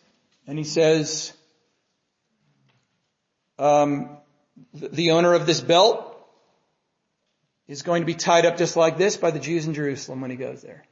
and 0.48 0.58
he 0.58 0.64
says, 0.64 1.34
um, 3.60 4.18
the 4.74 5.12
owner 5.12 5.34
of 5.34 5.46
this 5.46 5.60
belt 5.60 6.06
is 7.68 7.82
going 7.82 8.02
to 8.02 8.06
be 8.06 8.16
tied 8.16 8.46
up 8.46 8.56
just 8.56 8.78
like 8.78 8.98
this 8.98 9.18
by 9.18 9.30
the 9.32 9.40
Jews 9.40 9.68
in 9.68 9.74
Jerusalem 9.74 10.22
when 10.22 10.32
he 10.32 10.38
goes 10.38 10.62
there. 10.62 10.86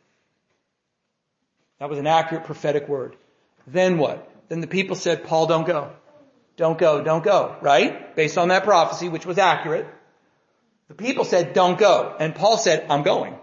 That 1.80 1.90
was 1.90 2.00
an 2.00 2.08
accurate 2.08 2.44
prophetic 2.44 2.90
word. 2.90 3.16
Then 3.66 3.98
what? 3.98 4.30
Then 4.50 4.60
the 4.60 4.68
people 4.68 4.98
said, 4.98 5.24
Paul, 5.24 5.48
don't 5.48 5.66
go. 5.66 5.94
Don't 6.58 6.78
go, 6.78 7.02
don't 7.02 7.24
go, 7.24 7.56
right? 7.62 8.14
Based 8.14 8.38
on 8.38 8.50
that 8.50 8.66
prophecy, 8.66 9.08
which 9.08 9.26
was 9.26 9.38
accurate. 9.38 9.88
The 10.88 10.96
people 10.96 11.26
said, 11.26 11.54
don't 11.54 11.78
go. 11.78 12.16
And 12.20 12.34
Paul 12.34 12.58
said, 12.58 12.86
I'm 12.90 13.04
going. 13.04 13.36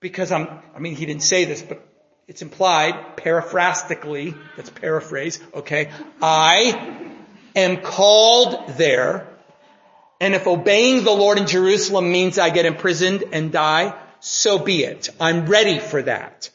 Because 0.00 0.30
I'm, 0.30 0.48
I 0.74 0.78
mean, 0.78 0.94
he 0.94 1.06
didn't 1.06 1.22
say 1.22 1.46
this, 1.46 1.62
but 1.62 1.86
it's 2.28 2.42
implied, 2.42 3.16
paraphrastically, 3.16 4.34
that's 4.56 4.70
paraphrase, 4.70 5.40
okay? 5.54 5.90
I 6.22 7.08
am 7.54 7.78
called 7.78 8.76
there, 8.76 9.26
and 10.20 10.34
if 10.34 10.46
obeying 10.46 11.04
the 11.04 11.10
Lord 11.10 11.38
in 11.38 11.46
Jerusalem 11.46 12.10
means 12.10 12.38
I 12.38 12.50
get 12.50 12.66
imprisoned 12.66 13.24
and 13.32 13.52
die, 13.52 13.98
so 14.20 14.58
be 14.58 14.84
it. 14.84 15.10
I'm 15.20 15.46
ready 15.46 15.78
for 15.78 16.02
that. 16.02 16.50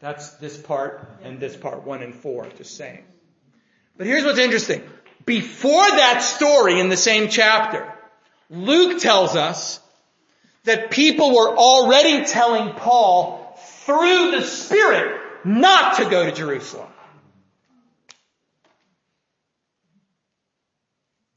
That's 0.00 0.30
this 0.34 0.56
part 0.58 1.18
and 1.22 1.40
this 1.40 1.56
part, 1.56 1.84
one 1.84 2.02
and 2.02 2.14
four, 2.14 2.46
just 2.56 2.76
saying. 2.76 3.04
But 3.96 4.06
here's 4.06 4.24
what's 4.24 4.38
interesting. 4.38 4.82
Before 5.26 5.88
that 5.88 6.20
story 6.20 6.80
in 6.80 6.88
the 6.88 6.96
same 6.96 7.28
chapter, 7.28 7.90
Luke 8.50 9.00
tells 9.00 9.36
us 9.36 9.80
that 10.64 10.90
people 10.90 11.34
were 11.34 11.56
already 11.56 12.24
telling 12.24 12.74
Paul 12.74 13.56
through 13.84 14.32
the 14.32 14.42
Spirit 14.42 15.20
not 15.44 15.96
to 15.96 16.04
go 16.04 16.24
to 16.24 16.32
Jerusalem. 16.32 16.88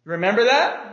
Remember 0.05 0.45
that? 0.45 0.89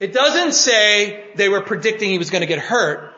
It 0.00 0.12
doesn't 0.12 0.52
say 0.52 1.30
they 1.34 1.48
were 1.48 1.62
predicting 1.62 2.10
he 2.10 2.18
was 2.18 2.30
going 2.30 2.42
to 2.42 2.46
get 2.46 2.58
hurt. 2.58 3.14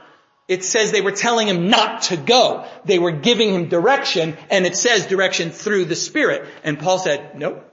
It 0.48 0.64
says 0.64 0.92
they 0.92 1.00
were 1.00 1.12
telling 1.12 1.48
him 1.48 1.68
not 1.68 2.02
to 2.02 2.16
go. 2.16 2.66
They 2.84 2.98
were 2.98 3.12
giving 3.12 3.54
him 3.54 3.68
direction, 3.68 4.36
and 4.50 4.66
it 4.66 4.76
says 4.76 5.06
direction 5.06 5.50
through 5.50 5.86
the 5.86 5.96
Spirit. 5.96 6.48
And 6.64 6.78
Paul 6.78 6.98
said, 6.98 7.36
nope. 7.38 7.69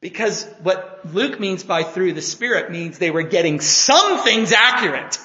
Because 0.00 0.44
what 0.62 1.00
Luke 1.12 1.40
means 1.40 1.64
by 1.64 1.82
through 1.82 2.12
the 2.12 2.22
Spirit 2.22 2.70
means 2.70 2.98
they 2.98 3.10
were 3.10 3.22
getting 3.22 3.60
some 3.60 4.22
things 4.22 4.52
accurate. 4.52 5.18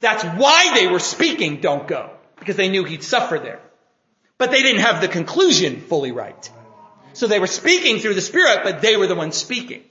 That's 0.00 0.24
why 0.24 0.72
they 0.74 0.86
were 0.86 1.00
speaking, 1.00 1.60
don't 1.60 1.86
go. 1.86 2.10
Because 2.38 2.56
they 2.56 2.68
knew 2.68 2.84
he'd 2.84 3.02
suffer 3.02 3.38
there. 3.38 3.60
But 4.38 4.50
they 4.50 4.62
didn't 4.62 4.80
have 4.80 5.00
the 5.00 5.08
conclusion 5.08 5.80
fully 5.80 6.12
right. 6.12 6.50
So 7.12 7.26
they 7.26 7.38
were 7.38 7.46
speaking 7.46 7.98
through 7.98 8.14
the 8.14 8.20
Spirit, 8.20 8.60
but 8.64 8.80
they 8.80 8.96
were 8.96 9.06
the 9.06 9.14
ones 9.14 9.36
speaking. 9.36 9.82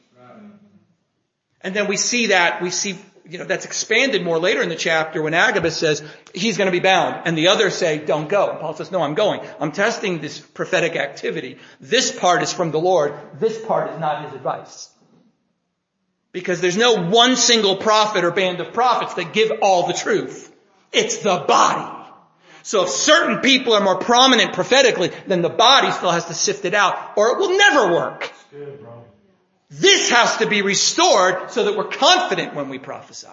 And 1.62 1.76
then 1.76 1.88
we 1.88 1.98
see 1.98 2.28
that, 2.28 2.62
we 2.62 2.72
see, 2.72 2.98
you 3.32 3.38
know, 3.38 3.46
that's 3.46 3.64
expanded 3.64 4.24
more 4.24 4.38
later 4.38 4.62
in 4.62 4.68
the 4.68 4.76
chapter 4.76 5.22
when 5.22 5.34
Agabus 5.34 5.78
says, 5.78 6.04
he's 6.34 6.58
going 6.58 6.66
to 6.66 6.72
be 6.72 6.82
bound. 6.82 7.22
And 7.26 7.38
the 7.38 7.48
others 7.48 7.76
say, 7.76 7.98
don't 7.98 8.28
go. 8.28 8.50
And 8.50 8.60
Paul 8.60 8.74
says, 8.74 8.92
no, 8.92 9.02
I'm 9.02 9.14
going. 9.14 9.40
I'm 9.60 9.72
testing 9.72 10.20
this 10.20 10.40
prophetic 10.40 10.98
activity. 10.98 11.58
This 11.80 12.12
part 12.12 12.44
is 12.44 12.52
from 12.52 12.72
the 12.72 12.80
Lord. 12.80 13.14
This 13.40 13.64
part 13.66 13.92
is 13.92 14.00
not 14.00 14.26
his 14.26 14.34
advice. 14.34 14.90
Because 16.34 16.60
there's 16.60 16.76
no 16.76 17.08
one 17.08 17.38
single 17.38 17.78
prophet 17.78 18.26
or 18.26 18.32
band 18.32 18.60
of 18.60 18.74
prophets 18.74 19.14
that 19.14 19.32
give 19.32 19.52
all 19.62 19.88
the 19.88 19.94
truth. 19.94 20.54
It's 20.92 21.18
the 21.18 21.38
body. 21.48 22.00
So 22.64 22.84
if 22.84 22.90
certain 22.90 23.40
people 23.40 23.74
are 23.74 23.82
more 23.82 23.98
prominent 23.98 24.54
prophetically, 24.54 25.12
then 25.26 25.42
the 25.42 25.50
body 25.50 25.90
still 25.92 26.12
has 26.12 26.26
to 26.26 26.34
sift 26.34 26.66
it 26.66 26.74
out, 26.74 27.14
or 27.16 27.30
it 27.30 27.38
will 27.40 27.58
never 27.58 27.94
work. 27.94 28.32
This 29.72 30.10
has 30.10 30.38
to 30.38 30.48
be 30.48 30.62
restored 30.62 31.50
so 31.52 31.64
that 31.64 31.78
we're 31.78 31.86
confident 31.86 32.54
when 32.56 32.68
we 32.68 32.78
prophesy. 32.78 33.30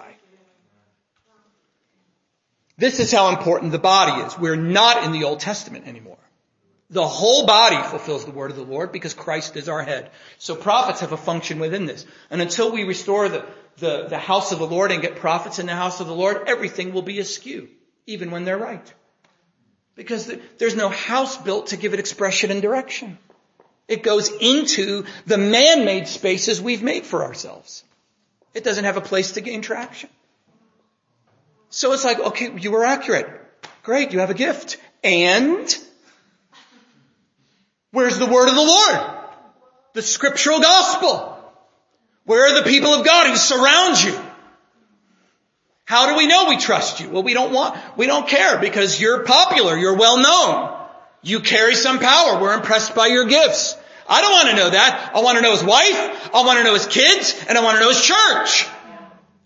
This 2.77 3.01
is 3.01 3.11
how 3.11 3.31
important 3.31 3.73
the 3.73 3.81
body 3.81 4.23
is. 4.23 4.39
We're 4.39 4.55
not 4.55 5.03
in 5.03 5.11
the 5.11 5.25
Old 5.25 5.41
Testament 5.41 5.89
anymore. 5.89 6.17
The 6.91 7.07
whole 7.07 7.45
body 7.45 7.77
fulfills 7.89 8.25
the 8.25 8.31
word 8.31 8.53
of 8.53 8.57
the 8.57 8.63
Lord 8.63 8.93
because 8.93 9.15
Christ 9.15 9.57
is 9.57 9.69
our 9.69 9.83
head. 9.83 10.13
So 10.39 10.55
prophets 10.55 11.01
have 11.01 11.11
a 11.11 11.17
function 11.17 11.59
within 11.59 11.87
this. 11.87 12.07
And 12.31 12.41
until 12.41 12.71
we 12.71 12.85
restore 12.85 13.29
the, 13.29 13.45
the, 13.79 14.07
the 14.07 14.19
house 14.19 14.53
of 14.53 14.61
the 14.61 14.67
Lord 14.67 14.93
and 14.93 15.03
get 15.03 15.17
prophets 15.17 15.59
in 15.59 15.67
the 15.67 15.75
house 15.75 16.01
of 16.01 16.07
the 16.07 16.15
Lord, 16.15 16.45
everything 16.47 16.93
will 16.93 17.03
be 17.03 17.19
askew, 17.19 17.69
even 18.07 18.31
when 18.31 18.45
they're 18.45 18.57
right. 18.57 18.95
Because 19.97 20.33
there's 20.59 20.77
no 20.77 20.89
house 20.89 21.37
built 21.37 21.69
to 21.69 21.77
give 21.77 21.95
it 21.95 22.01
expression 22.01 22.53
and 22.53 22.63
direction. 22.63 23.19
It 23.89 24.03
goes 24.03 24.31
into 24.31 25.07
the 25.27 25.39
man-made 25.39 26.07
spaces 26.07 26.61
we've 26.61 26.83
made 26.83 27.07
for 27.07 27.25
ourselves. 27.25 27.83
It 28.55 28.63
doesn't 28.63 28.85
have 28.85 28.99
a 28.99 29.01
place 29.01 29.33
to 29.33 29.41
gain 29.41 29.63
traction. 29.63 30.11
So 31.71 31.93
it's 31.93 32.05
like, 32.05 32.19
okay, 32.19 32.53
you 32.59 32.71
were 32.71 32.85
accurate. 32.85 33.29
Great, 33.83 34.13
you 34.13 34.19
have 34.21 34.31
a 34.31 34.35
gift. 34.35 34.77
And 35.03 35.75
where's 37.91 38.19
the 38.19 38.27
word 38.27 38.49
of 38.49 38.55
the 38.55 38.63
Lord? 38.63 39.01
The 39.95 40.03
scriptural 40.03 40.61
gospel. 40.61 41.35
Where 42.25 42.53
are 42.53 42.63
the 42.63 42.69
people 42.69 42.93
of 42.93 43.07
God 43.07 43.29
who 43.29 43.37
surround 43.37 44.03
you? 44.03 44.19
How 45.87 46.11
do 46.11 46.17
we 46.19 46.27
know 46.27 46.51
we 46.51 46.59
trust 46.59 47.01
you? 47.01 47.09
Well, 47.09 47.23
we 47.23 47.33
don't 47.33 47.55
want, 47.55 47.79
we 47.97 48.07
don't 48.07 48.29
care 48.29 48.59
because 48.59 49.01
you're 49.01 49.25
popular, 49.25 49.75
you're 49.75 49.97
well 49.97 50.19
known. 50.19 50.78
You 51.23 51.41
carry 51.41 51.75
some 51.75 51.99
power. 51.99 52.41
We're 52.41 52.55
impressed 52.55 52.95
by 52.95 53.07
your 53.07 53.27
gifts. 53.27 53.77
I 54.09 54.23
don't 54.23 54.33
want 54.33 54.49
to 54.51 54.57
know 54.57 54.71
that. 54.71 55.11
I 55.15 55.21
want 55.21 55.37
to 55.37 55.43
know 55.43 55.53
his 55.53 55.65
wife. 55.65 56.35
I 56.35 56.43
want 56.45 56.59
to 56.59 56.65
know 56.65 56.75
his 56.75 56.87
kids 56.87 57.45
and 57.49 57.59
I 57.59 57.63
want 57.63 57.77
to 57.77 57.81
know 57.81 57.91
his 57.91 58.03
church. 58.03 58.67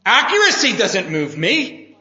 Accuracy 0.04 0.76
doesn't 0.76 1.10
move 1.10 1.36
me. 1.36 1.96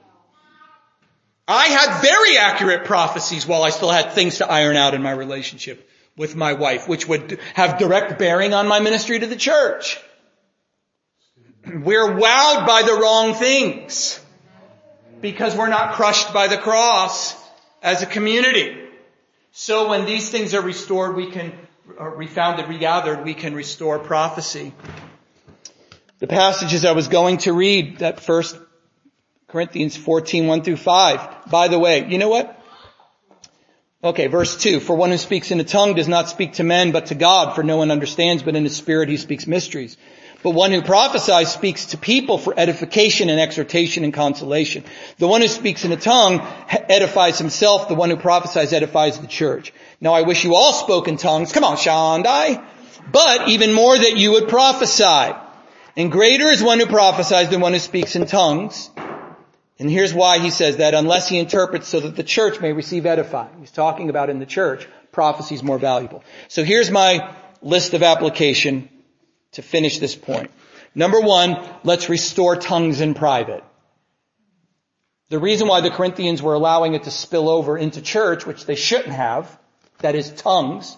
I 1.47 1.67
had 1.67 2.01
very 2.01 2.37
accurate 2.37 2.85
prophecies 2.85 3.47
while 3.47 3.63
I 3.63 3.71
still 3.71 3.89
had 3.89 4.11
things 4.11 4.37
to 4.37 4.49
iron 4.49 4.75
out 4.75 4.93
in 4.93 5.01
my 5.01 5.11
relationship 5.11 5.89
with 6.15 6.35
my 6.35 6.53
wife, 6.53 6.87
which 6.87 7.07
would 7.07 7.39
have 7.55 7.79
direct 7.79 8.19
bearing 8.19 8.53
on 8.53 8.67
my 8.67 8.79
ministry 8.79 9.19
to 9.19 9.27
the 9.27 9.35
church. 9.35 9.99
We're 11.65 12.07
wowed 12.07 12.65
by 12.67 12.83
the 12.83 12.93
wrong 12.93 13.33
things 13.33 14.19
because 15.19 15.55
we're 15.55 15.69
not 15.69 15.93
crushed 15.93 16.33
by 16.33 16.47
the 16.47 16.57
cross 16.57 17.35
as 17.81 18.01
a 18.01 18.05
community. 18.05 18.77
So 19.53 19.89
when 19.89 20.05
these 20.05 20.29
things 20.29 20.53
are 20.53 20.61
restored, 20.61 21.15
we 21.15 21.29
can, 21.29 21.51
uh, 21.89 22.03
or 22.03 22.15
refounded, 22.15 22.69
regathered, 22.69 23.25
we 23.25 23.33
can 23.33 23.53
restore 23.53 23.99
prophecy. 23.99 24.73
The 26.19 26.27
passages 26.27 26.85
I 26.85 26.93
was 26.93 27.09
going 27.09 27.39
to 27.39 27.51
read, 27.51 27.99
that 27.99 28.21
first 28.21 28.57
Corinthians 29.49 29.97
14, 29.97 30.47
1 30.47 30.61
through 30.63 30.77
5. 30.77 31.49
By 31.51 31.67
the 31.67 31.77
way, 31.77 32.07
you 32.07 32.17
know 32.17 32.29
what? 32.29 32.57
Okay, 34.01 34.27
verse 34.27 34.55
2. 34.55 34.79
For 34.79 34.95
one 34.95 35.11
who 35.11 35.17
speaks 35.17 35.51
in 35.51 35.59
a 35.59 35.65
tongue 35.65 35.95
does 35.95 36.07
not 36.07 36.29
speak 36.29 36.53
to 36.53 36.63
men, 36.63 36.91
but 36.91 37.07
to 37.07 37.15
God, 37.15 37.53
for 37.53 37.61
no 37.61 37.75
one 37.75 37.91
understands, 37.91 38.43
but 38.43 38.55
in 38.55 38.63
his 38.63 38.75
spirit 38.75 39.09
he 39.09 39.17
speaks 39.17 39.45
mysteries. 39.45 39.97
But 40.43 40.51
one 40.51 40.71
who 40.71 40.81
prophesies 40.81 41.51
speaks 41.51 41.87
to 41.87 41.97
people 41.97 42.37
for 42.37 42.53
edification 42.57 43.29
and 43.29 43.39
exhortation 43.39 44.03
and 44.03 44.13
consolation. 44.13 44.83
The 45.17 45.27
one 45.27 45.41
who 45.41 45.47
speaks 45.47 45.85
in 45.85 45.91
a 45.91 45.97
tongue 45.97 46.41
edifies 46.69 47.37
himself. 47.37 47.87
The 47.87 47.95
one 47.95 48.09
who 48.09 48.17
prophesies 48.17 48.73
edifies 48.73 49.19
the 49.19 49.27
church. 49.27 49.71
Now 49.99 50.13
I 50.13 50.23
wish 50.23 50.43
you 50.43 50.55
all 50.55 50.73
spoke 50.73 51.07
in 51.07 51.17
tongues. 51.17 51.51
Come 51.51 51.63
on, 51.63 51.77
Shandai. 51.77 52.63
But 53.11 53.49
even 53.49 53.73
more 53.73 53.97
that 53.97 54.17
you 54.17 54.31
would 54.31 54.49
prophesy. 54.49 55.35
And 55.95 56.11
greater 56.11 56.47
is 56.47 56.63
one 56.63 56.79
who 56.79 56.85
prophesies 56.85 57.49
than 57.49 57.61
one 57.61 57.73
who 57.73 57.79
speaks 57.79 58.15
in 58.15 58.25
tongues. 58.25 58.89
And 59.77 59.89
here's 59.89 60.13
why 60.13 60.39
he 60.39 60.51
says 60.51 60.77
that 60.77 60.93
unless 60.93 61.27
he 61.27 61.39
interprets 61.39 61.87
so 61.87 61.99
that 61.99 62.15
the 62.15 62.23
church 62.23 62.61
may 62.61 62.71
receive 62.71 63.05
edifying. 63.05 63.59
He's 63.59 63.71
talking 63.71 64.09
about 64.09 64.29
in 64.29 64.39
the 64.39 64.45
church, 64.45 64.87
prophecy 65.11 65.55
is 65.55 65.63
more 65.63 65.79
valuable. 65.79 66.23
So 66.47 66.63
here's 66.63 66.91
my 66.91 67.35
list 67.61 67.93
of 67.93 68.03
application 68.03 68.89
to 69.53 69.61
finish 69.61 69.99
this 69.99 70.15
point. 70.15 70.51
Number 70.93 71.19
one, 71.19 71.57
let's 71.83 72.09
restore 72.09 72.55
tongues 72.55 73.01
in 73.01 73.13
private. 73.13 73.63
The 75.29 75.39
reason 75.39 75.67
why 75.67 75.79
the 75.79 75.89
Corinthians 75.89 76.41
were 76.41 76.53
allowing 76.53 76.93
it 76.93 77.03
to 77.03 77.11
spill 77.11 77.47
over 77.47 77.77
into 77.77 78.01
church, 78.01 78.45
which 78.45 78.65
they 78.65 78.75
shouldn't 78.75 79.13
have, 79.13 79.57
that 79.99 80.15
is 80.15 80.29
tongues, 80.31 80.97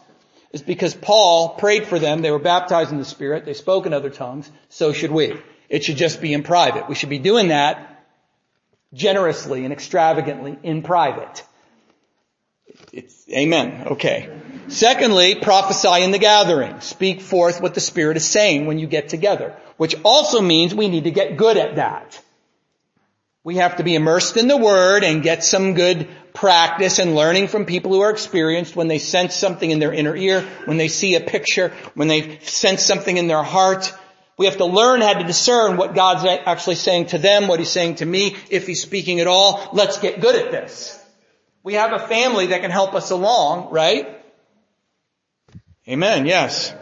is 0.52 0.64
because 0.64 0.96
Paul 0.96 1.50
prayed 1.50 1.86
for 1.86 2.00
them. 2.00 2.22
They 2.22 2.32
were 2.32 2.40
baptized 2.40 2.92
in 2.92 2.98
the 2.98 3.06
Spirit. 3.06 3.46
They 3.46 3.54
spoke 3.54 3.86
in 3.86 3.94
other 3.94 4.10
tongues. 4.10 4.50
So 4.70 4.92
should 4.94 5.12
we. 5.12 5.40
It 5.70 5.84
should 5.84 5.98
just 5.98 6.22
be 6.22 6.34
in 6.34 6.44
private. 6.44 6.90
We 6.90 6.96
should 6.96 7.10
be 7.10 7.20
doing 7.20 7.50
that 7.50 8.06
generously 8.94 9.64
and 9.66 9.74
extravagantly 9.74 10.58
in 10.64 10.84
private. 10.84 11.44
It's, 12.92 13.28
amen. 13.30 13.88
Okay. 13.88 14.30
Secondly, 14.74 15.36
prophesy 15.36 16.02
in 16.02 16.10
the 16.10 16.18
gathering. 16.18 16.82
Speak 16.82 17.22
forth 17.22 17.62
what 17.62 17.76
the 17.76 17.80
Spirit 17.80 18.18
is 18.18 18.26
saying 18.26 18.66
when 18.66 18.80
you 18.80 18.88
get 18.88 19.08
together, 19.08 19.56
which 19.78 19.96
also 20.04 20.42
means 20.42 20.74
we 20.74 20.88
need 20.88 21.04
to 21.04 21.12
get 21.12 21.38
good 21.38 21.58
at 21.58 21.76
that. 21.76 22.20
We 23.44 23.58
have 23.58 23.78
to 23.78 23.84
be 23.84 23.94
immersed 23.94 24.36
in 24.36 24.48
the 24.48 24.58
Word 24.58 25.04
and 25.04 25.22
get 25.22 25.44
some 25.44 25.76
good 25.76 26.08
practice 26.34 26.98
and 26.98 27.14
learning 27.14 27.50
from 27.50 27.66
people 27.66 27.94
who 27.94 28.02
are 28.02 28.10
experienced 28.10 28.76
when 28.76 28.88
they 28.88 28.98
sense 28.98 29.36
something 29.36 29.70
in 29.70 29.78
their 29.78 29.94
inner 29.94 30.16
ear, 30.16 30.42
when 30.66 30.78
they 30.78 30.88
see 30.88 31.14
a 31.14 31.22
picture, 31.22 31.72
when 31.94 32.08
they 32.08 32.40
sense 32.40 32.84
something 32.84 33.16
in 33.16 33.28
their 33.28 33.44
heart. 33.44 33.94
We 34.40 34.48
have 34.48 34.58
to 34.58 34.66
learn 34.66 35.02
how 35.02 35.14
to 35.14 35.24
discern 35.24 35.78
what 35.78 35.94
God's 35.94 36.26
actually 36.26 36.78
saying 36.78 37.08
to 37.08 37.20
them, 37.20 37.48
what 37.48 37.60
He's 37.60 37.70
saying 37.70 37.96
to 37.96 38.06
me, 38.08 38.38
if 38.50 38.66
He's 38.66 38.82
speaking 38.82 39.20
at 39.20 39.28
all. 39.28 39.70
Let's 39.72 40.00
get 40.00 40.20
good 40.20 40.36
at 40.36 40.52
this. 40.52 41.00
We 41.62 41.76
have 41.76 41.94
a 41.94 42.08
family 42.08 42.48
that 42.48 42.62
can 42.62 42.72
help 42.72 42.96
us 42.96 43.12
along, 43.12 43.70
right? 43.72 44.22
Amen. 45.88 46.26
Yes. 46.26 46.74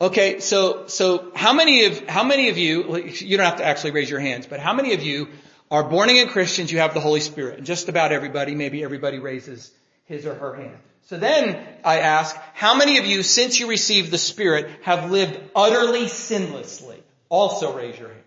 Okay, 0.00 0.40
so 0.40 0.88
so 0.88 1.30
how 1.34 1.52
many 1.52 1.84
of 1.84 2.08
how 2.08 2.24
many 2.24 2.48
of 2.48 2.58
you 2.58 2.96
you 2.96 3.36
don't 3.36 3.46
have 3.46 3.58
to 3.58 3.64
actually 3.64 3.92
raise 3.92 4.10
your 4.10 4.18
hands, 4.18 4.46
but 4.46 4.58
how 4.58 4.72
many 4.72 4.94
of 4.94 5.02
you 5.02 5.28
are 5.70 5.84
born 5.84 6.08
again 6.08 6.28
Christians? 6.28 6.72
You 6.72 6.78
have 6.78 6.92
the 6.92 7.00
Holy 7.00 7.20
Spirit, 7.20 7.58
and 7.58 7.66
just 7.66 7.88
about 7.88 8.10
everybody, 8.10 8.56
maybe 8.56 8.82
everybody 8.82 9.20
raises 9.20 9.70
his 10.06 10.26
or 10.26 10.34
her 10.34 10.54
hand. 10.56 10.76
So 11.02 11.18
then 11.18 11.64
I 11.84 12.00
ask, 12.00 12.36
how 12.54 12.76
many 12.76 12.98
of 12.98 13.06
you, 13.06 13.22
since 13.22 13.60
you 13.60 13.68
received 13.68 14.10
the 14.10 14.18
Spirit, 14.18 14.68
have 14.82 15.10
lived 15.10 15.38
utterly 15.54 16.06
sinlessly? 16.06 16.98
Also 17.28 17.76
raise 17.76 17.96
your 17.96 18.08
hand. 18.08 18.20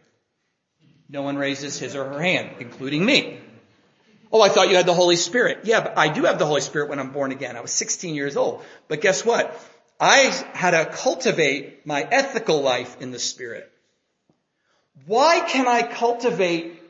No 1.10 1.24
one 1.24 1.38
raises 1.38 1.78
his 1.78 1.94
or 1.94 2.06
her 2.06 2.22
hand, 2.22 2.56
including 2.60 3.06
me. 3.06 3.40
Oh, 4.36 4.42
I 4.42 4.50
thought 4.50 4.68
you 4.68 4.76
had 4.76 4.86
the 4.86 4.94
Holy 4.94 5.16
Spirit. 5.16 5.60
Yeah, 5.64 5.80
but 5.80 5.98
I 5.98 6.10
do 6.10 6.24
have 6.24 6.40
the 6.40 6.46
Holy 6.46 6.60
Spirit 6.60 6.90
when 6.90 7.00
I'm 7.00 7.12
born 7.12 7.32
again. 7.32 7.56
I 7.56 7.62
was 7.62 7.72
16 7.72 8.16
years 8.16 8.36
old. 8.36 8.66
But 8.90 9.00
guess 9.00 9.24
what? 9.24 9.58
I 9.98 10.18
had 10.52 10.72
to 10.72 10.92
cultivate 10.92 11.88
my 11.88 12.02
ethical 12.02 12.62
life 12.62 13.00
in 13.00 13.12
the 13.12 13.18
Spirit. 13.18 13.72
Why 15.06 15.40
can 15.40 15.70
I 15.70 15.84
cultivate 15.84 16.84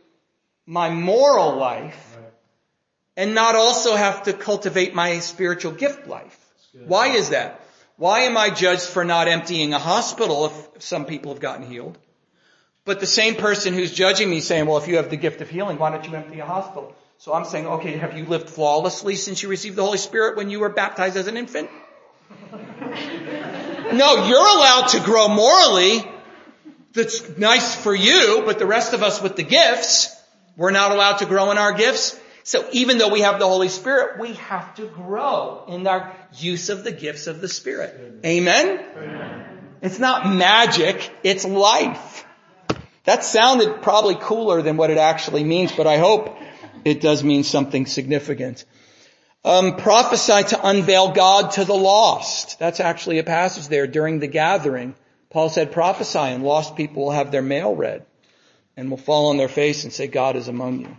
my 0.66 0.90
moral 0.90 1.56
life 1.56 2.18
and 3.16 3.36
not 3.36 3.56
also 3.56 3.96
have 3.96 4.24
to 4.24 4.34
cultivate 4.34 4.96
my 4.96 5.20
spiritual 5.20 5.74
gift 5.74 6.08
life? 6.08 6.36
Why 6.88 7.10
is 7.10 7.30
that? 7.30 7.62
Why 7.98 8.22
am 8.22 8.38
I 8.38 8.50
judged 8.50 8.88
for 8.88 9.06
not 9.06 9.28
emptying 9.28 9.76
a 9.76 9.78
hospital 9.78 10.48
if 10.48 10.82
some 10.82 11.06
people 11.06 11.32
have 11.32 11.42
gotten 11.42 11.68
healed? 11.68 11.96
But 12.86 13.00
the 13.00 13.06
same 13.06 13.36
person 13.36 13.76
who's 13.76 13.94
judging 13.94 14.32
me 14.32 14.40
saying, 14.40 14.66
well, 14.66 14.80
if 14.80 14.88
you 14.88 14.96
have 14.96 15.12
the 15.12 15.16
gift 15.16 15.42
of 15.42 15.50
healing, 15.52 15.78
why 15.78 15.92
don't 15.92 16.08
you 16.08 16.16
empty 16.16 16.40
a 16.40 16.46
hospital? 16.48 16.96
So 17.18 17.34
I'm 17.34 17.46
saying, 17.46 17.66
okay, 17.66 17.98
have 17.98 18.18
you 18.18 18.26
lived 18.26 18.50
flawlessly 18.50 19.16
since 19.16 19.42
you 19.42 19.50
received 19.50 19.76
the 19.76 19.84
Holy 19.84 19.98
Spirit 19.98 20.38
when 20.38 20.50
you 20.50 20.60
were 20.60 20.70
baptized 20.70 21.16
as 21.18 21.28
an 21.28 21.38
infant? 21.38 21.70
no, 22.52 24.28
you're 24.28 24.58
allowed 24.58 24.88
to 24.90 25.00
grow 25.00 25.28
morally. 25.30 26.04
That's 26.94 27.38
nice 27.38 27.76
for 27.76 27.96
you, 27.96 28.44
but 28.46 28.60
the 28.60 28.66
rest 28.66 28.94
of 28.94 29.04
us 29.04 29.22
with 29.22 29.36
the 29.36 29.44
gifts, 29.44 30.16
we're 30.56 30.72
not 30.72 30.92
allowed 30.92 31.18
to 31.18 31.26
grow 31.26 31.52
in 31.52 31.58
our 31.58 31.74
gifts. 31.74 32.20
So 32.44 32.68
even 32.74 33.00
though 33.00 33.10
we 33.10 33.22
have 33.22 33.40
the 33.40 33.48
Holy 33.48 33.70
Spirit, 33.70 34.20
we 34.20 34.34
have 34.34 34.76
to 34.76 34.86
grow 34.86 35.66
in 35.68 35.88
our 35.88 36.16
use 36.38 36.70
of 36.70 36.84
the 36.84 36.92
gifts 36.92 37.28
of 37.28 37.42
the 37.42 37.48
Spirit. 37.48 38.22
Amen? 38.24 38.86
Amen. 38.96 39.46
It's 39.82 40.00
not 40.00 40.28
magic, 40.28 41.12
it's 41.24 41.46
life. 41.46 42.26
That 43.04 43.24
sounded 43.24 43.82
probably 43.82 44.16
cooler 44.20 44.62
than 44.62 44.78
what 44.78 44.90
it 44.90 44.98
actually 44.98 45.44
means, 45.44 45.72
but 45.72 45.86
I 45.88 45.98
hope 45.98 46.38
it 46.86 47.02
does 47.02 47.24
mean 47.24 47.44
something 47.44 47.88
significant. 47.88 48.64
Um, 49.44 49.76
prophesy 49.76 50.44
to 50.50 50.68
unveil 50.68 51.12
God 51.12 51.52
to 51.52 51.66
the 51.66 51.76
lost. 51.76 52.58
That's 52.60 52.80
actually 52.80 53.20
a 53.20 53.24
passage 53.24 53.68
there 53.68 53.88
during 53.88 54.20
the 54.20 54.28
gathering. 54.28 54.96
Paul 55.30 55.50
said 55.50 55.72
prophesy 55.72 56.20
and 56.20 56.44
lost 56.44 56.76
people 56.76 57.04
will 57.04 57.12
have 57.12 57.32
their 57.32 57.42
mail 57.42 57.76
read 57.76 58.06
and 58.78 58.90
will 58.90 58.98
fall 58.98 59.30
on 59.30 59.38
their 59.38 59.50
face 59.50 59.84
and 59.84 59.92
say 59.92 60.08
God 60.08 60.36
is 60.36 60.48
among 60.48 60.82
you. 60.82 60.98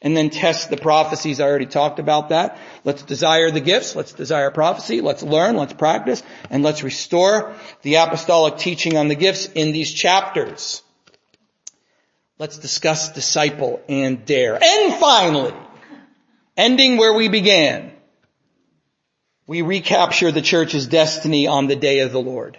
And 0.00 0.16
then 0.16 0.30
test 0.30 0.70
the 0.70 0.76
prophecies. 0.76 1.40
I 1.40 1.46
already 1.46 1.66
talked 1.66 1.98
about 1.98 2.28
that. 2.28 2.58
Let's 2.84 3.02
desire 3.02 3.50
the 3.50 3.60
gifts. 3.60 3.96
Let's 3.96 4.12
desire 4.12 4.50
prophecy. 4.52 5.00
Let's 5.00 5.24
learn. 5.24 5.56
Let's 5.56 5.72
practice. 5.72 6.22
And 6.50 6.62
let's 6.62 6.84
restore 6.84 7.54
the 7.82 7.96
apostolic 7.96 8.58
teaching 8.58 8.96
on 8.96 9.08
the 9.08 9.16
gifts 9.16 9.46
in 9.46 9.72
these 9.72 9.92
chapters. 9.92 10.82
Let's 12.38 12.58
discuss 12.58 13.12
disciple 13.12 13.80
and 13.88 14.24
dare. 14.24 14.54
And 14.62 14.94
finally, 14.94 15.52
ending 16.56 16.96
where 16.96 17.12
we 17.12 17.26
began, 17.28 17.90
we 19.48 19.62
recapture 19.62 20.30
the 20.30 20.40
church's 20.40 20.86
destiny 20.86 21.48
on 21.48 21.66
the 21.66 21.74
day 21.74 22.00
of 22.00 22.12
the 22.12 22.20
Lord. 22.20 22.56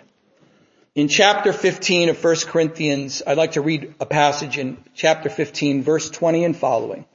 In 0.95 1.07
chapter 1.07 1.53
15 1.53 2.09
of 2.09 2.21
1 2.21 2.35
Corinthians, 2.47 3.23
I'd 3.25 3.37
like 3.37 3.53
to 3.53 3.61
read 3.61 3.93
a 4.01 4.05
passage 4.05 4.57
in 4.57 4.83
chapter 4.95 5.29
15, 5.29 5.81
verse 5.83 6.09
20 6.09 6.43
and 6.43 6.57
following. 6.57 7.05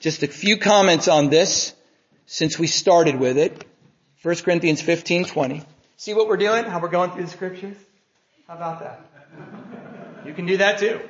Just 0.00 0.22
a 0.22 0.26
few 0.26 0.56
comments 0.56 1.08
on 1.08 1.28
this 1.28 1.74
since 2.24 2.58
we 2.58 2.66
started 2.66 3.16
with 3.16 3.36
it. 3.36 3.62
1 4.22 4.36
Corinthians 4.36 4.80
15, 4.80 5.26
20. 5.26 5.62
See 5.98 6.14
what 6.14 6.28
we're 6.28 6.38
doing? 6.38 6.64
How 6.64 6.80
we're 6.80 6.88
going 6.88 7.10
through 7.10 7.24
the 7.24 7.30
scriptures? 7.30 7.76
How 8.48 8.54
about 8.56 8.80
that? 8.80 9.04
You 10.24 10.32
can 10.32 10.46
do 10.46 10.56
that 10.56 10.78
too. 10.78 11.00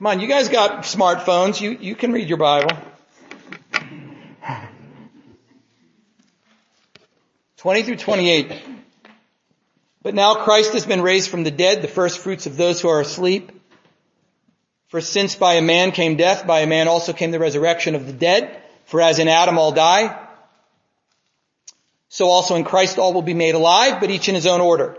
Come 0.00 0.06
on, 0.06 0.20
you 0.20 0.28
guys 0.28 0.48
got 0.48 0.84
smartphones. 0.84 1.60
You, 1.60 1.72
you 1.72 1.94
can 1.94 2.10
read 2.10 2.26
your 2.26 2.38
Bible. 2.38 2.70
20 7.58 7.82
through 7.82 7.96
28. 7.96 8.62
But 10.02 10.14
now 10.14 10.36
Christ 10.36 10.72
has 10.72 10.86
been 10.86 11.02
raised 11.02 11.28
from 11.28 11.44
the 11.44 11.50
dead, 11.50 11.82
the 11.82 11.86
first 11.86 12.20
fruits 12.20 12.46
of 12.46 12.56
those 12.56 12.80
who 12.80 12.88
are 12.88 13.02
asleep. 13.02 13.52
For 14.88 15.02
since 15.02 15.34
by 15.34 15.56
a 15.56 15.60
man 15.62 15.92
came 15.92 16.16
death, 16.16 16.46
by 16.46 16.60
a 16.60 16.66
man 16.66 16.88
also 16.88 17.12
came 17.12 17.30
the 17.30 17.38
resurrection 17.38 17.94
of 17.94 18.06
the 18.06 18.14
dead. 18.14 18.58
For 18.86 19.02
as 19.02 19.18
in 19.18 19.28
Adam 19.28 19.58
all 19.58 19.72
die, 19.72 20.18
so 22.08 22.28
also 22.28 22.54
in 22.54 22.64
Christ 22.64 22.98
all 22.98 23.12
will 23.12 23.20
be 23.20 23.34
made 23.34 23.54
alive, 23.54 24.00
but 24.00 24.08
each 24.08 24.30
in 24.30 24.34
his 24.34 24.46
own 24.46 24.62
order. 24.62 24.96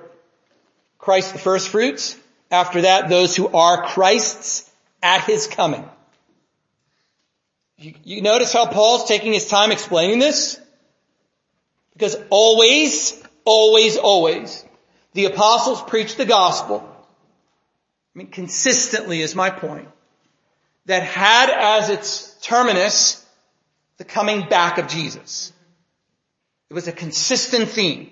Christ 0.99 1.34
the 1.34 1.39
first 1.39 1.70
fruits, 1.70 2.16
after 2.52 2.82
that 2.82 3.10
those 3.10 3.36
who 3.36 3.47
are 3.47 3.88
Christ's 3.88 4.71
at 5.02 5.24
his 5.24 5.47
coming. 5.47 5.88
You, 7.78 7.93
you 8.04 8.22
notice 8.22 8.54
how 8.54 8.68
Paul's 8.68 9.08
taking 9.08 9.34
his 9.34 9.47
time 9.47 9.72
explaining 9.72 10.20
this? 10.20 10.60
Because 11.93 12.16
always, 12.30 13.22
always, 13.43 13.97
always, 13.97 14.64
the 15.14 15.26
apostles 15.26 15.82
preach 15.82 16.16
the 16.16 16.26
gospel. 16.26 16.88
I 18.16 18.20
mean, 18.20 18.28
consistently 18.28 19.22
is 19.22 19.36
my 19.36 19.49
point. 19.49 19.88
That 20.86 21.04
had 21.04 21.49
as 21.49 21.89
its 21.89 22.36
terminus 22.41 23.26
the 23.97 24.04
coming 24.04 24.47
back 24.47 24.78
of 24.78 24.88
Jesus. 24.88 25.54
It 26.70 26.74
was 26.74 26.88
a 26.88 26.91
consistent 26.91 27.70
theme. 27.70 28.12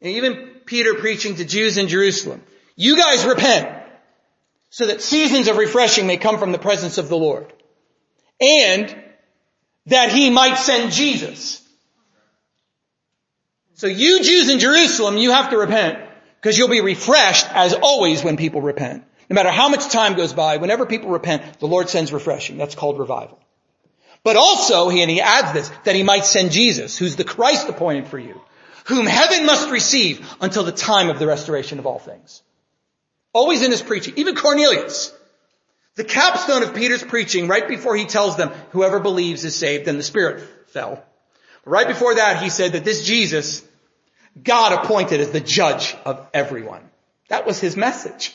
And 0.00 0.16
even 0.16 0.50
Peter 0.64 0.94
preaching 0.94 1.36
to 1.36 1.44
Jews 1.44 1.78
in 1.78 1.88
Jerusalem. 1.88 2.42
You 2.76 2.96
guys 2.96 3.24
repent 3.24 3.81
so 4.72 4.86
that 4.86 5.02
seasons 5.02 5.48
of 5.48 5.58
refreshing 5.58 6.06
may 6.06 6.16
come 6.16 6.38
from 6.38 6.50
the 6.50 6.58
presence 6.58 6.96
of 6.96 7.10
the 7.10 7.16
Lord. 7.16 7.52
And 8.40 8.96
that 9.84 10.10
he 10.10 10.30
might 10.30 10.54
send 10.54 10.92
Jesus. 10.92 11.62
So 13.74 13.86
you 13.86 14.22
Jews 14.22 14.48
in 14.48 14.60
Jerusalem, 14.60 15.18
you 15.18 15.30
have 15.30 15.50
to 15.50 15.58
repent 15.58 15.98
because 16.40 16.56
you'll 16.56 16.68
be 16.68 16.80
refreshed 16.80 17.46
as 17.50 17.74
always 17.74 18.24
when 18.24 18.38
people 18.38 18.62
repent. 18.62 19.04
No 19.28 19.34
matter 19.34 19.50
how 19.50 19.68
much 19.68 19.90
time 19.90 20.14
goes 20.14 20.32
by, 20.32 20.56
whenever 20.56 20.86
people 20.86 21.10
repent, 21.10 21.60
the 21.60 21.68
Lord 21.68 21.90
sends 21.90 22.10
refreshing. 22.10 22.56
That's 22.56 22.74
called 22.74 22.98
revival. 22.98 23.38
But 24.24 24.36
also, 24.36 24.88
and 24.88 25.10
he 25.10 25.20
adds 25.20 25.52
this, 25.52 25.70
that 25.84 25.96
he 25.96 26.02
might 26.02 26.24
send 26.24 26.50
Jesus, 26.50 26.96
who's 26.96 27.16
the 27.16 27.24
Christ 27.24 27.68
appointed 27.68 28.06
for 28.06 28.18
you, 28.18 28.40
whom 28.86 29.04
heaven 29.04 29.44
must 29.44 29.70
receive 29.70 30.26
until 30.40 30.64
the 30.64 30.72
time 30.72 31.10
of 31.10 31.18
the 31.18 31.26
restoration 31.26 31.78
of 31.78 31.84
all 31.84 31.98
things. 31.98 32.42
Always 33.32 33.62
in 33.62 33.70
his 33.70 33.82
preaching. 33.82 34.14
Even 34.16 34.34
Cornelius. 34.34 35.16
The 35.94 36.04
capstone 36.04 36.62
of 36.62 36.74
Peter's 36.74 37.02
preaching 37.02 37.48
right 37.48 37.68
before 37.68 37.96
he 37.96 38.06
tells 38.06 38.36
them 38.36 38.50
whoever 38.70 38.98
believes 38.98 39.44
is 39.44 39.54
saved 39.54 39.88
and 39.88 39.98
the 39.98 40.02
Spirit 40.02 40.42
fell. 40.68 41.04
Right 41.64 41.86
before 41.86 42.14
that 42.14 42.42
he 42.42 42.48
said 42.48 42.72
that 42.72 42.84
this 42.84 43.04
Jesus, 43.04 43.62
God 44.42 44.72
appointed 44.72 45.20
as 45.20 45.30
the 45.30 45.40
judge 45.40 45.94
of 46.04 46.26
everyone. 46.32 46.82
That 47.28 47.46
was 47.46 47.60
his 47.60 47.76
message. 47.76 48.34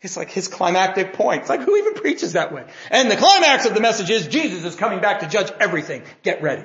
It's 0.00 0.16
like 0.16 0.30
his 0.30 0.48
climactic 0.48 1.14
point. 1.14 1.42
It's 1.42 1.50
like 1.50 1.62
who 1.62 1.76
even 1.76 1.94
preaches 1.94 2.34
that 2.34 2.52
way? 2.52 2.66
And 2.90 3.10
the 3.10 3.16
climax 3.16 3.64
of 3.64 3.74
the 3.74 3.80
message 3.80 4.10
is 4.10 4.26
Jesus 4.26 4.64
is 4.64 4.74
coming 4.74 5.00
back 5.00 5.20
to 5.20 5.28
judge 5.28 5.50
everything. 5.60 6.02
Get 6.22 6.42
ready. 6.42 6.64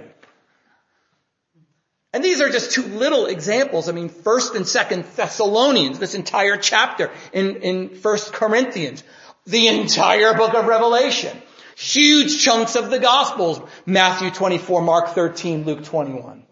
And 2.11 2.23
these 2.23 2.41
are 2.41 2.49
just 2.49 2.71
two 2.71 2.83
little 2.83 3.27
examples. 3.27 3.87
I 3.87 3.91
mean, 3.91 4.09
first 4.09 4.55
and 4.55 4.67
second 4.67 5.05
Thessalonians, 5.15 5.99
this 5.99 6.15
entire 6.15 6.57
chapter 6.57 7.11
in, 7.33 7.57
in 7.57 7.89
first 7.89 8.33
Corinthians, 8.33 9.03
the 9.45 9.67
entire 9.67 10.33
book 10.33 10.55
of 10.55 10.65
Revelation, 10.65 11.37
huge 11.77 12.43
chunks 12.43 12.75
of 12.75 12.89
the 12.89 12.99
gospels, 12.99 13.61
Matthew 13.85 14.31
24, 14.31 14.81
Mark 14.81 15.09
13, 15.09 15.65
Luke 15.65 15.83
21. 15.83 16.43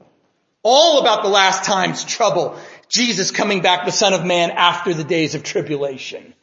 All 0.62 1.00
about 1.00 1.24
the 1.24 1.30
last 1.30 1.64
time's 1.64 2.04
trouble, 2.04 2.60
Jesus 2.88 3.32
coming 3.32 3.62
back, 3.62 3.86
the 3.86 3.92
son 3.92 4.14
of 4.14 4.26
man 4.26 4.52
after 4.52 4.94
the 4.94 5.04
days 5.04 5.34
of 5.34 5.44
tribulation. 5.44 6.34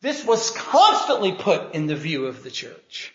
This 0.00 0.24
was 0.24 0.50
constantly 0.50 1.32
put 1.32 1.74
in 1.74 1.86
the 1.86 1.96
view 1.96 2.26
of 2.26 2.42
the 2.42 2.50
church 2.50 3.14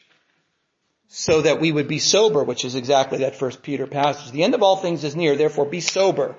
so 1.08 1.42
that 1.42 1.62
we 1.62 1.72
would 1.72 1.88
be 1.88 2.00
sober, 2.00 2.44
which 2.44 2.66
is 2.66 2.76
exactly 2.76 3.20
that 3.20 3.36
first 3.36 3.62
Peter 3.62 3.88
passage. 3.88 4.32
The 4.32 4.44
end 4.44 4.56
of 4.56 4.64
all 4.64 4.78
things 4.78 5.04
is 5.04 5.16
near, 5.16 5.36
therefore 5.36 5.66
be 5.66 5.82
sober 5.82 6.36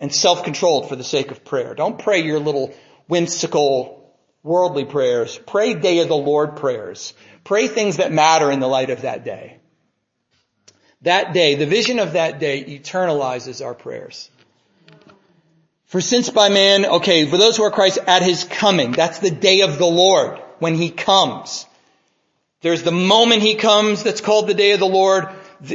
and 0.00 0.12
self-controlled 0.12 0.88
for 0.88 0.96
the 0.96 1.04
sake 1.04 1.30
of 1.30 1.44
prayer. 1.44 1.74
Don't 1.74 1.98
pray 1.98 2.22
your 2.22 2.40
little 2.40 2.74
whimsical 3.06 4.12
worldly 4.42 4.84
prayers. 4.84 5.38
Pray 5.46 5.74
day 5.74 6.00
of 6.00 6.08
the 6.08 6.16
Lord 6.16 6.56
prayers. 6.56 7.14
Pray 7.44 7.68
things 7.68 7.98
that 7.98 8.12
matter 8.12 8.50
in 8.50 8.60
the 8.60 8.68
light 8.68 8.90
of 8.90 9.02
that 9.02 9.24
day. 9.24 9.58
That 11.02 11.32
day, 11.32 11.56
the 11.56 11.66
vision 11.66 11.98
of 11.98 12.12
that 12.12 12.38
day 12.38 12.64
eternalizes 12.64 13.64
our 13.64 13.74
prayers. 13.74 14.30
For 15.86 16.00
since 16.00 16.30
by 16.30 16.48
man, 16.48 16.86
okay, 16.86 17.26
for 17.26 17.36
those 17.36 17.56
who 17.56 17.64
are 17.64 17.70
Christ 17.70 17.98
at 18.06 18.22
his 18.22 18.44
coming, 18.44 18.92
that's 18.92 19.18
the 19.18 19.30
day 19.30 19.60
of 19.60 19.78
the 19.78 19.86
Lord 19.86 20.40
when 20.58 20.74
he 20.74 20.90
comes. 20.90 21.66
There's 22.62 22.84
the 22.84 22.92
moment 22.92 23.42
he 23.42 23.56
comes 23.56 24.02
that's 24.04 24.20
called 24.20 24.46
the 24.46 24.54
day 24.54 24.72
of 24.72 24.80
the 24.80 24.86
Lord. 24.86 25.28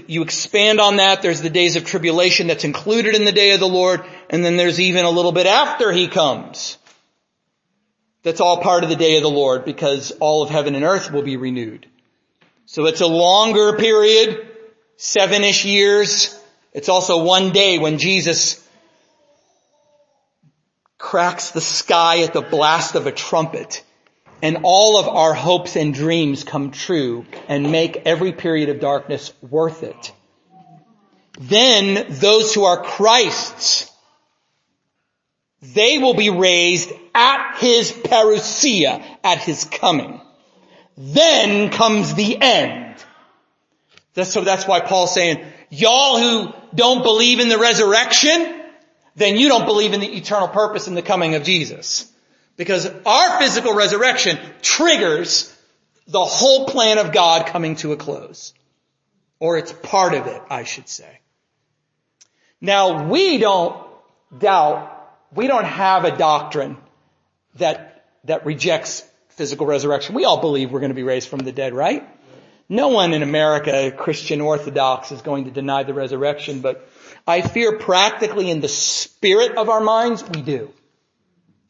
You 0.08 0.22
expand 0.22 0.80
on 0.80 0.98
that. 0.98 1.22
There's 1.22 1.42
the 1.42 1.50
days 1.50 1.76
of 1.76 1.86
tribulation 1.86 2.48
that's 2.48 2.64
included 2.64 3.14
in 3.14 3.26
the 3.26 3.32
day 3.32 3.52
of 3.52 3.60
the 3.60 3.68
Lord. 3.68 4.04
And 4.30 4.44
then 4.44 4.58
there's 4.58 4.80
even 4.80 5.06
a 5.06 5.10
little 5.10 5.34
bit 5.34 5.48
after 5.48 5.92
he 5.92 6.08
comes. 6.08 6.78
That's 8.24 8.42
all 8.42 8.62
part 8.62 8.84
of 8.84 8.90
the 8.90 8.96
day 8.96 9.18
of 9.18 9.24
the 9.24 9.30
Lord 9.30 9.66
because 9.66 10.12
all 10.12 10.42
of 10.42 10.50
heaven 10.50 10.76
and 10.76 10.84
earth 10.84 11.12
will 11.12 11.22
be 11.22 11.38
renewed. 11.38 11.88
So 12.66 12.86
it's 12.86 13.02
a 13.02 13.08
longer 13.08 13.78
period, 13.78 14.48
seven-ish 14.96 15.66
years. 15.66 16.38
It's 16.74 16.90
also 16.90 17.24
one 17.24 17.52
day 17.52 17.80
when 17.80 17.98
Jesus 17.98 18.66
cracks 20.98 21.52
the 21.52 21.62
sky 21.62 22.24
at 22.24 22.34
the 22.34 22.42
blast 22.42 22.96
of 22.96 23.08
a 23.08 23.12
trumpet 23.12 23.84
and 24.42 24.60
all 24.64 25.00
of 25.00 25.08
our 25.08 25.34
hopes 25.34 25.76
and 25.76 25.94
dreams 25.94 26.44
come 26.44 26.72
true 26.72 27.26
and 27.48 27.72
make 27.72 28.04
every 28.06 28.32
period 28.32 28.70
of 28.70 28.80
darkness 28.80 29.34
worth 29.42 29.84
it. 29.84 30.12
Then 31.40 32.08
those 32.10 32.54
who 32.54 32.64
are 32.64 32.82
Christ's, 32.82 33.92
they 35.62 35.98
will 35.98 36.14
be 36.14 36.30
raised 36.30 36.92
at 37.14 37.58
his 37.58 37.92
parousia, 37.92 39.04
at 39.24 39.40
his 39.40 39.66
coming. 39.66 40.22
Then 40.98 41.70
comes 41.70 42.14
the 42.14 42.38
end. 42.40 43.04
So 44.16 44.42
that's 44.42 44.68
why 44.68 44.80
Paul's 44.80 45.14
saying, 45.14 45.46
y'all 45.70 46.20
who 46.20 46.54
don't 46.74 47.04
believe 47.04 47.40
in 47.40 47.50
the 47.50 47.60
resurrection, 47.60 48.62
then 49.16 49.38
you 49.38 49.48
don't 49.48 49.66
believe 49.66 49.94
in 49.94 50.00
the 50.00 50.18
eternal 50.18 50.48
purpose 50.48 50.88
in 50.88 50.96
the 50.96 51.04
coming 51.04 51.36
of 51.36 51.44
Jesus. 51.44 52.12
Because 52.58 52.90
our 53.06 53.40
physical 53.40 53.74
resurrection 53.74 54.38
triggers 54.62 55.56
the 56.08 56.26
whole 56.26 56.66
plan 56.66 56.98
of 56.98 57.14
God 57.14 57.48
coming 57.48 57.76
to 57.78 57.94
a 57.94 57.98
close. 57.98 58.54
Or 59.40 59.58
it's 59.58 59.72
part 59.72 60.14
of 60.14 60.26
it, 60.26 60.42
I 60.50 60.64
should 60.64 60.90
say. 60.90 61.20
Now 62.60 63.08
we 63.08 63.38
don't 63.38 63.78
doubt, 64.36 64.92
we 65.34 65.48
don't 65.48 65.66
have 65.66 66.06
a 66.06 66.18
doctrine 66.18 66.78
that, 67.56 68.06
that 68.24 68.46
rejects 68.46 69.04
physical 69.30 69.68
resurrection. 69.68 70.16
We 70.16 70.26
all 70.26 70.42
believe 70.42 70.72
we're 70.72 70.80
going 70.80 70.90
to 70.90 70.96
be 70.96 71.04
raised 71.04 71.30
from 71.30 71.40
the 71.40 71.52
dead, 71.52 71.74
right? 71.74 72.08
No 72.68 72.90
one 72.90 73.14
in 73.14 73.22
America, 73.22 73.92
Christian 73.92 74.42
Orthodox, 74.42 75.12
is 75.12 75.22
going 75.22 75.46
to 75.46 75.52
deny 75.52 75.84
the 75.84 75.94
resurrection, 75.94 76.62
but 76.62 76.90
I 77.26 77.42
fear 77.42 77.78
practically 77.78 78.50
in 78.50 78.60
the 78.60 78.68
spirit 78.68 79.58
of 79.58 79.70
our 79.70 79.80
minds, 79.80 80.24
we 80.24 80.42
do. 80.42 80.74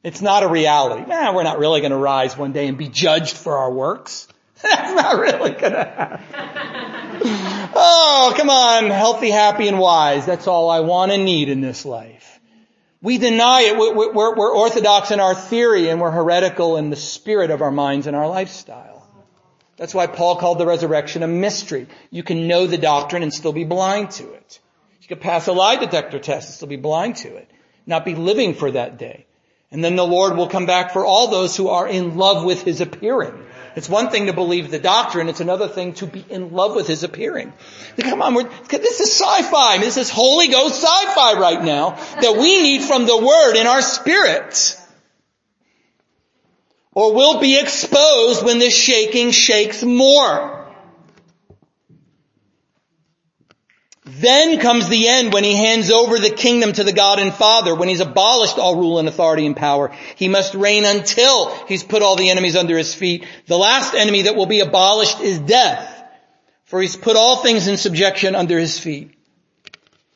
It's 0.08 0.22
not 0.22 0.42
a 0.44 0.48
reality. 0.48 1.06
Nah, 1.06 1.34
we're 1.34 1.44
not 1.44 1.60
really 1.60 1.82
going 1.82 1.92
to 1.92 1.98
rise 1.98 2.38
one 2.38 2.54
day 2.54 2.70
and 2.70 2.78
be 2.78 2.88
judged 2.88 3.36
for 3.36 3.58
our 3.58 3.70
works. 3.70 4.30
That's 4.64 4.94
not 4.94 5.20
really 5.20 5.52
going 5.52 5.74
to 5.74 5.84
happen. 5.84 7.22
oh, 7.76 8.34
come 8.38 8.50
on, 8.50 8.90
healthy, 8.90 9.30
happy, 9.30 9.68
and 9.68 9.80
wise. 9.80 10.26
That's 10.26 10.48
all 10.48 10.70
I 10.70 10.80
want 10.80 11.12
and 11.12 11.26
need 11.26 11.50
in 11.50 11.60
this 11.60 11.84
life. 11.84 12.40
We 13.02 13.18
deny 13.18 13.64
it. 13.64 13.78
We're, 13.78 14.14
we're, 14.14 14.34
we're 14.34 14.56
orthodox 14.56 15.12
in 15.12 15.20
our 15.20 15.36
theory 15.36 15.90
and 15.90 16.00
we're 16.00 16.12
heretical 16.12 16.78
in 16.78 16.90
the 16.90 16.96
spirit 16.96 17.52
of 17.52 17.62
our 17.62 17.70
minds 17.70 18.08
and 18.08 18.16
our 18.16 18.30
lifestyle. 18.30 19.06
That's 19.76 19.94
why 19.94 20.08
Paul 20.08 20.38
called 20.38 20.58
the 20.58 20.66
resurrection 20.66 21.22
a 21.22 21.28
mystery. 21.28 21.86
You 22.12 22.24
can 22.24 22.48
know 22.48 22.66
the 22.66 22.78
doctrine 22.78 23.24
and 23.24 23.34
still 23.34 23.52
be 23.52 23.66
blind 23.66 24.12
to 24.12 24.32
it. 24.32 24.62
You 25.02 25.10
can 25.10 25.20
pass 25.20 25.48
a 25.48 25.52
lie 25.52 25.76
detector 25.76 26.20
test 26.20 26.48
and 26.48 26.56
still 26.56 26.70
be 26.70 26.78
blind 26.78 27.18
to 27.18 27.36
it. 27.36 27.52
Not 27.86 28.06
be 28.06 28.16
living 28.16 28.54
for 28.54 28.72
that 28.72 28.98
day. 28.98 29.27
And 29.72 29.84
then 29.84 29.96
the 29.96 30.08
Lord 30.08 30.38
will 30.38 30.48
come 30.48 30.66
back 30.66 30.92
for 30.92 31.06
all 31.06 31.28
those 31.28 31.58
who 31.58 31.70
are 31.70 31.88
in 31.88 32.18
love 32.18 32.46
with 32.46 32.62
His 32.64 32.80
appearing. 32.80 33.34
It's 33.76 33.90
one 33.90 34.10
thing 34.10 34.26
to 34.26 34.34
believe 34.34 34.72
the 34.72 34.80
doctrine, 34.80 35.30
it's 35.30 35.40
another 35.40 35.68
thing 35.68 35.94
to 35.96 36.08
be 36.08 36.26
in 36.30 36.52
love 36.52 36.76
with 36.76 36.88
His 36.88 37.04
appearing. 37.04 37.54
Come 38.00 38.22
on, 38.22 38.34
this 38.70 39.00
is 39.00 39.12
sci-fi. 39.12 39.78
This 39.78 39.98
is 39.98 40.10
Holy 40.10 40.48
Ghost 40.48 40.82
sci-fi 40.82 41.40
right 41.40 41.64
now 41.64 41.92
that 42.22 42.38
we 42.38 42.64
need 42.64 42.82
from 42.82 43.06
the 43.06 43.18
Word 43.18 43.56
in 43.56 43.68
our 43.68 43.82
spirits. 43.82 44.82
Or 46.94 47.14
we'll 47.14 47.40
be 47.40 47.60
exposed 47.60 48.44
when 48.44 48.58
the 48.58 48.72
shaking 48.72 49.30
shakes 49.30 49.84
more. 49.84 50.57
Then 54.08 54.60
comes 54.60 54.88
the 54.88 55.10
end 55.10 55.34
when 55.34 55.44
he 55.44 55.54
hands 55.54 55.92
over 55.92 56.18
the 56.18 56.30
kingdom 56.30 56.72
to 56.72 56.86
the 56.86 56.94
God 56.94 57.20
and 57.20 57.34
Father, 57.34 57.76
when 57.76 57.90
he's 57.90 58.00
abolished 58.00 58.58
all 58.58 58.78
rule 58.78 59.00
and 59.00 59.08
authority 59.08 59.46
and 59.46 59.56
power. 59.56 59.94
He 60.16 60.30
must 60.30 60.56
reign 60.56 60.86
until 60.86 61.54
he's 61.68 61.84
put 61.84 62.02
all 62.02 62.16
the 62.16 62.30
enemies 62.30 62.56
under 62.56 62.78
his 62.78 62.94
feet. 62.94 63.26
The 63.48 63.58
last 63.58 63.94
enemy 63.94 64.24
that 64.24 64.36
will 64.38 64.46
be 64.46 64.62
abolished 64.62 65.20
is 65.20 65.40
death, 65.40 66.04
for 66.64 66.82
he's 66.82 66.96
put 66.96 67.18
all 67.18 67.38
things 67.38 67.68
in 67.68 67.76
subjection 67.76 68.34
under 68.34 68.58
his 68.58 68.80
feet. 68.80 69.12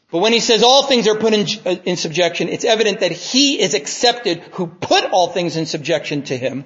But 0.10 0.20
when 0.20 0.32
he 0.32 0.40
says 0.40 0.64
all 0.64 0.88
things 0.88 1.08
are 1.08 1.16
put 1.16 1.34
in, 1.34 1.46
uh, 1.66 1.76
in 1.84 1.98
subjection, 1.98 2.48
it's 2.48 2.66
evident 2.66 3.02
that 3.02 3.12
he 3.12 3.62
is 3.62 3.74
accepted 3.74 4.40
who 4.54 4.68
put 4.68 5.06
all 5.12 5.28
things 5.28 5.58
in 5.58 5.66
subjection 5.66 6.24
to 6.24 6.38
him. 6.38 6.64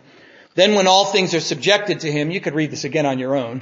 Then 0.54 0.76
when 0.76 0.88
all 0.88 1.06
things 1.06 1.34
are 1.34 1.40
subjected 1.40 2.02
to 2.02 2.12
him, 2.12 2.30
you 2.30 2.40
could 2.40 2.54
read 2.54 2.72
this 2.72 2.84
again 2.84 3.06
on 3.06 3.18
your 3.18 3.36
own. 3.36 3.62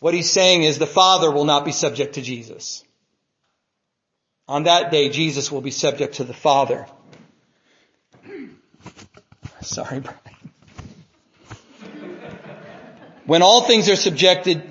What 0.00 0.14
he's 0.14 0.30
saying 0.30 0.62
is 0.62 0.78
the 0.78 0.86
Father 0.86 1.30
will 1.30 1.44
not 1.44 1.64
be 1.64 1.72
subject 1.72 2.14
to 2.14 2.22
Jesus. 2.22 2.84
On 4.46 4.64
that 4.64 4.90
day, 4.90 5.08
Jesus 5.08 5.52
will 5.52 5.60
be 5.60 5.70
subject 5.70 6.16
to 6.16 6.24
the 6.24 6.34
Father. 6.34 6.86
Sorry, 9.60 10.00
Brian. 10.00 10.18
When 13.26 13.42
all 13.42 13.62
things 13.62 13.90
are 13.90 13.96
subjected 13.96 14.62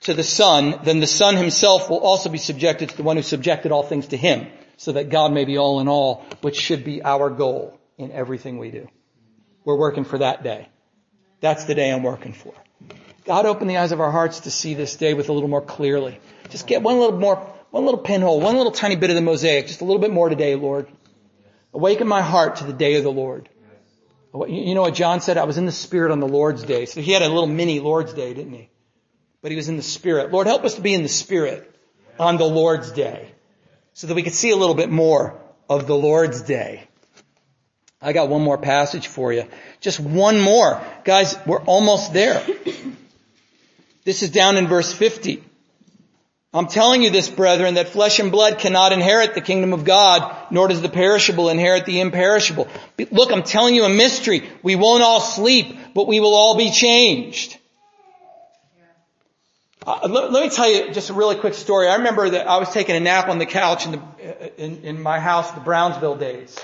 to 0.00 0.14
the 0.14 0.24
Son, 0.24 0.80
then 0.82 0.98
the 0.98 1.06
Son 1.06 1.36
himself 1.36 1.88
will 1.88 2.00
also 2.00 2.28
be 2.28 2.38
subjected 2.38 2.88
to 2.88 2.96
the 2.96 3.04
one 3.04 3.16
who 3.16 3.22
subjected 3.22 3.70
all 3.70 3.84
things 3.84 4.08
to 4.08 4.16
him, 4.16 4.48
so 4.76 4.92
that 4.92 5.10
God 5.10 5.32
may 5.32 5.44
be 5.44 5.56
all 5.56 5.78
in 5.80 5.86
all, 5.86 6.24
which 6.40 6.56
should 6.56 6.82
be 6.82 7.02
our 7.02 7.30
goal 7.30 7.78
in 7.96 8.10
everything 8.10 8.58
we 8.58 8.72
do. 8.72 8.88
We're 9.64 9.78
working 9.78 10.04
for 10.04 10.18
that 10.18 10.42
day. 10.42 10.68
That's 11.40 11.64
the 11.64 11.74
day 11.74 11.92
I'm 11.92 12.02
working 12.02 12.32
for. 12.32 12.54
God 13.30 13.46
open 13.46 13.68
the 13.68 13.76
eyes 13.76 13.92
of 13.92 14.00
our 14.00 14.10
hearts 14.10 14.40
to 14.40 14.50
see 14.50 14.74
this 14.74 14.96
day 14.96 15.14
with 15.14 15.28
a 15.28 15.32
little 15.32 15.48
more 15.48 15.62
clearly. 15.62 16.18
Just 16.48 16.66
get 16.66 16.82
one 16.82 16.98
little 16.98 17.16
more, 17.16 17.36
one 17.70 17.84
little 17.84 18.00
pinhole, 18.00 18.40
one 18.40 18.56
little 18.56 18.72
tiny 18.72 18.96
bit 18.96 19.08
of 19.08 19.14
the 19.14 19.22
mosaic, 19.22 19.68
just 19.68 19.82
a 19.82 19.84
little 19.84 20.00
bit 20.00 20.10
more 20.10 20.28
today, 20.28 20.56
Lord. 20.56 20.88
Awaken 21.72 22.08
my 22.08 22.22
heart 22.22 22.56
to 22.56 22.64
the 22.64 22.72
day 22.72 22.96
of 22.96 23.04
the 23.04 23.12
Lord. 23.12 23.48
You 24.34 24.74
know 24.74 24.82
what 24.82 24.94
John 24.94 25.20
said? 25.20 25.38
I 25.38 25.44
was 25.44 25.58
in 25.58 25.64
the 25.64 25.70
Spirit 25.70 26.10
on 26.10 26.18
the 26.18 26.26
Lord's 26.26 26.64
day. 26.64 26.86
So 26.86 27.00
he 27.00 27.12
had 27.12 27.22
a 27.22 27.28
little 27.28 27.46
mini 27.46 27.78
Lord's 27.78 28.12
day, 28.12 28.34
didn't 28.34 28.52
he? 28.52 28.68
But 29.42 29.52
he 29.52 29.56
was 29.56 29.68
in 29.68 29.76
the 29.76 29.84
Spirit. 29.84 30.32
Lord, 30.32 30.48
help 30.48 30.64
us 30.64 30.74
to 30.74 30.80
be 30.80 30.92
in 30.92 31.04
the 31.04 31.08
Spirit 31.08 31.72
on 32.18 32.36
the 32.36 32.46
Lord's 32.46 32.90
day 32.90 33.30
so 33.92 34.08
that 34.08 34.14
we 34.14 34.24
could 34.24 34.34
see 34.34 34.50
a 34.50 34.56
little 34.56 34.74
bit 34.74 34.90
more 34.90 35.40
of 35.68 35.86
the 35.86 35.96
Lord's 35.96 36.42
day. 36.42 36.82
I 38.02 38.12
got 38.12 38.28
one 38.28 38.42
more 38.42 38.58
passage 38.58 39.06
for 39.06 39.32
you. 39.32 39.44
Just 39.80 40.00
one 40.00 40.40
more. 40.40 40.82
Guys, 41.04 41.36
we're 41.46 41.62
almost 41.62 42.12
there. 42.12 42.44
This 44.04 44.22
is 44.22 44.30
down 44.30 44.56
in 44.56 44.66
verse 44.66 44.92
50. 44.92 45.44
I'm 46.52 46.66
telling 46.66 47.02
you 47.02 47.10
this, 47.10 47.28
brethren, 47.28 47.74
that 47.74 47.90
flesh 47.90 48.18
and 48.18 48.32
blood 48.32 48.58
cannot 48.58 48.92
inherit 48.92 49.34
the 49.34 49.40
kingdom 49.40 49.72
of 49.72 49.84
God, 49.84 50.34
nor 50.50 50.66
does 50.66 50.82
the 50.82 50.88
perishable 50.88 51.48
inherit 51.48 51.86
the 51.86 52.00
imperishable. 52.00 52.66
Look, 53.12 53.30
I'm 53.30 53.44
telling 53.44 53.76
you 53.76 53.84
a 53.84 53.88
mystery. 53.88 54.48
We 54.62 54.74
won't 54.74 55.04
all 55.04 55.20
sleep, 55.20 55.76
but 55.94 56.08
we 56.08 56.18
will 56.18 56.34
all 56.34 56.56
be 56.56 56.72
changed. 56.72 57.56
Uh, 59.86 60.08
let, 60.10 60.32
let, 60.32 60.42
me 60.42 60.50
tell 60.50 60.70
you 60.70 60.92
just 60.92 61.10
a 61.10 61.14
really 61.14 61.36
quick 61.36 61.54
story. 61.54 61.88
I 61.88 61.96
remember 61.96 62.30
that 62.30 62.48
I 62.48 62.58
was 62.58 62.70
taking 62.70 62.96
a 62.96 63.00
nap 63.00 63.28
on 63.28 63.38
the 63.38 63.46
couch 63.46 63.86
in, 63.86 63.92
the, 63.92 64.62
in, 64.62 64.82
in 64.82 65.02
my 65.02 65.20
house, 65.20 65.52
the 65.52 65.60
Brownsville 65.60 66.16
days. 66.16 66.58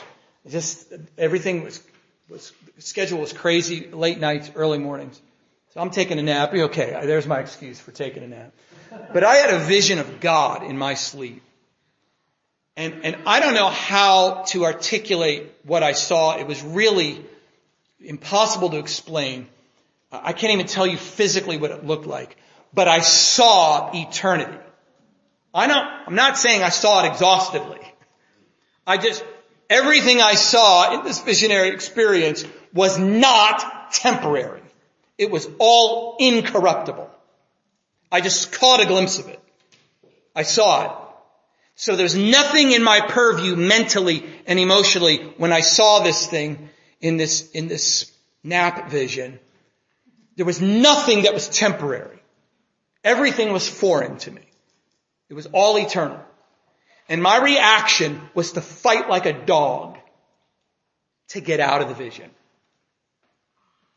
Just 0.48 0.92
everything 1.16 1.64
was, 1.64 1.82
was 2.28 2.52
schedule 2.78 3.20
was 3.20 3.32
crazy, 3.32 3.88
late 3.88 4.18
nights, 4.18 4.50
early 4.54 4.78
mornings. 4.78 5.20
So 5.76 5.82
I'm 5.82 5.90
taking 5.90 6.18
a 6.18 6.22
nap. 6.22 6.54
Okay, 6.54 6.98
there's 7.04 7.26
my 7.26 7.40
excuse 7.40 7.78
for 7.78 7.90
taking 7.90 8.22
a 8.22 8.26
nap. 8.26 8.54
But 9.12 9.24
I 9.24 9.34
had 9.34 9.50
a 9.50 9.58
vision 9.58 9.98
of 9.98 10.20
God 10.20 10.62
in 10.62 10.78
my 10.78 10.94
sleep. 10.94 11.42
And, 12.78 13.04
and 13.04 13.16
I 13.26 13.40
don't 13.40 13.52
know 13.52 13.68
how 13.68 14.44
to 14.52 14.64
articulate 14.64 15.52
what 15.64 15.82
I 15.82 15.92
saw. 15.92 16.38
It 16.38 16.46
was 16.46 16.62
really 16.62 17.22
impossible 18.00 18.70
to 18.70 18.78
explain. 18.78 19.48
I 20.10 20.32
can't 20.32 20.54
even 20.54 20.64
tell 20.64 20.86
you 20.86 20.96
physically 20.96 21.58
what 21.58 21.70
it 21.70 21.84
looked 21.84 22.06
like. 22.06 22.38
But 22.72 22.88
I 22.88 23.00
saw 23.00 23.90
eternity. 23.92 24.56
I 25.52 25.66
know, 25.66 25.86
I'm 26.06 26.14
not 26.14 26.38
saying 26.38 26.62
I 26.62 26.70
saw 26.70 27.04
it 27.04 27.08
exhaustively. 27.08 27.80
I 28.86 28.96
just, 28.96 29.22
everything 29.68 30.22
I 30.22 30.36
saw 30.36 30.98
in 30.98 31.04
this 31.04 31.20
visionary 31.20 31.68
experience 31.68 32.46
was 32.72 32.98
not 32.98 33.92
temporary. 33.92 34.62
It 35.18 35.30
was 35.30 35.48
all 35.58 36.16
incorruptible. 36.18 37.10
I 38.12 38.20
just 38.20 38.52
caught 38.52 38.80
a 38.80 38.86
glimpse 38.86 39.18
of 39.18 39.28
it. 39.28 39.40
I 40.34 40.42
saw 40.42 40.84
it. 40.84 41.06
So 41.74 41.96
there's 41.96 42.16
nothing 42.16 42.72
in 42.72 42.82
my 42.82 43.00
purview 43.00 43.56
mentally 43.56 44.24
and 44.46 44.58
emotionally 44.58 45.18
when 45.36 45.52
I 45.52 45.60
saw 45.60 46.00
this 46.00 46.26
thing 46.26 46.70
in 47.00 47.16
this, 47.16 47.50
in 47.50 47.68
this 47.68 48.10
nap 48.42 48.90
vision. 48.90 49.38
There 50.36 50.46
was 50.46 50.60
nothing 50.60 51.22
that 51.22 51.34
was 51.34 51.48
temporary. 51.48 52.18
Everything 53.04 53.52
was 53.52 53.68
foreign 53.68 54.16
to 54.18 54.30
me. 54.30 54.42
It 55.28 55.34
was 55.34 55.46
all 55.46 55.78
eternal. 55.78 56.20
And 57.08 57.22
my 57.22 57.38
reaction 57.38 58.20
was 58.34 58.52
to 58.52 58.60
fight 58.60 59.08
like 59.08 59.26
a 59.26 59.32
dog 59.32 59.98
to 61.28 61.40
get 61.40 61.60
out 61.60 61.82
of 61.82 61.88
the 61.88 61.94
vision. 61.94 62.30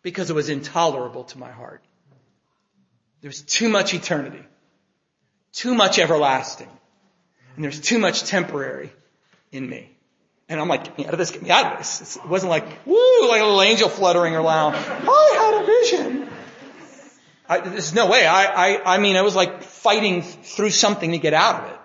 Because 0.01 0.29
it 0.29 0.33
was 0.33 0.49
intolerable 0.49 1.25
to 1.25 1.37
my 1.37 1.51
heart. 1.51 1.83
There's 3.21 3.41
too 3.41 3.69
much 3.69 3.93
eternity, 3.93 4.43
too 5.51 5.75
much 5.75 5.99
everlasting, 5.99 6.69
and 7.55 7.63
there's 7.63 7.81
too 7.81 7.99
much 7.99 8.23
temporary 8.23 8.91
in 9.51 9.69
me. 9.69 9.89
And 10.47 10.59
I'm 10.59 10.67
like, 10.67 10.85
get 10.85 10.97
me 10.97 11.05
out 11.05 11.13
of 11.13 11.19
this, 11.19 11.31
get 11.31 11.43
me 11.43 11.51
out 11.51 11.73
of 11.73 11.77
this. 11.79 12.15
It 12.15 12.25
wasn't 12.25 12.49
like, 12.49 12.65
woo, 12.85 13.29
like 13.29 13.41
a 13.41 13.45
little 13.45 13.61
angel 13.61 13.89
fluttering 13.89 14.35
around. 14.35 14.75
I 14.75 15.35
had 15.37 15.63
a 15.63 15.65
vision. 15.65 16.29
I, 17.47 17.59
there's 17.59 17.93
no 17.93 18.07
way. 18.07 18.25
I, 18.25 18.45
I, 18.45 18.95
I 18.95 18.97
mean, 18.99 19.15
I 19.15 19.21
was 19.21 19.35
like 19.35 19.63
fighting 19.63 20.21
through 20.21 20.69
something 20.69 21.11
to 21.11 21.17
get 21.17 21.33
out 21.33 21.63
of 21.63 21.71
it. 21.71 21.79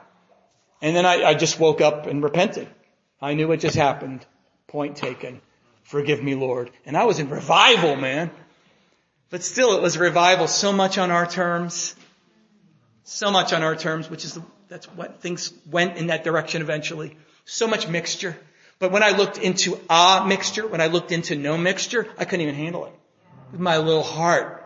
And 0.82 0.94
then 0.94 1.06
I, 1.06 1.24
I 1.24 1.34
just 1.34 1.58
woke 1.58 1.80
up 1.80 2.06
and 2.06 2.22
repented. 2.22 2.68
I 3.20 3.34
knew 3.34 3.48
what 3.48 3.60
just 3.60 3.76
happened. 3.76 4.24
Point 4.66 4.96
taken. 4.96 5.40
Forgive 5.84 6.22
me, 6.22 6.34
Lord. 6.34 6.70
And 6.84 6.96
I 6.96 7.04
was 7.04 7.18
in 7.18 7.28
revival, 7.28 7.96
man. 7.96 8.30
But 9.30 9.42
still, 9.42 9.76
it 9.76 9.82
was 9.82 9.96
revival 9.98 10.48
so 10.48 10.72
much 10.72 10.98
on 10.98 11.10
our 11.10 11.26
terms. 11.26 11.94
So 13.04 13.30
much 13.30 13.52
on 13.52 13.62
our 13.62 13.76
terms, 13.76 14.08
which 14.08 14.24
is, 14.24 14.34
the, 14.34 14.42
that's 14.68 14.86
what 14.86 15.20
things 15.20 15.52
went 15.70 15.98
in 15.98 16.06
that 16.06 16.24
direction 16.24 16.62
eventually. 16.62 17.16
So 17.44 17.68
much 17.68 17.86
mixture. 17.86 18.36
But 18.78 18.92
when 18.92 19.02
I 19.02 19.10
looked 19.10 19.38
into 19.38 19.78
a 19.90 20.24
mixture, 20.26 20.66
when 20.66 20.80
I 20.80 20.86
looked 20.86 21.12
into 21.12 21.36
no 21.36 21.58
mixture, 21.58 22.08
I 22.18 22.24
couldn't 22.24 22.42
even 22.42 22.54
handle 22.54 22.86
it. 22.86 22.92
My 23.52 23.78
little 23.78 24.02
heart. 24.02 24.62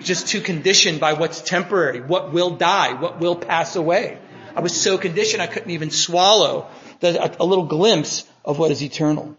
Just 0.00 0.28
too 0.28 0.40
conditioned 0.40 1.00
by 1.00 1.14
what's 1.14 1.40
temporary, 1.40 2.00
what 2.00 2.32
will 2.32 2.50
die, 2.50 2.94
what 2.94 3.18
will 3.18 3.36
pass 3.36 3.76
away. 3.76 4.18
I 4.54 4.60
was 4.60 4.78
so 4.78 4.98
conditioned 4.98 5.40
I 5.40 5.46
couldn't 5.46 5.70
even 5.70 5.90
swallow 5.90 6.68
the, 7.00 7.22
a, 7.22 7.42
a 7.42 7.46
little 7.46 7.66
glimpse 7.66 8.24
of 8.44 8.58
what 8.58 8.70
is 8.70 8.82
eternal. 8.82 9.36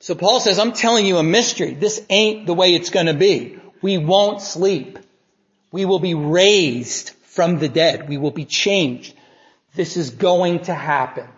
So 0.00 0.14
Paul 0.14 0.40
says, 0.40 0.58
I'm 0.58 0.72
telling 0.72 1.06
you 1.06 1.18
a 1.18 1.22
mystery. 1.22 1.74
This 1.74 2.04
ain't 2.08 2.46
the 2.46 2.54
way 2.54 2.74
it's 2.74 2.90
gonna 2.90 3.14
be. 3.14 3.58
We 3.82 3.98
won't 3.98 4.40
sleep. 4.40 4.98
We 5.70 5.84
will 5.84 5.98
be 5.98 6.14
raised 6.14 7.10
from 7.24 7.58
the 7.58 7.68
dead. 7.68 8.08
We 8.08 8.16
will 8.16 8.30
be 8.30 8.46
changed. 8.46 9.14
This 9.74 9.96
is 9.96 10.10
going 10.10 10.60
to 10.64 10.74
happen. 10.74 11.28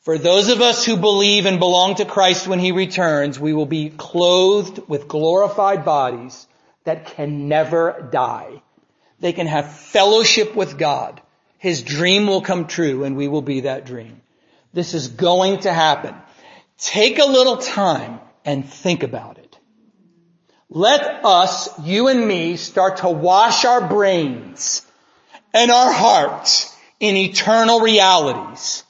For 0.00 0.18
those 0.18 0.48
of 0.48 0.60
us 0.60 0.84
who 0.84 0.96
believe 0.96 1.46
and 1.46 1.58
belong 1.58 1.96
to 1.96 2.04
Christ 2.04 2.48
when 2.48 2.58
He 2.58 2.72
returns, 2.72 3.38
we 3.38 3.52
will 3.52 3.66
be 3.66 3.90
clothed 3.90 4.80
with 4.88 5.08
glorified 5.08 5.84
bodies 5.84 6.46
that 6.84 7.06
can 7.06 7.48
never 7.48 8.08
die. 8.10 8.62
They 9.20 9.32
can 9.32 9.46
have 9.46 9.76
fellowship 9.76 10.56
with 10.56 10.78
God. 10.78 11.20
His 11.58 11.82
dream 11.82 12.26
will 12.26 12.40
come 12.40 12.66
true 12.66 13.04
and 13.04 13.16
we 13.16 13.28
will 13.28 13.42
be 13.42 13.60
that 13.60 13.84
dream. 13.84 14.20
This 14.72 14.94
is 14.94 15.08
going 15.08 15.60
to 15.60 15.72
happen. 15.72 16.14
Take 16.82 17.20
a 17.20 17.24
little 17.24 17.58
time 17.58 18.18
and 18.44 18.68
think 18.68 19.04
about 19.04 19.38
it. 19.38 19.56
Let 20.68 21.24
us, 21.24 21.68
you 21.80 22.08
and 22.08 22.26
me, 22.26 22.56
start 22.56 22.98
to 22.98 23.08
wash 23.08 23.64
our 23.64 23.86
brains 23.86 24.82
and 25.54 25.70
our 25.70 25.92
hearts 25.92 26.76
in 26.98 27.16
eternal 27.16 27.80
realities. 27.80 28.82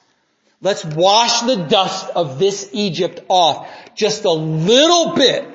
Let's 0.62 0.82
wash 0.86 1.42
the 1.42 1.66
dust 1.66 2.08
of 2.16 2.38
this 2.38 2.70
Egypt 2.72 3.20
off 3.28 3.68
just 3.94 4.24
a 4.24 4.32
little 4.32 5.14
bit 5.14 5.46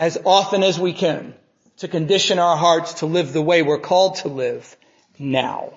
as 0.00 0.18
often 0.24 0.64
as 0.64 0.80
we 0.80 0.92
can 0.92 1.34
to 1.76 1.86
condition 1.86 2.40
our 2.40 2.56
hearts 2.56 2.94
to 2.94 3.06
live 3.06 3.32
the 3.32 3.42
way 3.42 3.62
we're 3.62 3.78
called 3.78 4.16
to 4.16 4.28
live 4.28 4.76
now. 5.20 5.74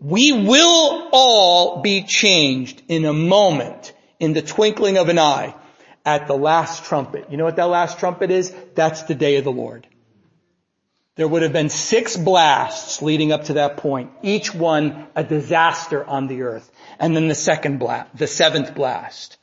We 0.00 0.32
will 0.32 1.10
all 1.12 1.80
be 1.80 2.02
changed 2.02 2.82
in 2.88 3.04
a 3.04 3.12
moment, 3.12 3.92
in 4.24 4.32
the 4.32 4.42
twinkling 4.42 4.96
of 4.96 5.08
an 5.08 5.18
eye, 5.18 5.54
at 6.04 6.26
the 6.26 6.36
last 6.36 6.84
trumpet. 6.84 7.30
You 7.30 7.36
know 7.36 7.44
what 7.44 7.56
that 7.56 7.64
last 7.64 7.98
trumpet 7.98 8.30
is? 8.30 8.54
That's 8.74 9.04
the 9.04 9.14
day 9.14 9.36
of 9.36 9.44
the 9.44 9.52
Lord. 9.52 9.86
There 11.16 11.28
would 11.28 11.42
have 11.42 11.52
been 11.52 11.68
six 11.68 12.16
blasts 12.16 13.00
leading 13.00 13.30
up 13.32 13.44
to 13.44 13.54
that 13.54 13.76
point, 13.76 14.10
each 14.22 14.52
one 14.52 15.06
a 15.14 15.22
disaster 15.22 16.04
on 16.04 16.26
the 16.26 16.42
earth. 16.42 16.70
And 16.98 17.16
then 17.16 17.28
the 17.28 17.34
second 17.34 17.78
blast, 17.78 18.16
the 18.16 18.26
seventh 18.26 18.74
blast. 18.74 19.38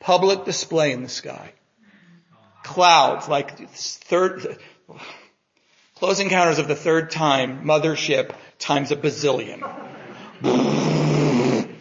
Public 0.00 0.44
display 0.44 0.92
in 0.92 1.02
the 1.02 1.08
sky. 1.08 1.54
Clouds, 2.64 3.28
like 3.28 3.68
third, 3.68 4.58
close 5.94 6.18
encounters 6.18 6.58
of 6.58 6.66
the 6.66 6.74
third 6.74 7.10
time, 7.10 7.64
mothership 7.64 8.34
times 8.58 8.90
a 8.90 8.96
bazillion. 8.96 9.62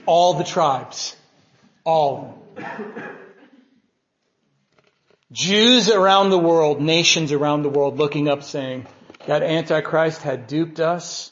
All 0.06 0.36
the 0.36 0.44
tribes. 0.44 1.16
All. 1.84 2.46
Jews 5.32 5.90
around 5.90 6.30
the 6.30 6.38
world, 6.38 6.80
nations 6.80 7.32
around 7.32 7.64
the 7.64 7.70
world 7.70 7.98
looking 7.98 8.28
up 8.28 8.44
saying, 8.44 8.86
that 9.26 9.42
Antichrist 9.42 10.22
had 10.22 10.48
duped 10.48 10.80
us. 10.80 11.32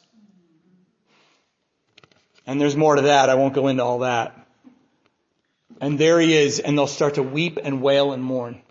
And 2.47 2.59
there's 2.59 2.75
more 2.75 2.95
to 2.95 3.03
that. 3.03 3.29
I 3.29 3.35
won't 3.35 3.53
go 3.53 3.67
into 3.67 3.83
all 3.83 3.99
that. 3.99 4.35
And 5.79 5.99
there 5.99 6.19
he 6.19 6.35
is, 6.35 6.59
and 6.59 6.77
they'll 6.77 6.87
start 6.87 7.15
to 7.15 7.23
weep 7.23 7.59
and 7.61 7.81
wail 7.81 8.13
and 8.13 8.23
mourn. 8.23 8.61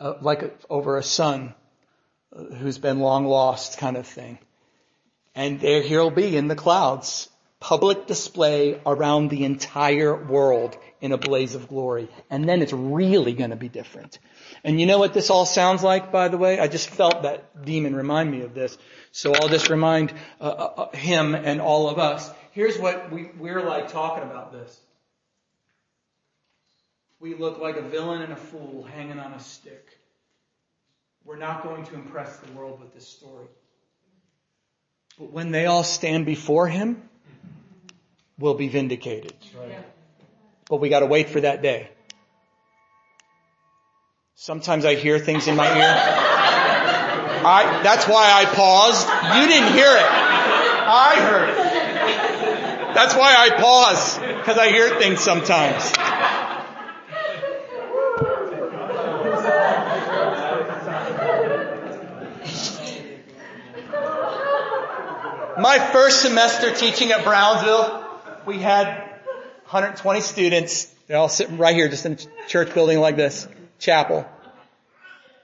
Uh, 0.00 0.14
like 0.22 0.58
over 0.70 0.96
a 0.96 1.02
son 1.02 1.54
who's 2.34 2.78
been 2.78 3.00
long 3.00 3.26
lost 3.26 3.78
kind 3.78 3.96
of 3.96 4.06
thing. 4.06 4.38
And 5.34 5.60
there 5.60 5.82
he'll 5.82 6.10
be 6.10 6.36
in 6.36 6.48
the 6.48 6.56
clouds, 6.56 7.28
public 7.60 8.06
display 8.06 8.80
around 8.86 9.28
the 9.28 9.44
entire 9.44 10.14
world 10.14 10.76
in 11.00 11.12
a 11.12 11.18
blaze 11.18 11.54
of 11.54 11.68
glory. 11.68 12.08
And 12.30 12.48
then 12.48 12.62
it's 12.62 12.72
really 12.72 13.32
going 13.32 13.50
to 13.50 13.56
be 13.56 13.68
different. 13.68 14.18
And 14.64 14.80
you 14.80 14.86
know 14.86 14.98
what 14.98 15.12
this 15.12 15.30
all 15.30 15.46
sounds 15.46 15.82
like, 15.82 16.10
by 16.10 16.28
the 16.28 16.38
way? 16.38 16.58
I 16.58 16.68
just 16.68 16.88
felt 16.88 17.22
that 17.22 17.64
demon 17.64 17.94
remind 17.94 18.30
me 18.30 18.42
of 18.42 18.54
this. 18.54 18.76
So 19.12 19.34
I'll 19.34 19.48
just 19.48 19.70
remind 19.70 20.12
uh, 20.40 20.44
uh, 20.44 20.74
uh 20.76 20.96
him 20.96 21.34
and 21.34 21.60
all 21.60 21.88
of 21.88 21.98
us. 21.98 22.30
Here's 22.52 22.78
what 22.78 23.12
we, 23.12 23.30
we're 23.38 23.62
like 23.62 23.92
talking 23.92 24.24
about 24.24 24.52
this. 24.52 24.80
We 27.20 27.34
look 27.34 27.58
like 27.58 27.76
a 27.76 27.82
villain 27.82 28.22
and 28.22 28.32
a 28.32 28.36
fool 28.36 28.82
hanging 28.82 29.18
on 29.18 29.34
a 29.34 29.40
stick. 29.40 29.89
We're 31.30 31.36
not 31.36 31.62
going 31.62 31.84
to 31.84 31.94
impress 31.94 32.38
the 32.38 32.50
world 32.54 32.80
with 32.80 32.92
this 32.92 33.06
story. 33.06 33.46
But 35.16 35.30
when 35.30 35.52
they 35.52 35.66
all 35.66 35.84
stand 35.84 36.26
before 36.26 36.66
him, 36.66 37.08
we'll 38.36 38.54
be 38.54 38.66
vindicated. 38.66 39.34
But 40.68 40.80
we 40.80 40.88
gotta 40.88 41.06
wait 41.06 41.28
for 41.28 41.40
that 41.40 41.62
day. 41.62 41.88
Sometimes 44.34 44.84
I 44.84 44.96
hear 44.96 45.20
things 45.20 45.46
in 45.46 45.54
my 45.54 45.68
ear. 45.68 45.94
I, 47.46 47.80
that's 47.84 48.08
why 48.08 48.32
I 48.32 48.46
paused. 48.46 49.06
You 49.06 49.46
didn't 49.46 49.72
hear 49.72 49.86
it. 49.86 50.10
I 50.10 51.14
heard 51.14 51.50
it. 51.50 52.94
That's 52.96 53.14
why 53.14 53.36
I 53.38 53.50
pause, 53.50 54.18
because 54.18 54.58
I 54.58 54.70
hear 54.70 54.98
things 54.98 55.20
sometimes. 55.20 55.92
My 65.60 65.78
first 65.78 66.22
semester 66.22 66.74
teaching 66.74 67.12
at 67.12 67.22
Brownsville, 67.22 68.02
we 68.46 68.60
had 68.60 68.86
120 69.68 70.22
students. 70.22 70.86
They're 71.06 71.18
all 71.18 71.28
sitting 71.28 71.58
right 71.58 71.74
here, 71.74 71.86
just 71.90 72.06
in 72.06 72.14
a 72.14 72.48
church 72.48 72.72
building 72.72 72.98
like 72.98 73.16
this, 73.16 73.46
chapel. 73.78 74.26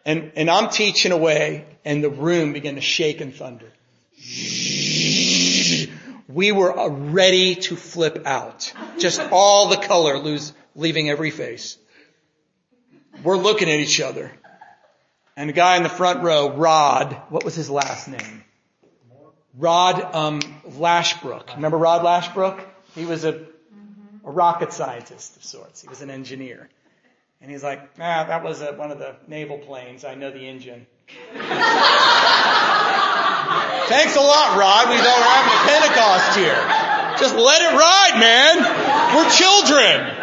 And, 0.06 0.32
and 0.34 0.48
I'm 0.48 0.70
teaching 0.70 1.12
away 1.12 1.66
and 1.84 2.02
the 2.02 2.08
room 2.08 2.54
began 2.54 2.76
to 2.76 2.80
shake 2.80 3.20
and 3.20 3.34
thunder. 3.34 3.70
We 6.28 6.50
were 6.50 6.78
uh, 6.78 6.88
ready 6.88 7.56
to 7.56 7.76
flip 7.76 8.22
out. 8.24 8.72
Just 8.98 9.20
all 9.20 9.68
the 9.68 9.76
color 9.76 10.16
lose, 10.16 10.54
leaving 10.74 11.10
every 11.10 11.30
face. 11.30 11.76
We're 13.22 13.36
looking 13.36 13.68
at 13.68 13.80
each 13.80 14.00
other. 14.00 14.32
And 15.36 15.50
the 15.50 15.52
guy 15.52 15.76
in 15.76 15.82
the 15.82 15.90
front 15.90 16.22
row, 16.22 16.56
Rod, 16.56 17.12
what 17.28 17.44
was 17.44 17.54
his 17.54 17.68
last 17.68 18.08
name? 18.08 18.44
Rod 19.58 20.14
um, 20.14 20.40
Lashbrook. 20.68 21.54
Remember 21.56 21.78
Rod 21.78 22.02
Lashbrook? 22.02 22.62
He 22.94 23.06
was 23.06 23.24
a, 23.24 23.46
a 24.24 24.30
rocket 24.30 24.72
scientist 24.72 25.36
of 25.36 25.44
sorts. 25.44 25.82
He 25.82 25.88
was 25.88 26.02
an 26.02 26.10
engineer. 26.10 26.68
And 27.40 27.50
he's 27.50 27.62
like, 27.62 27.80
ah, 27.98 28.24
that 28.28 28.42
was 28.42 28.60
a, 28.60 28.72
one 28.72 28.90
of 28.90 28.98
the 28.98 29.16
naval 29.28 29.58
planes. 29.58 30.04
I 30.04 30.14
know 30.14 30.30
the 30.30 30.46
engine. 30.46 30.86
Thanks 33.88 34.16
a 34.16 34.20
lot, 34.20 34.58
Rod. 34.58 34.88
We 34.88 34.96
were 34.96 35.02
having 35.02 35.52
a 35.52 35.62
Pentecost 35.68 36.36
here. 36.36 36.58
Just 37.18 37.34
let 37.36 37.62
it 37.62 37.76
ride, 37.76 38.18
man. 38.18 38.56
We're 39.14 39.30
children. 39.30 40.16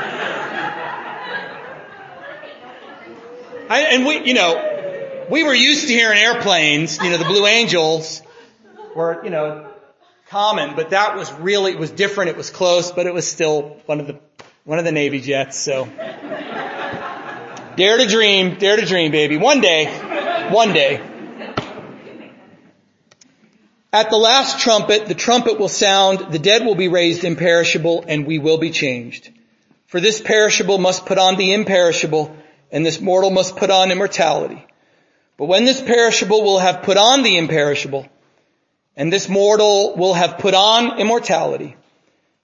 I, 3.69 3.79
and 3.91 4.05
we, 4.05 4.27
you 4.27 4.33
know, 4.33 5.25
we 5.29 5.43
were 5.43 5.53
used 5.53 5.87
to 5.87 5.93
hearing 5.93 6.19
airplanes, 6.19 6.97
you 6.97 7.09
know, 7.09 7.17
the 7.17 7.25
Blue 7.25 7.45
Angels 7.45 8.22
were, 8.95 9.23
you 9.23 9.29
know, 9.29 9.69
common, 10.29 10.75
but 10.75 10.91
that 10.91 11.15
was 11.15 11.31
really, 11.33 11.71
it 11.71 11.79
was 11.79 11.91
different, 11.91 12.29
it 12.29 12.37
was 12.37 12.49
close, 12.49 12.91
but 12.91 13.05
it 13.05 13.13
was 13.13 13.29
still 13.29 13.77
one 13.85 13.99
of 13.99 14.07
the, 14.07 14.19
one 14.63 14.79
of 14.79 14.85
the 14.85 14.91
Navy 14.91 15.21
jets, 15.21 15.57
so. 15.57 15.85
dare 17.75 17.97
to 17.97 18.07
dream, 18.07 18.55
dare 18.55 18.77
to 18.77 18.85
dream, 18.85 19.11
baby. 19.11 19.37
One 19.37 19.61
day, 19.61 19.85
one 20.49 20.73
day. 20.73 21.01
At 23.91 24.09
the 24.09 24.17
last 24.17 24.59
trumpet, 24.59 25.05
the 25.05 25.13
trumpet 25.13 25.59
will 25.59 25.69
sound, 25.69 26.31
the 26.31 26.39
dead 26.39 26.65
will 26.65 26.73
be 26.73 26.87
raised 26.87 27.23
imperishable, 27.23 28.05
and 28.07 28.25
we 28.25 28.39
will 28.39 28.57
be 28.57 28.71
changed. 28.71 29.29
For 29.85 29.99
this 29.99 30.19
perishable 30.19 30.79
must 30.79 31.05
put 31.05 31.19
on 31.19 31.37
the 31.37 31.53
imperishable, 31.53 32.35
and 32.71 32.83
this 32.83 32.99
mortal 32.99 33.29
must 33.29 33.55
put 33.55 33.69
on 33.69 33.91
immortality. 33.91 34.65
But 35.37 35.45
when 35.45 35.65
this 35.65 35.79
perishable 35.79 36.41
will 36.41 36.57
have 36.57 36.81
put 36.81 36.97
on 36.97 37.21
the 37.21 37.37
imperishable, 37.37 38.07
and 38.95 39.11
this 39.11 39.27
mortal 39.27 39.95
will 39.95 40.13
have 40.13 40.37
put 40.37 40.53
on 40.53 40.99
immortality, 40.99 41.75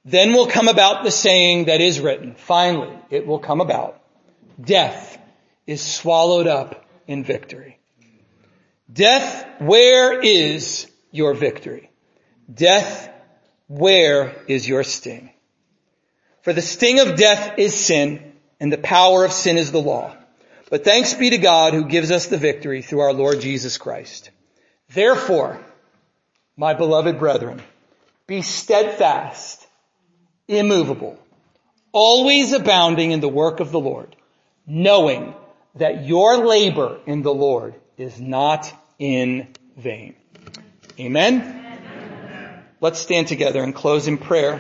then 0.06 0.34
will 0.34 0.48
come 0.48 0.68
about 0.68 1.04
the 1.04 1.12
saying 1.12 1.66
that 1.66 1.82
is 1.82 2.00
written. 2.00 2.36
Finally, 2.36 2.98
it 3.10 3.28
will 3.28 3.40
come 3.40 3.62
about. 3.62 4.02
Death 4.60 5.18
is 5.68 5.82
swallowed 5.82 6.48
up 6.48 6.86
in 7.08 7.24
victory. 7.24 7.80
Death, 8.92 9.48
where 9.60 10.20
is 10.20 10.90
your 11.12 11.34
victory? 11.34 11.92
Death, 12.52 13.10
where 13.68 14.44
is 14.48 14.68
your 14.68 14.84
sting? 14.84 15.30
For 16.42 16.54
the 16.54 16.62
sting 16.62 17.00
of 17.00 17.16
death 17.16 17.60
is 17.60 17.76
sin, 17.76 18.34
and 18.60 18.74
the 18.74 18.78
power 18.78 19.26
of 19.26 19.32
sin 19.32 19.58
is 19.58 19.72
the 19.72 19.82
law. 19.82 20.16
But 20.72 20.84
thanks 20.84 21.14
be 21.14 21.30
to 21.32 21.38
God 21.38 21.74
who 21.74 21.86
gives 21.86 22.12
us 22.12 22.28
the 22.28 22.38
victory 22.38 22.82
through 22.82 23.02
our 23.02 23.14
Lord 23.14 23.42
Jesus 23.42 23.78
Christ. 23.78 24.32
Therefore, 24.92 25.64
my 26.60 26.74
beloved 26.74 27.18
brethren, 27.18 27.62
be 28.28 28.42
steadfast, 28.42 29.66
immovable, 30.46 31.18
always 31.94 32.52
abounding 32.52 33.12
in 33.12 33.22
the 33.22 33.30
work 33.30 33.62
of 33.62 33.72
the 33.72 33.80
Lord, 33.80 34.14
knowing 34.68 35.34
that 35.76 36.06
your 36.06 36.46
labor 36.46 37.00
in 37.06 37.22
the 37.22 37.34
Lord 37.34 37.76
is 37.98 38.20
not 38.20 38.74
in 39.00 39.48
vain. 39.78 40.16
Amen? 41.00 41.56
Let's 42.82 43.00
stand 43.00 43.30
together 43.30 43.64
and 43.64 43.74
close 43.74 44.10
in 44.10 44.18
prayer. 44.18 44.60